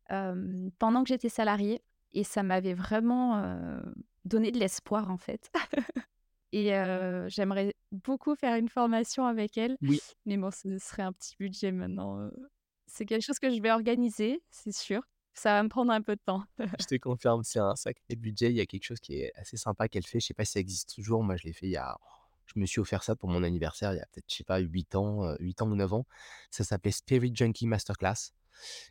pendant 0.09 1.03
que 1.03 1.07
j'étais 1.09 1.29
salariée 1.29 1.81
et 2.13 2.25
ça 2.25 2.43
m'avait 2.43 2.73
vraiment, 2.73 3.81
donné 4.25 4.51
de 4.51 4.59
l'espoir, 4.59 5.09
en 5.09 5.17
fait. 5.17 5.51
Et 6.51 6.71
j'aimerais 7.27 7.73
beaucoup 7.91 8.35
faire 8.35 8.55
une 8.57 8.69
formation 8.69 9.25
avec 9.25 9.57
elle, 9.57 9.77
Oui. 9.81 9.99
mais 10.25 10.37
bon, 10.37 10.51
ce 10.51 10.77
serait 10.79 11.03
un 11.03 11.13
petit 11.13 11.35
budget 11.39 11.71
maintenant, 11.71 12.29
c'est 12.87 13.05
quelque 13.05 13.23
chose 13.23 13.39
que 13.39 13.49
je 13.49 13.61
vais 13.61 13.71
organiser, 13.71 14.43
c'est 14.51 14.73
sûr. 14.73 15.01
Ça 15.33 15.53
va 15.53 15.63
me 15.63 15.69
prendre 15.69 15.93
un 15.93 16.01
peu 16.01 16.15
de 16.15 16.21
temps. 16.25 16.43
Je 16.79 16.85
te 16.87 16.95
confirme, 16.95 17.43
c'est 17.43 17.59
un 17.59 17.75
sacré 17.75 18.15
budget. 18.15 18.49
Il 18.49 18.55
y 18.55 18.61
a 18.61 18.65
quelque 18.65 18.83
chose 18.83 18.99
qui 18.99 19.15
est 19.21 19.31
assez 19.35 19.57
sympa 19.57 19.87
qu'elle 19.87 20.05
fait. 20.05 20.19
Je 20.19 20.27
sais 20.27 20.33
pas 20.33 20.45
si 20.45 20.53
ça 20.53 20.59
existe 20.59 20.93
toujours. 20.95 21.23
Moi, 21.23 21.35
je 21.37 21.43
l'ai 21.43 21.53
fait 21.53 21.67
il 21.67 21.71
y 21.71 21.77
a 21.77 21.97
je 22.47 22.59
me 22.59 22.65
suis 22.65 22.81
offert 22.81 23.01
ça 23.03 23.15
pour 23.15 23.29
mon 23.29 23.43
anniversaire 23.43 23.93
il 23.93 23.97
y 23.97 24.01
a 24.01 24.05
peut-être, 24.07 24.25
je 24.29 24.35
sais 24.35 24.43
pas, 24.43 24.57
8 24.59 24.95
ans, 24.95 25.25
heu, 25.25 25.37
8 25.39 25.61
ans 25.61 25.69
ou 25.71 25.75
9 25.75 25.93
ans. 25.93 26.05
Ça 26.49 26.65
s'appelait 26.65 26.91
Spirit 26.91 27.31
Junkie 27.33 27.65
Masterclass 27.65 28.33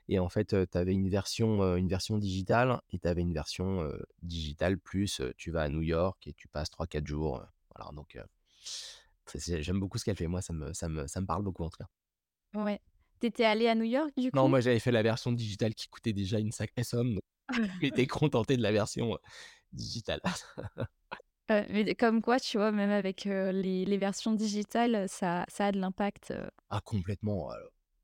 et 0.08 0.18
en 0.18 0.28
fait, 0.28 0.54
tu 0.70 0.78
avais 0.78 0.92
une 0.94 1.08
version, 1.08 1.76
une 1.76 1.88
version 1.88 2.18
digitale 2.18 2.80
et 2.90 2.98
tu 2.98 3.08
avais 3.08 3.22
une 3.22 3.34
version, 3.34 3.90
digitale 4.22 4.78
plus, 4.78 5.20
tu 5.36 5.50
vas 5.50 5.62
à 5.62 5.68
New 5.68 5.82
York 5.82 6.26
et 6.26 6.32
tu 6.34 6.48
passes 6.48 6.70
trois 6.70 6.86
quatre 6.86 7.06
jours, 7.06 7.38
heu, 7.38 7.44
voilà 7.74 7.90
donc 7.92 8.18
j'aime 9.34 9.80
beaucoup 9.80 9.98
ce 9.98 10.04
qu'elle 10.04 10.16
fait. 10.16 10.26
Moi, 10.26 10.42
ça 10.42 10.52
me 10.52 10.72
ça 10.72 10.88
me 10.88 11.06
ça 11.06 11.20
me 11.20 11.26
parle 11.26 11.42
beaucoup, 11.42 11.64
en 11.64 11.70
tout 11.70 11.78
cas. 11.78 11.88
Ouais. 12.54 12.80
Tu 13.20 13.26
étais 13.26 13.44
allée 13.44 13.66
à 13.68 13.74
New 13.74 13.82
York, 13.84 14.12
du 14.16 14.30
Non, 14.32 14.48
coup? 14.48 14.48
moi, 14.48 14.60
j'avais 14.60 14.78
fait 14.78 14.92
la 14.92 15.02
version 15.02 15.32
digitale 15.32 15.74
qui 15.74 15.88
coûtait 15.88 16.12
déjà 16.12 16.38
une 16.38 16.52
sacrée 16.52 16.84
somme, 16.84 17.18
m'étais 17.82 18.06
contenté 18.06 18.56
de 18.56 18.62
la 18.62 18.72
version, 18.72 19.18
digitale. 19.72 20.20
Mais 21.48 21.94
comme 21.96 22.22
quoi, 22.22 22.38
tu 22.38 22.58
vois, 22.58 22.70
même 22.72 22.90
avec, 22.90 23.24
les 23.24 23.84
les 23.84 23.98
versions 23.98 24.32
digitales, 24.32 25.08
ça 25.08 25.44
ça 25.48 25.66
a 25.66 25.72
de 25.72 25.78
l'impact. 25.80 26.32
Ah 26.68 26.80
complètement, 26.80 27.50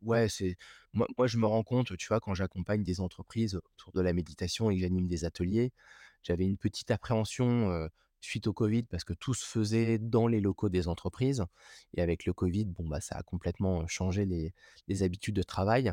ouais, 0.07 0.29
c'est 0.29 0.57
moi 0.93 1.07
moi 1.19 1.27
je 1.27 1.39
me 1.39 1.47
rends 1.47 1.63
compte, 1.65 1.97
tu 1.97 2.09
vois, 2.09 2.21
quand 2.21 2.35
j'accompagne 2.35 2.83
des 2.83 3.01
entreprises 3.01 3.57
autour 3.57 3.93
de 3.93 4.01
la 4.01 4.13
méditation 4.13 4.71
et 4.71 4.77
que 4.77 4.81
j'anime 4.83 5.07
des 5.07 5.25
ateliers, 5.25 5.73
j'avais 6.23 6.45
une 6.45 6.57
petite 6.59 6.91
appréhension, 6.91 7.89
suite 8.21 8.47
au 8.47 8.53
covid 8.53 8.83
parce 8.85 9.05
que 9.05 9.13
tout 9.13 9.35
se 9.35 9.45
faisait 9.45 9.99
dans 9.99 10.27
les 10.27 10.41
locaux 10.41 10.69
des 10.69 10.89
entreprises 10.89 11.45
et 11.95 12.03
avec 12.03 12.27
le 12.27 12.33
covid, 12.33 12.65
bon, 12.67 12.89
bah, 12.89 13.01
ça 13.01 13.17
a 13.17 13.23
complètement, 13.23 13.87
changé 13.87 14.25
les 14.25 14.53
les 14.89 15.03
habitudes 15.03 15.37
de 15.37 15.43
travail 15.43 15.93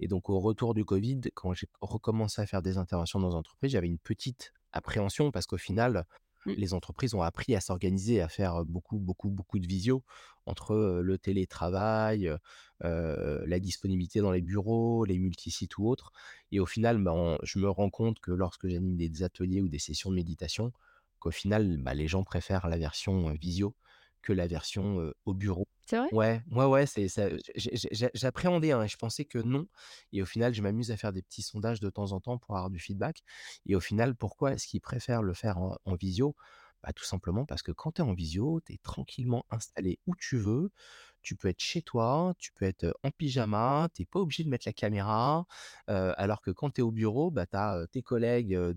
et 0.00 0.08
donc 0.08 0.30
au 0.30 0.40
retour 0.40 0.74
du 0.74 0.84
covid, 0.84 1.20
quand 1.34 1.52
j'ai 1.54 1.68
recommencé 1.80 2.42
à 2.42 2.46
faire 2.46 2.62
des 2.62 2.78
interventions 2.78 3.20
dans 3.20 3.28
les 3.30 3.34
entreprises, 3.34 3.72
j'avais 3.72 3.88
une 3.88 3.98
petite 3.98 4.52
appréhension 4.72 5.30
parce 5.30 5.46
qu'au 5.46 5.58
final. 5.58 6.06
Les 6.46 6.74
entreprises 6.74 7.14
ont 7.14 7.22
appris 7.22 7.54
à 7.54 7.60
s'organiser, 7.60 8.20
à 8.20 8.28
faire, 8.28 8.64
beaucoup, 8.64 8.98
beaucoup, 8.98 9.30
beaucoup 9.30 9.58
de 9.58 9.66
visio 9.66 10.02
entre, 10.46 11.00
le 11.02 11.18
télétravail, 11.18 12.30
la 12.80 13.58
disponibilité 13.60 14.20
dans 14.20 14.32
les 14.32 14.42
bureaux, 14.42 15.04
les 15.04 15.18
multisites 15.18 15.78
ou 15.78 15.88
autres 15.88 16.12
et 16.52 16.60
au 16.60 16.66
final, 16.66 17.02
ben, 17.02 17.38
je 17.42 17.58
me 17.58 17.68
rends 17.68 17.90
compte 17.90 18.20
que 18.20 18.30
lorsque 18.30 18.68
j'anime 18.68 18.96
des 18.96 19.22
ateliers 19.22 19.60
ou 19.60 19.68
des 19.68 19.78
sessions 19.78 20.10
de 20.10 20.16
méditation, 20.16 20.72
qu'au 21.18 21.30
final, 21.30 21.78
bah, 21.78 21.94
les 21.94 22.08
gens 22.08 22.24
préfèrent 22.24 22.68
la 22.68 22.78
version, 22.78 23.32
visio 23.34 23.74
que 24.22 24.32
la 24.32 24.46
version, 24.46 25.12
au 25.24 25.34
bureau. 25.34 25.68
C'est 25.86 25.96
vrai? 25.98 26.10
Ouais, 26.10 26.42
ouais, 26.50 26.66
ouais, 26.66 26.86
c'est 26.86 27.08
j'appréhendais, 28.14 28.72
hein 28.72 28.86
je 28.86 28.96
pensais 28.96 29.24
que 29.24 29.38
non 29.38 29.66
et 30.12 30.22
au 30.22 30.26
final, 30.26 30.54
je 30.54 30.62
m'amuse 30.62 30.90
à 30.90 30.96
faire 30.96 31.12
des 31.12 31.22
petits 31.22 31.42
sondages 31.42 31.80
de 31.80 31.88
temps 31.90 32.12
en 32.12 32.20
temps 32.20 32.38
pour 32.38 32.54
avoir 32.56 32.70
du 32.70 32.78
feedback 32.78 33.22
et 33.66 33.74
au 33.74 33.80
final, 33.80 34.14
pourquoi 34.14 34.52
est-ce 34.52 34.66
qu'ils 34.66 34.80
préfèrent 34.82 35.22
le 35.22 35.34
faire 35.34 35.58
en 35.58 35.94
visio? 35.96 36.36
Bah, 36.82 36.92
tout 36.92 37.04
simplement 37.04 37.46
parce 37.46 37.62
que 37.62 37.72
quand 37.72 37.92
tu 37.92 38.02
es 38.02 38.04
en 38.04 38.12
visio, 38.12 38.60
tu 38.64 38.74
es 38.74 38.78
tranquillement 38.78 39.46
installé 39.50 39.98
où 40.06 40.14
tu 40.14 40.36
veux. 40.36 40.70
Tu 41.22 41.36
peux 41.36 41.48
être 41.48 41.60
chez 41.62 41.80
toi, 41.82 42.34
tu 42.38 42.52
peux 42.52 42.66
être, 42.66 42.94
en 43.02 43.10
pyjama, 43.10 43.88
tu 43.94 44.04
pas 44.06 44.20
obligé 44.20 44.44
de 44.44 44.50
mettre 44.50 44.68
la 44.68 44.74
caméra, 44.74 45.46
alors 45.86 46.42
que 46.42 46.50
quand 46.50 46.70
tu 46.70 46.80
es 46.80 46.84
au 46.84 46.92
bureau, 46.92 47.30
bah, 47.30 47.46
tu 47.46 47.56
as, 47.56 47.86
tes 47.90 48.02
collègues, 48.02 48.54
heu, 48.54 48.74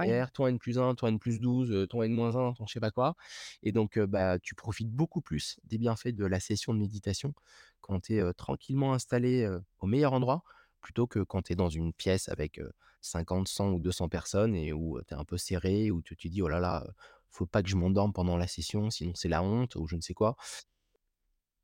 de 0.00 0.04
Ouais. 0.04 0.18
derrière, 0.18 0.32
toi 0.32 0.50
N+1, 0.50 0.94
toi 0.94 1.08
N+12, 1.10 1.72
heu, 1.72 1.86
ton 1.86 2.02
N-1, 2.02 2.54
ton 2.54 2.66
je 2.66 2.72
sais 2.72 2.80
pas 2.80 2.90
quoi 2.90 3.16
et 3.62 3.72
donc 3.72 3.98
bah, 3.98 4.38
tu 4.40 4.54
profites 4.54 4.90
beaucoup 4.90 5.20
plus 5.22 5.58
des 5.64 5.78
bienfaits 5.78 6.08
de 6.14 6.24
la 6.26 6.40
session 6.40 6.74
de 6.74 6.78
méditation 6.80 7.34
quand 7.80 8.00
tu 8.00 8.16
es, 8.18 8.32
tranquillement 8.34 8.94
installé, 8.94 9.48
au 9.80 9.86
meilleur 9.86 10.12
endroit, 10.14 10.42
plutôt 10.80 11.06
que 11.06 11.20
quand 11.20 11.42
tu 11.42 11.52
es 11.54 11.56
dans 11.56 11.68
une 11.70 11.92
pièce 11.92 12.28
avec, 12.28 12.58
heu, 12.60 12.72
50, 13.00 13.48
100 13.48 13.70
ou 13.72 13.80
200 13.80 14.08
personnes 14.08 14.54
et 14.56 14.72
où, 14.72 15.00
tu 15.06 15.14
es 15.14 15.16
un 15.16 15.24
peu 15.24 15.36
serré, 15.38 15.90
où 15.90 16.02
tu 16.02 16.16
te 16.16 16.28
dis: 16.28 16.42
«Oh 16.42 16.48
là 16.48 16.60
là, 16.60 16.86
faut 17.30 17.46
pas 17.46 17.62
que 17.62 17.68
je 17.68 17.76
m'endorme 17.76 18.12
pendant 18.12 18.36
la 18.36 18.46
session, 18.48 18.90
sinon 18.90 19.12
c'est 19.14 19.28
la 19.28 19.42
honte» 19.42 19.76
ou 19.76 19.86
je 19.86 19.96
ne 19.96 20.00
sais 20.02 20.14
quoi. 20.14 20.36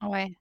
Ouais. 0.03 0.37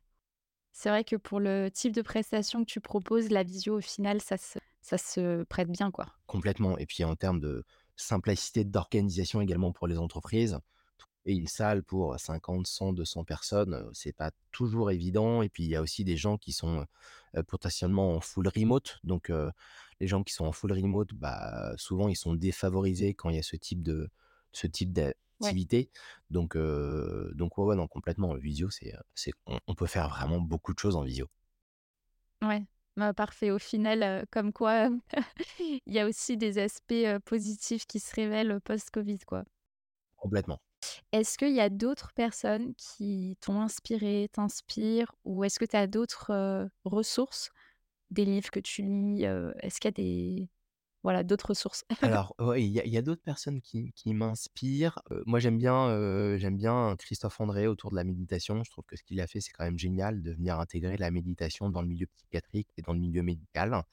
C'est 0.73 0.89
vrai 0.89 1.03
que 1.05 1.15
pour 1.17 1.39
le 1.41 1.69
type 1.71 1.93
de 1.93 2.01
prestation 2.03 2.61
que 2.65 2.71
tu 2.71 2.81
proposes, 2.81 3.29
la 3.31 3.43
visio, 3.43 3.77
au 3.77 3.81
final, 3.81 4.21
ça 4.21 4.37
se 4.37 4.59
ça 4.81 4.97
se 4.97 5.43
prête 5.45 5.69
bien, 5.71 5.91
quoi. 5.91 6.07
Complètement 6.29 6.77
et 6.77 6.85
puis 6.85 7.03
en 7.03 7.15
termes 7.15 7.39
de 7.41 7.65
simplicité 7.97 8.63
d'organisation 8.65 9.41
également 9.41 9.71
pour 9.73 9.87
les 9.87 9.97
entreprises, 9.99 10.59
trouver 10.99 11.37
une 11.39 11.47
salle 11.47 11.83
pour 11.83 12.19
50-100-200 12.19 13.25
personnes, 13.25 13.75
heu, 13.75 13.89
c'est 13.93 14.13
pas 14.13 14.31
toujours 14.51 14.91
évident 14.91 15.41
et 15.43 15.49
puis 15.49 15.63
il 15.65 15.69
y 15.71 15.75
a 15.77 15.81
aussi 15.83 16.03
des 16.05 16.17
gens 16.17 16.37
qui 16.37 16.53
sont, 16.53 16.85
potentiellement 17.47 18.15
en 18.17 18.21
full 18.21 18.47
remote 18.49 18.99
donc 19.05 19.31
les 20.01 20.07
gens 20.07 20.23
qui 20.23 20.33
sont 20.33 20.45
en 20.45 20.51
full 20.53 20.73
remote, 20.73 21.13
bah, 21.15 21.73
souvent 21.77 22.09
ils 22.09 22.15
sont 22.17 22.35
défavorisés 22.35 23.13
quand 23.15 23.29
il 23.31 23.37
y 23.37 23.39
a 23.39 23.43
ce 23.43 23.55
type 23.57 23.83
de 23.83 24.09
ce 24.53 24.67
type 24.67 24.93
Ouais. 25.39 25.57
d'activité 25.59 25.91
donc 26.31 26.55
heu, 26.57 27.31
donc 27.35 27.57
ouais, 27.59 27.65
ouais, 27.65 27.75
non 27.77 27.87
complètement, 27.87 28.35
visio 28.35 28.69
c'est 28.71 28.93
on 29.47 29.59
on 29.67 29.75
peut 29.75 29.87
faire 29.87 30.09
vraiment 30.09 30.39
beaucoup 30.41 30.73
de 30.73 30.79
choses 30.79 30.95
en 30.97 31.03
visio. 31.03 31.29
Ouais. 32.41 32.65
Bah, 32.95 33.13
parfait. 33.13 33.51
Au 33.51 33.59
final, 33.59 34.25
comme 34.31 34.53
quoi, 34.53 34.89
il 35.59 35.93
y 35.93 35.99
a 35.99 36.07
aussi 36.07 36.37
des 36.37 36.59
aspects, 36.59 36.93
positifs 37.25 37.85
qui 37.87 37.99
se 37.99 38.13
révèlent 38.15 38.59
post-covid, 38.61 39.19
quoi. 39.19 39.43
Complètement. 40.17 40.59
Est-ce 41.11 41.37
qu'il 41.37 41.53
y 41.53 41.59
a 41.61 41.69
d'autres 41.69 42.11
personnes 42.13 42.73
qui 42.75 43.37
t'ont 43.41 43.61
inspiré, 43.61 44.29
t'inspirent 44.31 45.13
ou 45.25 45.43
est-ce 45.43 45.59
que 45.59 45.65
tu 45.65 45.75
as 45.75 45.87
d'autres, 45.87 46.69
ressources? 46.85 47.51
Des 48.11 48.25
livres 48.25 48.51
que 48.51 48.59
tu 48.59 48.83
lis, 48.83 49.23
est-ce 49.23 49.79
qu'il 49.79 49.87
y 49.87 49.87
a 49.87 49.91
des 49.91 50.49
voilà, 51.03 51.23
d'autres 51.23 51.49
ressources? 51.49 51.85
Alors, 52.01 52.33
il 52.57 52.67
y 52.67 52.97
a 52.97 53.01
d'autres 53.01 53.21
personnes 53.21 53.61
qui 53.61 54.13
m'inspirent. 54.13 55.01
Heu, 55.11 55.23
moi, 55.25 55.39
j'aime 55.39 55.57
bien, 55.57 55.89
heu, 55.89 56.37
j'aime 56.37 56.57
bien 56.57 56.95
Christophe 56.97 57.39
André 57.41 57.67
autour 57.67 57.91
de 57.91 57.95
la 57.95 58.03
méditation. 58.03 58.63
Je 58.63 58.71
trouve 58.71 58.85
que 58.85 58.95
ce 58.95 59.03
qu'il 59.03 59.19
a 59.21 59.27
fait, 59.27 59.41
c'est 59.41 59.51
quand 59.51 59.65
même 59.65 59.77
génial 59.77 60.21
de 60.21 60.31
venir 60.31 60.59
intégrer 60.59 60.97
la 60.97 61.11
méditation 61.11 61.69
dans 61.69 61.81
le 61.81 61.87
milieu 61.87 62.07
psychiatrique 62.07 62.69
et 62.77 62.81
dans 62.81 62.93
le 62.93 62.99
milieu 62.99 63.21
médical. 63.21 63.83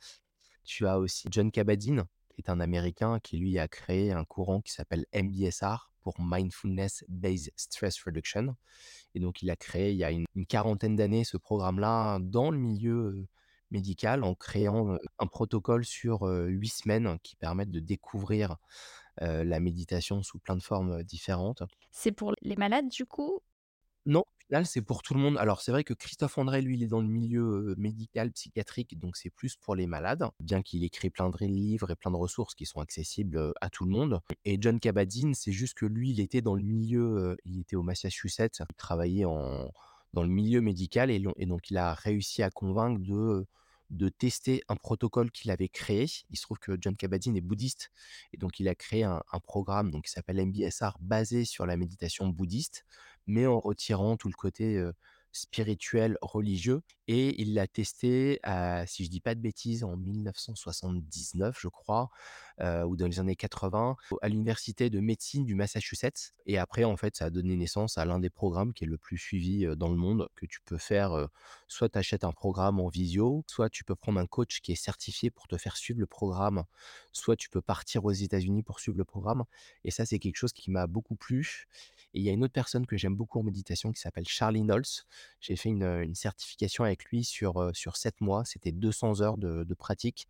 Tu 0.64 0.86
as 0.86 0.98
aussi 0.98 1.28
John 1.30 1.50
Kabat-Zinn, 1.50 2.04
qui 2.34 2.42
est 2.42 2.50
un 2.50 2.60
Américain 2.60 3.18
qui, 3.20 3.38
lui, 3.38 3.58
a 3.58 3.68
créé 3.68 4.12
un 4.12 4.24
courant 4.24 4.60
qui 4.60 4.72
s'appelle 4.72 5.04
MBSR 5.14 5.90
pour 6.00 6.14
Mindfulness 6.18 7.04
Based 7.08 7.52
Stress 7.56 8.02
Reduction 8.02 8.56
et 9.14 9.20
donc 9.20 9.42
il 9.42 9.50
a 9.50 9.56
créé, 9.56 9.92
il 9.92 9.96
y 9.98 10.04
a 10.04 10.10
une 10.10 10.24
une 10.34 10.46
quarantaine 10.46 10.96
d'années, 10.96 11.24
ce 11.24 11.36
programme-là 11.36 12.18
dans 12.20 12.50
le 12.50 12.58
milieu, 12.58 13.26
heu, 13.70 13.76
médical 13.76 14.24
en 14.24 14.34
créant, 14.34 14.96
un 15.18 15.26
protocole 15.26 15.84
sur, 15.84 16.22
8 16.22 16.68
semaines 16.68 17.18
qui 17.22 17.36
permettent 17.36 17.70
de 17.70 17.80
découvrir, 17.80 18.56
la 19.20 19.60
méditation 19.60 20.22
sous 20.22 20.38
plein 20.38 20.56
de 20.56 20.62
formes, 20.62 21.02
différentes. 21.02 21.62
C'est 21.90 22.12
pour 22.12 22.34
les 22.42 22.56
malades, 22.56 22.88
du 22.88 23.04
coup? 23.06 23.40
Non, 24.06 24.24
final, 24.46 24.66
c'est 24.66 24.80
pour 24.80 25.02
tout 25.02 25.12
le 25.14 25.20
monde. 25.20 25.36
Alors, 25.36 25.60
c'est 25.60 25.72
vrai 25.72 25.84
que 25.84 25.92
Christophe 25.92 26.38
André, 26.38 26.62
lui, 26.62 26.78
il 26.78 26.82
est 26.82 26.86
dans 26.88 27.02
le 27.02 27.06
milieu, 27.06 27.74
médical, 27.76 28.32
psychiatrique, 28.32 28.98
donc 28.98 29.16
c'est 29.16 29.30
plus 29.30 29.56
pour 29.56 29.76
les 29.76 29.86
malades, 29.86 30.24
bien 30.40 30.62
qu'il 30.62 30.84
écrit 30.84 31.10
plein 31.10 31.28
de 31.28 31.36
livres 31.44 31.90
et 31.90 31.96
plein 31.96 32.10
de 32.10 32.16
ressources 32.16 32.54
qui 32.54 32.64
sont 32.64 32.80
accessibles, 32.80 33.52
à 33.60 33.68
tout 33.68 33.84
le 33.84 33.90
monde 33.90 34.20
et 34.44 34.56
John 34.60 34.80
Kabat-Zinn, 34.80 35.34
c'est 35.34 35.52
juste 35.52 35.74
que 35.74 35.86
lui, 35.86 36.10
il 36.10 36.20
était 36.20 36.40
dans 36.40 36.54
le 36.54 36.62
milieu, 36.62 37.36
il 37.44 37.60
était 37.60 37.76
au 37.76 37.82
Massachusetts, 37.82 38.60
il 38.60 38.74
travaillait 38.76 39.26
en 39.26 39.70
dans 40.12 40.22
le 40.22 40.28
milieu 40.28 40.60
médical 40.60 41.10
et 41.10 41.20
donc 41.20 41.70
il 41.70 41.76
a 41.76 41.94
réussi 41.94 42.42
à 42.42 42.50
convaincre 42.50 43.00
de, 43.00 43.46
de 43.90 44.08
tester 44.08 44.62
un 44.68 44.76
protocole 44.76 45.30
qu'il 45.30 45.50
avait 45.50 45.68
créé. 45.68 46.06
Il 46.30 46.36
se 46.36 46.42
trouve 46.42 46.58
que 46.58 46.76
John 46.80 46.96
Kabat-Zinn 46.96 47.36
est 47.36 47.40
bouddhiste 47.40 47.90
et 48.32 48.36
donc 48.36 48.60
il 48.60 48.68
a 48.68 48.74
créé 48.74 49.02
un 49.04 49.22
programme 49.44 49.90
donc 49.90 50.04
qui 50.04 50.10
s'appelle 50.12 50.44
MBSR 50.46 50.96
basé 51.00 51.44
sur 51.44 51.66
la 51.66 51.76
méditation 51.76 52.28
bouddhiste 52.28 52.84
mais 53.26 53.46
en 53.46 53.60
retirant 53.60 54.16
tout 54.16 54.28
le 54.28 54.34
côté, 54.34 54.76
heu, 54.76 54.92
spirituel, 55.32 56.18
religieux 56.22 56.82
et 57.08 57.40
il 57.40 57.54
l'a 57.54 57.66
testé 57.66 58.38
à, 58.42 58.86
si 58.86 59.04
je 59.04 59.10
dis 59.10 59.20
pas 59.20 59.34
de 59.34 59.40
bêtises, 59.40 59.84
en 59.84 59.96
1979, 59.96 61.58
je 61.60 61.68
crois, 61.68 62.10
heu, 62.60 62.84
ou 62.84 62.96
dans 62.96 63.06
les 63.06 63.20
années 63.20 63.36
80 63.36 63.96
à 64.22 64.28
l'université 64.28 64.90
de 64.90 65.00
médecine 65.00 65.44
du 65.44 65.54
Massachusetts 65.54 66.34
et 66.46 66.58
après 66.58 66.84
en 66.84 66.96
fait, 66.96 67.16
ça 67.16 67.26
a 67.26 67.30
donné 67.30 67.56
naissance 67.56 67.98
à 67.98 68.04
l'un 68.04 68.18
des 68.18 68.30
programmes 68.30 68.72
qui 68.72 68.84
est 68.84 68.86
le 68.86 68.98
plus 68.98 69.18
suivi, 69.18 69.64
heu, 69.66 69.76
dans 69.76 69.88
le 69.88 69.96
monde 69.96 70.28
que 70.36 70.46
tu 70.46 70.60
peux 70.64 70.78
faire, 70.78 71.16
heu, 71.16 71.28
soit 71.68 71.88
tu 71.88 71.98
achètes 71.98 72.24
un 72.24 72.32
programme 72.32 72.80
en 72.80 72.88
visio, 72.88 73.44
soit 73.46 73.70
tu 73.70 73.84
peux 73.84 73.94
prendre 73.96 74.20
un 74.20 74.26
coach 74.26 74.60
qui 74.60 74.72
est 74.72 74.76
certifié 74.76 75.30
pour 75.30 75.48
te 75.48 75.56
faire 75.56 75.76
suivre 75.76 76.00
le 76.00 76.06
programme, 76.06 76.64
soit 77.12 77.36
tu 77.36 77.48
peux 77.50 77.62
partir 77.62 78.04
aux 78.04 78.12
États-Unis 78.12 78.62
pour 78.62 78.80
suivre 78.80 78.98
le 78.98 79.04
programme 79.04 79.44
et 79.84 79.90
ça, 79.90 80.06
c'est 80.06 80.18
quelque 80.18 80.36
chose 80.36 80.52
qui 80.52 80.70
m'a 80.70 80.86
beaucoup 80.86 81.16
plu 81.16 81.66
et 82.14 82.20
il 82.20 82.22
y 82.24 82.28
a 82.28 82.32
une 82.32 82.44
autre 82.44 82.52
personne 82.52 82.86
que 82.86 82.96
j'aime 82.96 83.14
beaucoup 83.14 83.38
en 83.38 83.42
méditation 83.42 83.92
qui 83.92 84.00
s'appelle 84.00 84.26
Charlie 84.26 84.62
Knowles. 84.62 85.04
J'ai 85.40 85.56
fait 85.56 85.68
une, 85.68 86.14
certification 86.14 86.84
avec 86.84 87.04
lui 87.04 87.24
sur, 87.24 87.60
heu, 87.60 87.72
sur 87.74 87.96
7 87.96 88.20
mois, 88.20 88.44
c'était 88.44 88.72
200 88.72 89.20
heures 89.20 89.38
de 89.38 89.74
pratique 89.74 90.26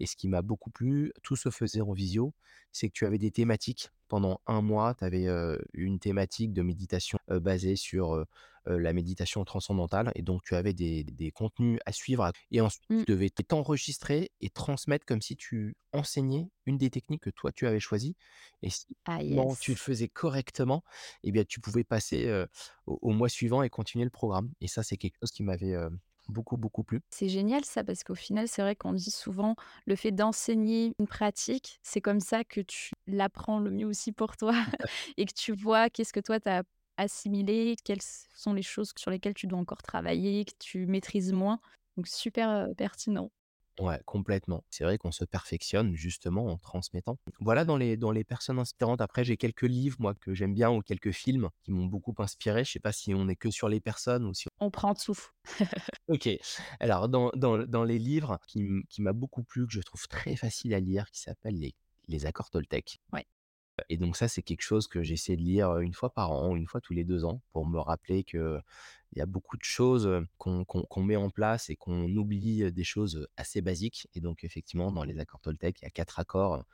et 0.00 0.06
ce 0.06 0.16
qui 0.16 0.28
m'a 0.28 0.42
beaucoup 0.42 0.70
plu, 0.70 1.12
tout 1.22 1.36
se 1.36 1.50
faisait 1.50 1.80
en 1.82 1.92
visio, 1.92 2.34
c'est 2.72 2.88
que 2.88 2.94
tu 2.94 3.06
avais 3.06 3.18
des 3.18 3.30
thématiques. 3.30 3.90
Pendant 4.08 4.40
un 4.46 4.60
mois, 4.60 4.94
tu 4.94 5.04
avais 5.04 5.28
une 5.72 6.00
thématique 6.00 6.52
de 6.52 6.62
méditation 6.62 7.18
euh, 7.30 7.38
basée 7.38 7.76
sur 7.76 8.14
euh, 8.14 8.24
la 8.66 8.92
méditation 8.92 9.44
transcendantale. 9.44 10.10
Et 10.16 10.22
donc, 10.22 10.42
tu 10.42 10.54
avais 10.56 10.72
des, 10.74 11.04
des 11.04 11.30
contenus 11.30 11.78
à 11.86 11.92
suivre. 11.92 12.30
Et 12.50 12.60
ensuite, 12.60 12.82
Mmh. 12.90 13.04
tu 13.06 13.12
devais 13.12 13.30
t'enregistrer 13.30 14.32
et 14.40 14.50
transmettre 14.50 15.06
comme 15.06 15.22
si 15.22 15.36
tu 15.36 15.76
enseignais 15.92 16.50
une 16.66 16.76
des 16.76 16.90
techniques 16.90 17.22
que 17.22 17.30
toi, 17.30 17.52
tu 17.52 17.66
avais 17.66 17.80
choisies. 17.80 18.16
Et 18.62 18.70
si 18.70 18.86
Ah 19.06 19.20
tu 19.60 19.70
le 19.70 19.76
faisais 19.76 20.08
correctement, 20.08 20.82
eh 21.22 21.32
bien, 21.32 21.44
tu 21.44 21.60
pouvais 21.60 21.84
passer 21.84 22.44
au, 22.86 22.98
au 23.02 23.10
mois 23.10 23.28
suivant 23.28 23.62
et 23.62 23.70
continuer 23.70 24.04
le 24.04 24.10
programme. 24.10 24.50
Et 24.60 24.68
ça, 24.68 24.82
c'est 24.82 24.96
quelque 24.96 25.16
chose 25.20 25.30
qui 25.30 25.42
m'avait 25.42 25.76
beaucoup, 26.30 26.56
beaucoup 26.56 26.84
plu. 26.84 27.00
C'est 27.10 27.28
génial 27.28 27.64
ça 27.64 27.82
parce 27.82 28.04
qu'au 28.04 28.14
final, 28.14 28.46
c'est 28.46 28.62
vrai 28.62 28.76
qu'on 28.76 28.92
dit 28.92 29.10
souvent 29.10 29.56
le 29.86 29.96
fait 29.96 30.12
d'enseigner 30.12 30.92
une 31.00 31.06
pratique, 31.08 31.80
c'est 31.82 32.00
comme 32.00 32.20
ça 32.20 32.44
que 32.44 32.60
tu 32.60 32.92
l'apprends 33.06 33.58
le 33.58 33.70
mieux 33.70 33.86
aussi 33.86 34.12
pour 34.12 34.36
toi 34.36 34.52
et 35.16 35.26
que 35.26 35.32
tu 35.34 35.52
vois 35.52 35.90
qu'est-ce 35.90 36.12
que 36.12 36.20
toi 36.20 36.38
tu 36.38 36.48
as 36.48 36.62
assimilé, 36.96 37.74
quelles 37.84 38.02
sont 38.02 38.52
les 38.54 38.62
choses 38.62 38.92
sur 38.96 39.10
lesquelles 39.10 39.34
tu 39.34 39.46
dois 39.48 39.58
encore 39.58 39.82
travailler, 39.82 40.44
que 40.44 40.52
tu 40.58 40.86
maîtrises 40.86 41.32
moins. 41.32 41.60
Donc 41.96 42.06
super, 42.06 42.48
heu, 42.70 42.74
pertinent. 42.74 43.30
Ouais, 43.80 43.98
complètement. 44.04 44.62
C'est 44.68 44.84
vrai 44.84 44.98
qu'on 44.98 45.10
se 45.10 45.24
perfectionne 45.24 45.94
justement 45.94 46.46
en 46.48 46.58
transmettant. 46.58 47.18
Voilà 47.40 47.64
dans 47.64 47.78
les 47.78 47.96
dans 47.96 48.10
les 48.12 48.24
personnes 48.24 48.58
inspirantes. 48.58 49.00
Après, 49.00 49.24
j'ai 49.24 49.38
quelques 49.38 49.62
livres, 49.62 49.96
moi, 50.00 50.14
que 50.14 50.34
j'aime 50.34 50.52
bien 50.52 50.70
ou 50.70 50.82
quelques 50.82 51.12
films 51.12 51.48
qui 51.62 51.72
m'ont 51.72 51.86
beaucoup 51.86 52.14
inspiré. 52.18 52.64
Je 52.64 52.72
sais 52.72 52.80
pas 52.80 52.92
si 52.92 53.14
on 53.14 53.26
est 53.28 53.36
que 53.36 53.50
sur 53.50 53.68
les 53.70 53.80
personnes 53.80 54.26
ou 54.26 54.34
si 54.34 54.48
On 54.60 54.70
prend 54.70 54.94
tout. 54.94 55.18
OK. 56.08 56.28
Alors 56.78 57.08
dans 57.08 57.30
dans 57.34 57.64
dans 57.64 57.84
les 57.84 57.98
livres 57.98 58.38
qui 58.46 58.68
qui 58.90 59.00
m'a 59.00 59.14
beaucoup 59.14 59.42
plu, 59.44 59.66
que 59.66 59.72
je 59.72 59.80
trouve 59.80 60.06
très 60.08 60.36
facile 60.36 60.74
à 60.74 60.80
lire, 60.80 61.10
qui 61.10 61.20
s'appellent 61.20 61.58
les 61.58 61.74
les 62.08 62.26
accords 62.26 62.50
Toltec 62.50 62.98
Ouais. 63.12 63.24
Et 63.88 63.96
donc 63.96 64.16
ça, 64.16 64.28
c'est 64.28 64.42
quelque 64.42 64.62
chose 64.62 64.86
que 64.88 65.02
j'essaie 65.02 65.36
de 65.36 65.42
lire, 65.42 65.70
1 65.70 65.92
fois 65.92 66.12
par 66.12 66.32
an, 66.32 66.56
une 66.56 66.66
fois 66.66 66.80
tous 66.80 66.92
les 66.92 67.04
2 67.04 67.24
ans 67.24 67.40
pour 67.52 67.66
me 67.66 67.78
rappeler 67.78 68.24
qu'il 68.24 68.62
y 69.16 69.20
a 69.20 69.26
beaucoup 69.26 69.56
de 69.56 69.64
choses, 69.64 70.08
qu'on 70.38 71.02
met 71.02 71.16
en 71.16 71.30
place 71.30 71.70
et 71.70 71.76
qu'on 71.76 72.14
oublie, 72.16 72.70
des 72.72 72.84
choses, 72.84 73.26
assez 73.36 73.60
basiques 73.60 74.08
et 74.14 74.20
donc 74.20 74.44
effectivement, 74.44 74.92
dans 74.92 75.04
les 75.04 75.18
accords 75.18 75.40
Toltec, 75.40 75.80
il 75.80 75.84
y 75.84 75.88
a 75.88 75.90
4 75.90 76.20
accords, 76.20 76.64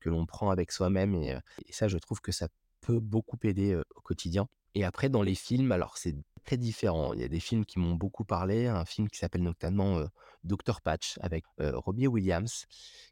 que 0.00 0.08
l'on 0.08 0.26
prend 0.26 0.50
avec 0.50 0.72
soi-même 0.72 1.14
et 1.14 1.38
ça, 1.70 1.88
je 1.88 1.98
trouve 1.98 2.20
que 2.20 2.32
ça 2.32 2.48
peut 2.80 3.00
beaucoup 3.00 3.38
aider, 3.42 3.80
au 3.94 4.00
quotidien 4.00 4.48
et 4.74 4.84
après 4.84 5.08
dans 5.08 5.22
les 5.22 5.34
films, 5.34 5.72
alors 5.72 5.98
c'est 5.98 6.16
très 6.44 6.56
différent. 6.56 7.12
Il 7.12 7.20
y 7.20 7.24
a 7.24 7.28
des 7.28 7.40
films 7.40 7.66
qui 7.66 7.78
m'ont 7.78 7.94
beaucoup 7.94 8.24
parlé, 8.24 8.66
un 8.66 8.84
film 8.84 9.08
qui 9.08 9.18
s'appelle 9.18 9.42
notamment, 9.42 10.02
Doctor 10.44 10.80
Patch 10.82 11.18
avec, 11.20 11.44
heu, 11.60 11.72
Robbie 11.76 12.06
Williams, 12.06 12.66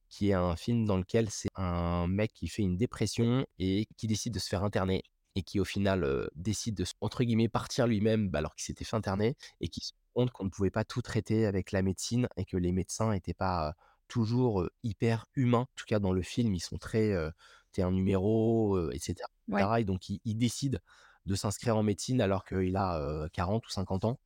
qui 0.08 0.30
est 0.30 0.34
un 0.34 0.56
film 0.56 0.84
dans 0.86 0.96
lequel 0.96 1.30
c'est 1.30 1.48
un 1.56 2.06
mec 2.06 2.32
qui 2.32 2.48
fait 2.48 2.62
une 2.62 2.76
dépression 2.76 3.46
et 3.58 3.86
qui 3.96 4.06
décide 4.06 4.34
de 4.34 4.38
se 4.38 4.48
faire 4.48 4.64
interner 4.64 5.02
et 5.36 5.42
qui 5.42 5.60
au 5.60 5.64
final, 5.64 6.28
décide 6.34 6.74
de 6.76 6.84
entre 7.00 7.22
guillemets 7.24 7.48
«partir 7.48 7.86
lui-même», 7.86 8.28
bah, 8.30 8.40
alors 8.40 8.54
qu'il 8.56 8.64
s'était 8.64 8.84
fait 8.84 8.96
interner 8.96 9.36
et 9.60 9.68
qui 9.68 9.80
se 9.80 9.92
rend 10.14 10.22
compte 10.24 10.30
qu'on 10.32 10.44
ne 10.44 10.50
pouvait 10.50 10.70
pas 10.70 10.84
tout 10.84 11.02
traiter 11.02 11.46
avec 11.46 11.72
la 11.72 11.82
médecine 11.82 12.28
et 12.36 12.44
que 12.44 12.56
les 12.56 12.72
médecins 12.72 13.12
étaient 13.12 13.34
pas, 13.34 13.74
toujours, 14.08 14.66
hyper 14.82 15.26
humains. 15.36 15.60
En 15.60 15.68
tout 15.76 15.84
cas 15.86 15.98
dans 16.00 16.12
le 16.12 16.22
film, 16.22 16.54
ils 16.54 16.60
sont 16.60 16.78
très, 16.78 17.12
heu, 17.12 17.30
tu 17.72 17.80
es 17.80 17.84
un 17.84 17.92
numéro, 17.92 18.76
heu 18.78 18.90
et 18.94 18.98
cetera 18.98 19.28
et 19.58 19.62
Ouais. 19.62 19.68
et 19.82 19.84
donc 19.84 20.08
il 20.08 20.20
il 20.24 20.36
décide 20.38 20.80
de 21.26 21.34
s'inscrire 21.34 21.76
en 21.76 21.82
médecine 21.82 22.20
alors 22.20 22.44
qu'il 22.44 22.76
a, 22.76 22.98
heu, 23.00 23.28
40 23.32 23.66
ou 23.66 23.70
50 23.70 24.04
ans 24.04 24.18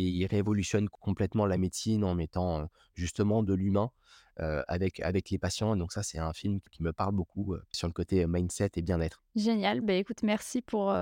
et 0.00 0.08
il 0.08 0.26
révolutionne 0.26 0.88
complètement 0.88 1.46
la 1.46 1.58
médecine 1.58 2.04
en 2.04 2.14
mettant, 2.14 2.68
justement 2.94 3.42
de 3.42 3.54
l'humain, 3.54 3.90
avec 4.68 5.00
avec 5.00 5.28
les 5.28 5.38
patients 5.38 5.76
donc 5.76 5.92
ça, 5.92 6.02
c'est 6.02 6.18
un 6.18 6.32
film 6.32 6.60
qui 6.70 6.82
me 6.82 6.92
parle 6.92 7.14
beaucoup, 7.14 7.54
sur 7.72 7.88
le 7.88 7.92
côté, 7.92 8.26
mindset 8.26 8.70
et 8.76 8.82
bien-être. 8.82 9.22
Génial. 9.36 9.82
Bah, 9.82 9.92
écoute, 9.92 10.22
merci 10.22 10.62
pour, 10.62 10.94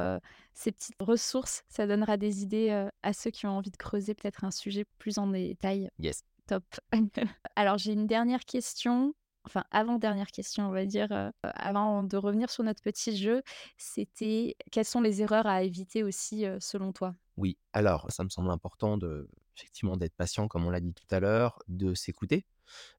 ces 0.55 0.73
petites 0.73 0.97
ressources. 0.99 1.63
Ça 1.69 1.87
donnera 1.87 2.17
des 2.17 2.43
idées, 2.43 2.89
à 3.03 3.13
ceux 3.13 3.31
qui 3.31 3.47
ont 3.47 3.51
envie 3.51 3.71
de 3.71 3.77
creuser 3.77 4.15
peut-être 4.15 4.45
un 4.45 4.51
sujet 4.51 4.85
plus 4.99 5.19
en 5.19 5.29
détail. 5.29 5.89
Yes. 5.99 6.25
Top. 6.47 6.65
Alors 7.57 7.79
j'ai 7.79 7.93
une 7.93 8.07
dernière 8.07 8.45
question, 8.45 9.15
enfin 9.49 9.65
avant-dernière 9.71 10.29
question 10.31 10.69
on 10.69 10.73
va 10.73 10.87
dire, 10.87 11.09
heu, 11.13 11.31
avant 11.43 12.03
de 12.05 12.17
revenir 12.17 12.51
sur 12.51 12.65
notre 12.65 12.83
petit 12.83 13.17
jeu. 13.17 13.43
C'était 13.77 14.57
quelles 14.73 14.85
sont 14.85 15.01
les 15.01 15.23
erreurs 15.23 15.47
à 15.47 15.63
éviter 15.63 16.03
aussi, 16.05 16.45
heu, 16.47 16.59
selon 16.61 16.93
toi? 16.93 17.15
Oui, 17.37 17.59
alors 17.73 18.11
ça 18.11 18.25
me 18.25 18.29
semble 18.29 18.51
important 18.51 18.99
de 18.99 19.29
effectivement 19.57 19.97
d'être 19.97 20.15
patient 20.17 20.49
comme 20.49 20.65
on 20.67 20.71
l'a 20.71 20.81
dit 20.81 20.95
tout 20.95 21.07
à 21.11 21.21
l'heure, 21.21 21.61
de 21.69 21.95
s'écouter, 21.95 22.47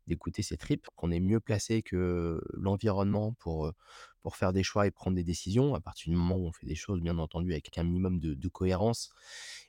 d'écouter 0.07 0.43
ses 0.43 0.57
tripes, 0.57 0.87
qu'on 0.95 1.11
est 1.11 1.19
mieux 1.21 1.39
placé 1.41 1.83
que 1.83 2.41
l'environnement 2.53 3.33
pour, 3.33 3.67
heu, 3.67 3.73
pour 4.21 4.37
faire 4.37 4.53
des 4.53 4.63
choix 4.63 4.87
et 4.87 4.91
prendre 4.91 5.15
des 5.15 5.23
décisions, 5.25 5.75
à 5.75 5.81
partir 5.81 6.11
du 6.11 6.17
moment 6.17 6.37
où 6.37 6.47
on 6.47 6.53
fait 6.53 6.67
des 6.67 6.75
choses 6.75 7.01
bien 7.01 7.17
entendu 7.19 7.51
avec 7.53 7.77
un 7.77 7.83
minimum 7.83 8.19
de 8.19 8.47
cohérence 8.49 9.11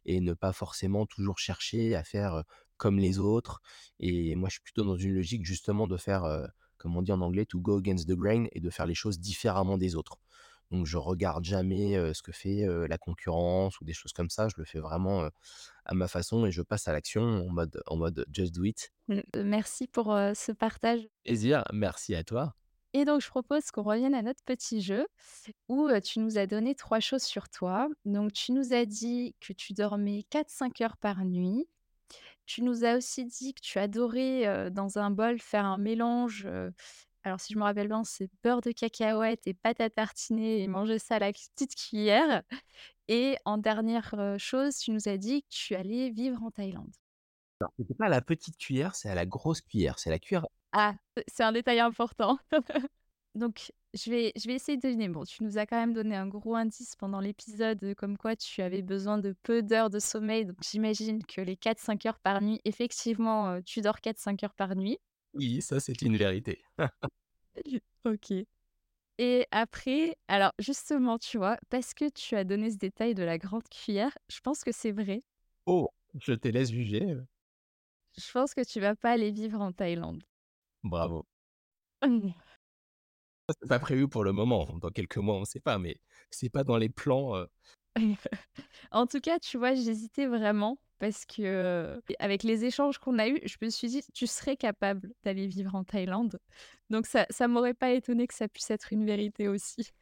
et 0.04 0.20
ne 0.20 0.34
pas 0.34 0.52
forcément 0.52 1.06
toujours 1.06 1.38
chercher 1.38 1.94
à 1.96 2.04
faire, 2.04 2.44
comme 2.76 2.98
les 2.98 3.18
autres 3.18 3.60
et 4.00 4.34
moi 4.36 4.48
je 4.48 4.54
suis 4.54 4.62
plutôt 4.62 4.84
dans 4.84 4.96
une 4.96 5.14
logique 5.14 5.44
justement 5.46 5.86
de 5.86 5.96
faire, 5.96 6.24
comme 6.80 6.96
on 6.96 7.02
dit 7.02 7.12
en 7.12 7.20
anglais: 7.22 7.46
«To 7.46 7.60
go 7.60 7.78
against 7.78 8.08
the 8.08 8.14
grain» 8.14 8.46
et 8.52 8.60
de 8.60 8.70
faire 8.70 8.86
les 8.86 8.94
choses 8.96 9.20
différemment 9.20 9.78
des 9.78 9.96
autres. 9.96 10.18
Donc 10.72 10.86
je 10.86 10.96
regarde 10.98 11.44
jamais, 11.44 11.96
heu, 11.98 12.14
ce 12.14 12.22
que 12.22 12.32
fait, 12.32 12.64
heu, 12.66 12.86
la 12.88 12.98
concurrence 12.98 13.80
ou 13.80 13.84
des 13.84 13.92
choses 13.94 14.12
comme 14.12 14.30
ça. 14.30 14.48
Je 14.48 14.54
le 14.58 14.64
fais 14.64 14.80
vraiment, 14.80 15.24
heu, 15.26 15.30
à 15.86 15.94
ma 15.94 16.08
façon 16.08 16.46
et 16.46 16.52
je 16.52 16.62
passe 16.62 16.88
à 16.88 16.92
l'action 16.92 17.22
en 17.22 17.50
mode 17.52 17.82
en 17.88 17.96
mode 17.98 18.26
just 18.32 18.54
do 18.54 18.64
it. 18.64 18.90
Mmh, 19.08 19.20
merci 19.44 19.86
pour, 19.88 20.06
ce 20.34 20.52
partage 20.52 21.06
Plaisir, 21.24 21.64
merci 21.72 22.14
à 22.14 22.24
toi. 22.24 22.54
et 22.92 23.04
donc 23.04 23.20
je 23.20 23.28
propose 23.28 23.70
qu'on 23.70 23.82
revienne 23.82 24.14
à 24.14 24.22
notre 24.22 24.42
petit 24.44 24.80
jeu 24.82 25.06
où, 25.68 25.88
tu 26.04 26.20
nous 26.20 26.38
as 26.38 26.46
donné 26.46 26.74
3 26.74 27.00
choses 27.00 27.22
sur 27.22 27.48
toi. 27.48 27.88
Donc 28.04 28.32
tu 28.32 28.52
nous 28.52 28.72
as 28.74 28.86
dit 28.86 29.36
que 29.40 29.52
tu 29.52 29.72
dormais 29.74 30.24
quatre 30.30 30.50
cinq 30.50 30.80
heures 30.80 30.96
par 30.98 31.24
nuit. 31.24 31.68
Tu 32.52 32.62
nous 32.62 32.84
as 32.84 32.96
aussi 32.96 33.26
dit 33.26 33.54
que 33.54 33.60
tu 33.60 33.78
adorais, 33.78 34.70
dans 34.72 34.98
un 34.98 35.12
bol 35.12 35.38
faire 35.38 35.64
un 35.64 35.78
mélange, 35.78 36.48
alors 37.22 37.38
si 37.38 37.52
je 37.52 37.58
me 37.58 37.62
rappelle 37.62 37.86
bien, 37.86 38.02
c'est 38.02 38.28
beurre 38.42 38.60
de 38.60 38.72
cacahuètes 38.72 39.46
et 39.46 39.54
pâte 39.54 39.80
à 39.80 39.88
tartiner 39.88 40.60
et 40.60 40.66
manger 40.66 40.98
ça 40.98 41.14
à 41.14 41.18
la 41.20 41.32
petite 41.32 41.76
cuillère 41.76 42.42
et 43.06 43.36
en 43.44 43.56
dernière, 43.56 44.16
chose, 44.38 44.78
tu 44.78 44.90
nous 44.90 45.08
as 45.08 45.16
dit 45.16 45.42
que 45.42 45.48
tu 45.50 45.76
allais 45.76 46.10
vivre 46.10 46.42
en 46.42 46.50
Thaïlande. 46.50 46.92
Alors 47.60 47.72
c'était 47.78 47.94
pas 47.94 48.06
à 48.06 48.08
la 48.08 48.20
petite 48.20 48.56
cuillère, 48.56 48.96
c'est 48.96 49.08
à 49.08 49.14
la 49.14 49.26
grosse 49.26 49.60
cuillère. 49.60 50.00
C'est 50.00 50.10
la 50.10 50.18
cuillère 50.18 50.46
Ah, 50.72 50.96
c'est 51.28 51.44
un 51.44 51.52
détail 51.52 51.78
important. 51.78 52.36
Donc 53.34 53.72
je 53.94 54.10
vais 54.10 54.32
je 54.36 54.46
vais 54.46 54.54
essayer 54.54 54.76
de 54.76 54.82
deviner. 54.82 55.08
Bon, 55.08 55.24
tu 55.24 55.42
nous 55.44 55.58
as 55.58 55.66
quand 55.66 55.76
même 55.76 55.92
donné 55.92 56.16
un 56.16 56.26
gros 56.26 56.54
indice 56.56 56.96
pendant 56.96 57.20
l'épisode, 57.20 57.82
heu, 57.84 57.94
comme 57.94 58.16
quoi 58.16 58.36
tu 58.36 58.60
avais 58.62 58.82
besoin 58.82 59.18
de 59.18 59.34
peu 59.42 59.62
d'heures 59.62 59.90
de 59.90 59.98
sommeil, 59.98 60.46
donc 60.46 60.56
j'imagine 60.68 61.24
que 61.24 61.40
les 61.40 61.56
quatre 61.56 61.80
cinq 61.80 62.06
heures 62.06 62.18
par 62.18 62.42
nuit, 62.42 62.60
effectivement, 62.64 63.54
heu, 63.56 63.62
tu 63.62 63.80
dors 63.82 64.00
quatre 64.00 64.18
cinq 64.18 64.42
heures 64.44 64.54
par 64.54 64.74
nuit. 64.76 64.98
oui, 65.34 65.62
ça 65.62 65.80
c'est 65.80 66.02
une 66.02 66.16
vérité. 66.16 66.62
OK 68.04 68.32
et 69.18 69.46
après 69.52 70.16
alors 70.28 70.52
justement, 70.58 71.18
tu 71.18 71.38
vois, 71.38 71.58
parce 71.70 71.94
que 71.94 72.08
tu 72.10 72.36
as 72.36 72.44
donné 72.44 72.70
ce 72.70 72.78
détail 72.78 73.14
de 73.14 73.22
la 73.24 73.38
grande 73.38 73.68
cuillère, 73.68 74.16
je 74.30 74.40
pense 74.40 74.64
que 74.64 74.72
c'est 74.72 74.92
vrai. 74.92 75.22
Oh, 75.64 75.88
je 76.14 76.34
te 76.34 76.48
laisse 76.48 76.70
juger, 76.70 77.16
Je 78.16 78.30
pense 78.30 78.54
que 78.54 78.60
tu 78.64 78.78
vas 78.78 78.94
pas 78.94 79.10
aller 79.10 79.32
vivre 79.32 79.60
en 79.60 79.72
Thaïlande. 79.72 80.22
bravo. 80.82 81.26
Ça 83.50 83.56
c'est 83.60 83.68
pas 83.68 83.78
prévu 83.78 84.08
pour 84.08 84.24
le 84.24 84.32
moment. 84.32 84.66
Dans 84.80 84.90
quelques 84.90 85.16
mois, 85.18 85.36
on 85.36 85.44
sait 85.44 85.60
pas, 85.60 85.78
mais 85.78 86.00
c'est 86.30 86.50
pas 86.50 86.64
dans 86.64 86.76
les 86.78 86.88
plans, 86.88 87.46
En 88.92 89.06
tout 89.06 89.20
cas, 89.20 89.38
tu 89.38 89.58
vois, 89.58 89.74
j'hésitais 89.74 90.26
vraiment 90.26 90.78
parce 90.98 91.24
que, 91.26 92.00
avec 92.18 92.42
les 92.42 92.64
échanges 92.66 92.98
qu'on 92.98 93.18
a 93.18 93.28
eus, 93.28 93.40
je 93.44 93.56
me 93.62 93.70
suis 93.70 93.88
dit: 93.88 94.02
«Tu 94.14 94.26
serais 94.26 94.56
capable 94.56 95.12
d'aller 95.24 95.46
vivre 95.46 95.74
en 95.74 95.84
Thaïlande». 95.84 96.38
Donc 96.90 97.06
ça 97.06 97.26
ça 97.30 97.48
m'aurait 97.48 97.74
pas 97.74 97.92
étonné 97.92 98.26
que 98.26 98.34
ça 98.34 98.48
puisse 98.48 98.70
être 98.70 98.92
une 98.92 99.06
vérité 99.06 99.48
aussi. 99.48 99.92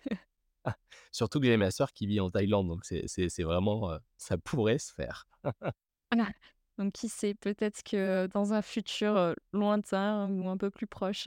surtout 1.12 1.40
que 1.40 1.46
j'ai 1.46 1.56
ma 1.56 1.70
sœur 1.70 1.92
qui 1.92 2.06
vit 2.06 2.20
en 2.20 2.30
Thaïlande, 2.30 2.68
donc 2.68 2.84
c'est 2.84 3.04
c'est 3.06 3.28
c'est 3.28 3.42
vraiment, 3.42 3.96
ça 4.16 4.38
pourrait 4.38 4.78
se 4.78 4.92
faire. 4.92 5.26
Voilà. 6.12 6.30
Donc 6.78 6.92
qui 6.92 7.08
sait, 7.08 7.34
peut-être 7.34 7.82
que 7.82 8.26
dans 8.28 8.52
un 8.52 8.62
futur, 8.62 9.34
lointain 9.52 10.28
ou 10.30 10.48
un 10.48 10.56
peu 10.56 10.70
plus 10.70 10.86
proche. 10.86 11.26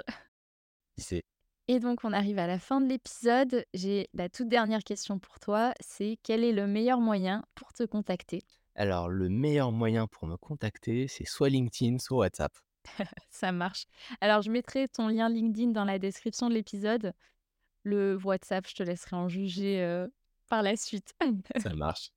Qui 0.95 1.01
sait? 1.03 1.23
Et 1.71 1.79
donc, 1.79 2.03
on 2.03 2.11
arrive 2.11 2.37
à 2.37 2.47
la 2.47 2.59
fin 2.59 2.81
de 2.81 2.89
l'épisode. 2.89 3.65
J'ai 3.73 4.09
la 4.13 4.27
toute 4.27 4.49
dernière 4.49 4.83
question 4.83 5.19
pour 5.19 5.39
toi. 5.39 5.73
C'est 5.79 6.19
quel 6.21 6.43
est 6.43 6.51
le 6.51 6.67
meilleur 6.67 6.99
moyen 6.99 7.45
pour 7.55 7.71
te 7.71 7.83
contacter? 7.83 8.43
Alors, 8.75 9.07
le 9.07 9.29
meilleur 9.29 9.71
moyen 9.71 10.05
pour 10.05 10.27
me 10.27 10.35
contacter, 10.35 11.07
c'est 11.07 11.23
soit 11.23 11.47
LinkedIn, 11.47 11.99
soit 11.99 12.17
WhatsApp. 12.17 12.51
Ça 13.29 13.53
marche. 13.53 13.85
Alors, 14.19 14.41
je 14.41 14.51
mettrai 14.51 14.89
ton 14.89 15.07
lien 15.07 15.29
LinkedIn 15.29 15.71
dans 15.71 15.85
la 15.85 15.97
description 15.97 16.49
de 16.49 16.55
l'épisode. 16.55 17.13
Le 17.83 18.19
WhatsApp, 18.21 18.67
je 18.67 18.75
te 18.75 18.83
laisserai 18.83 19.15
en 19.15 19.29
juger 19.29 19.81
euh, 19.81 20.09
par 20.49 20.63
la 20.63 20.75
suite. 20.75 21.13
Ça 21.55 21.73
marche. 21.73 22.11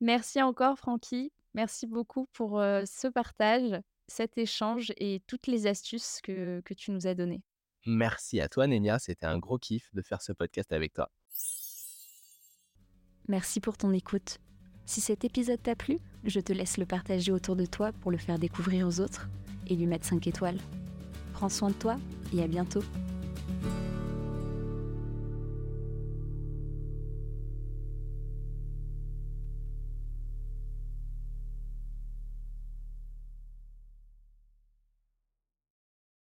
Merci 0.00 0.40
encore, 0.40 0.78
Francky. 0.78 1.32
Merci 1.54 1.88
beaucoup 1.88 2.26
pour 2.32 2.60
euh, 2.60 2.84
ce 2.86 3.08
partage, 3.08 3.80
cet 4.06 4.38
échange 4.38 4.92
et 4.98 5.20
toutes 5.26 5.48
les 5.48 5.66
astuces 5.66 6.20
que, 6.22 6.60
que 6.60 6.74
tu 6.74 6.92
nous 6.92 7.08
as 7.08 7.16
données. 7.16 7.42
Merci 7.86 8.40
à 8.40 8.48
toi, 8.48 8.66
Nénia. 8.66 8.98
C'était 8.98 9.26
un 9.26 9.38
gros 9.38 9.58
kiff 9.58 9.88
de 9.94 10.02
faire 10.02 10.22
ce 10.22 10.32
podcast 10.32 10.72
avec 10.72 10.92
toi. 10.92 11.10
Merci 13.28 13.60
pour 13.60 13.76
ton 13.76 13.92
écoute. 13.92 14.38
Si 14.86 15.00
cet 15.00 15.24
épisode 15.24 15.62
t'a 15.62 15.76
plu, 15.76 15.98
je 16.24 16.40
te 16.40 16.52
laisse 16.52 16.76
le 16.76 16.86
partager 16.86 17.30
autour 17.30 17.54
de 17.56 17.64
toi 17.64 17.92
pour 17.92 18.10
le 18.10 18.18
faire 18.18 18.38
découvrir 18.38 18.86
aux 18.86 19.00
autres 19.00 19.28
et 19.68 19.76
lui 19.76 19.86
mettre 19.86 20.04
5 20.04 20.26
étoiles. 20.26 20.58
Prends 21.32 21.48
soin 21.48 21.68
de 21.70 21.74
toi 21.74 21.96
et 22.34 22.42
à 22.42 22.48
bientôt. 22.48 22.82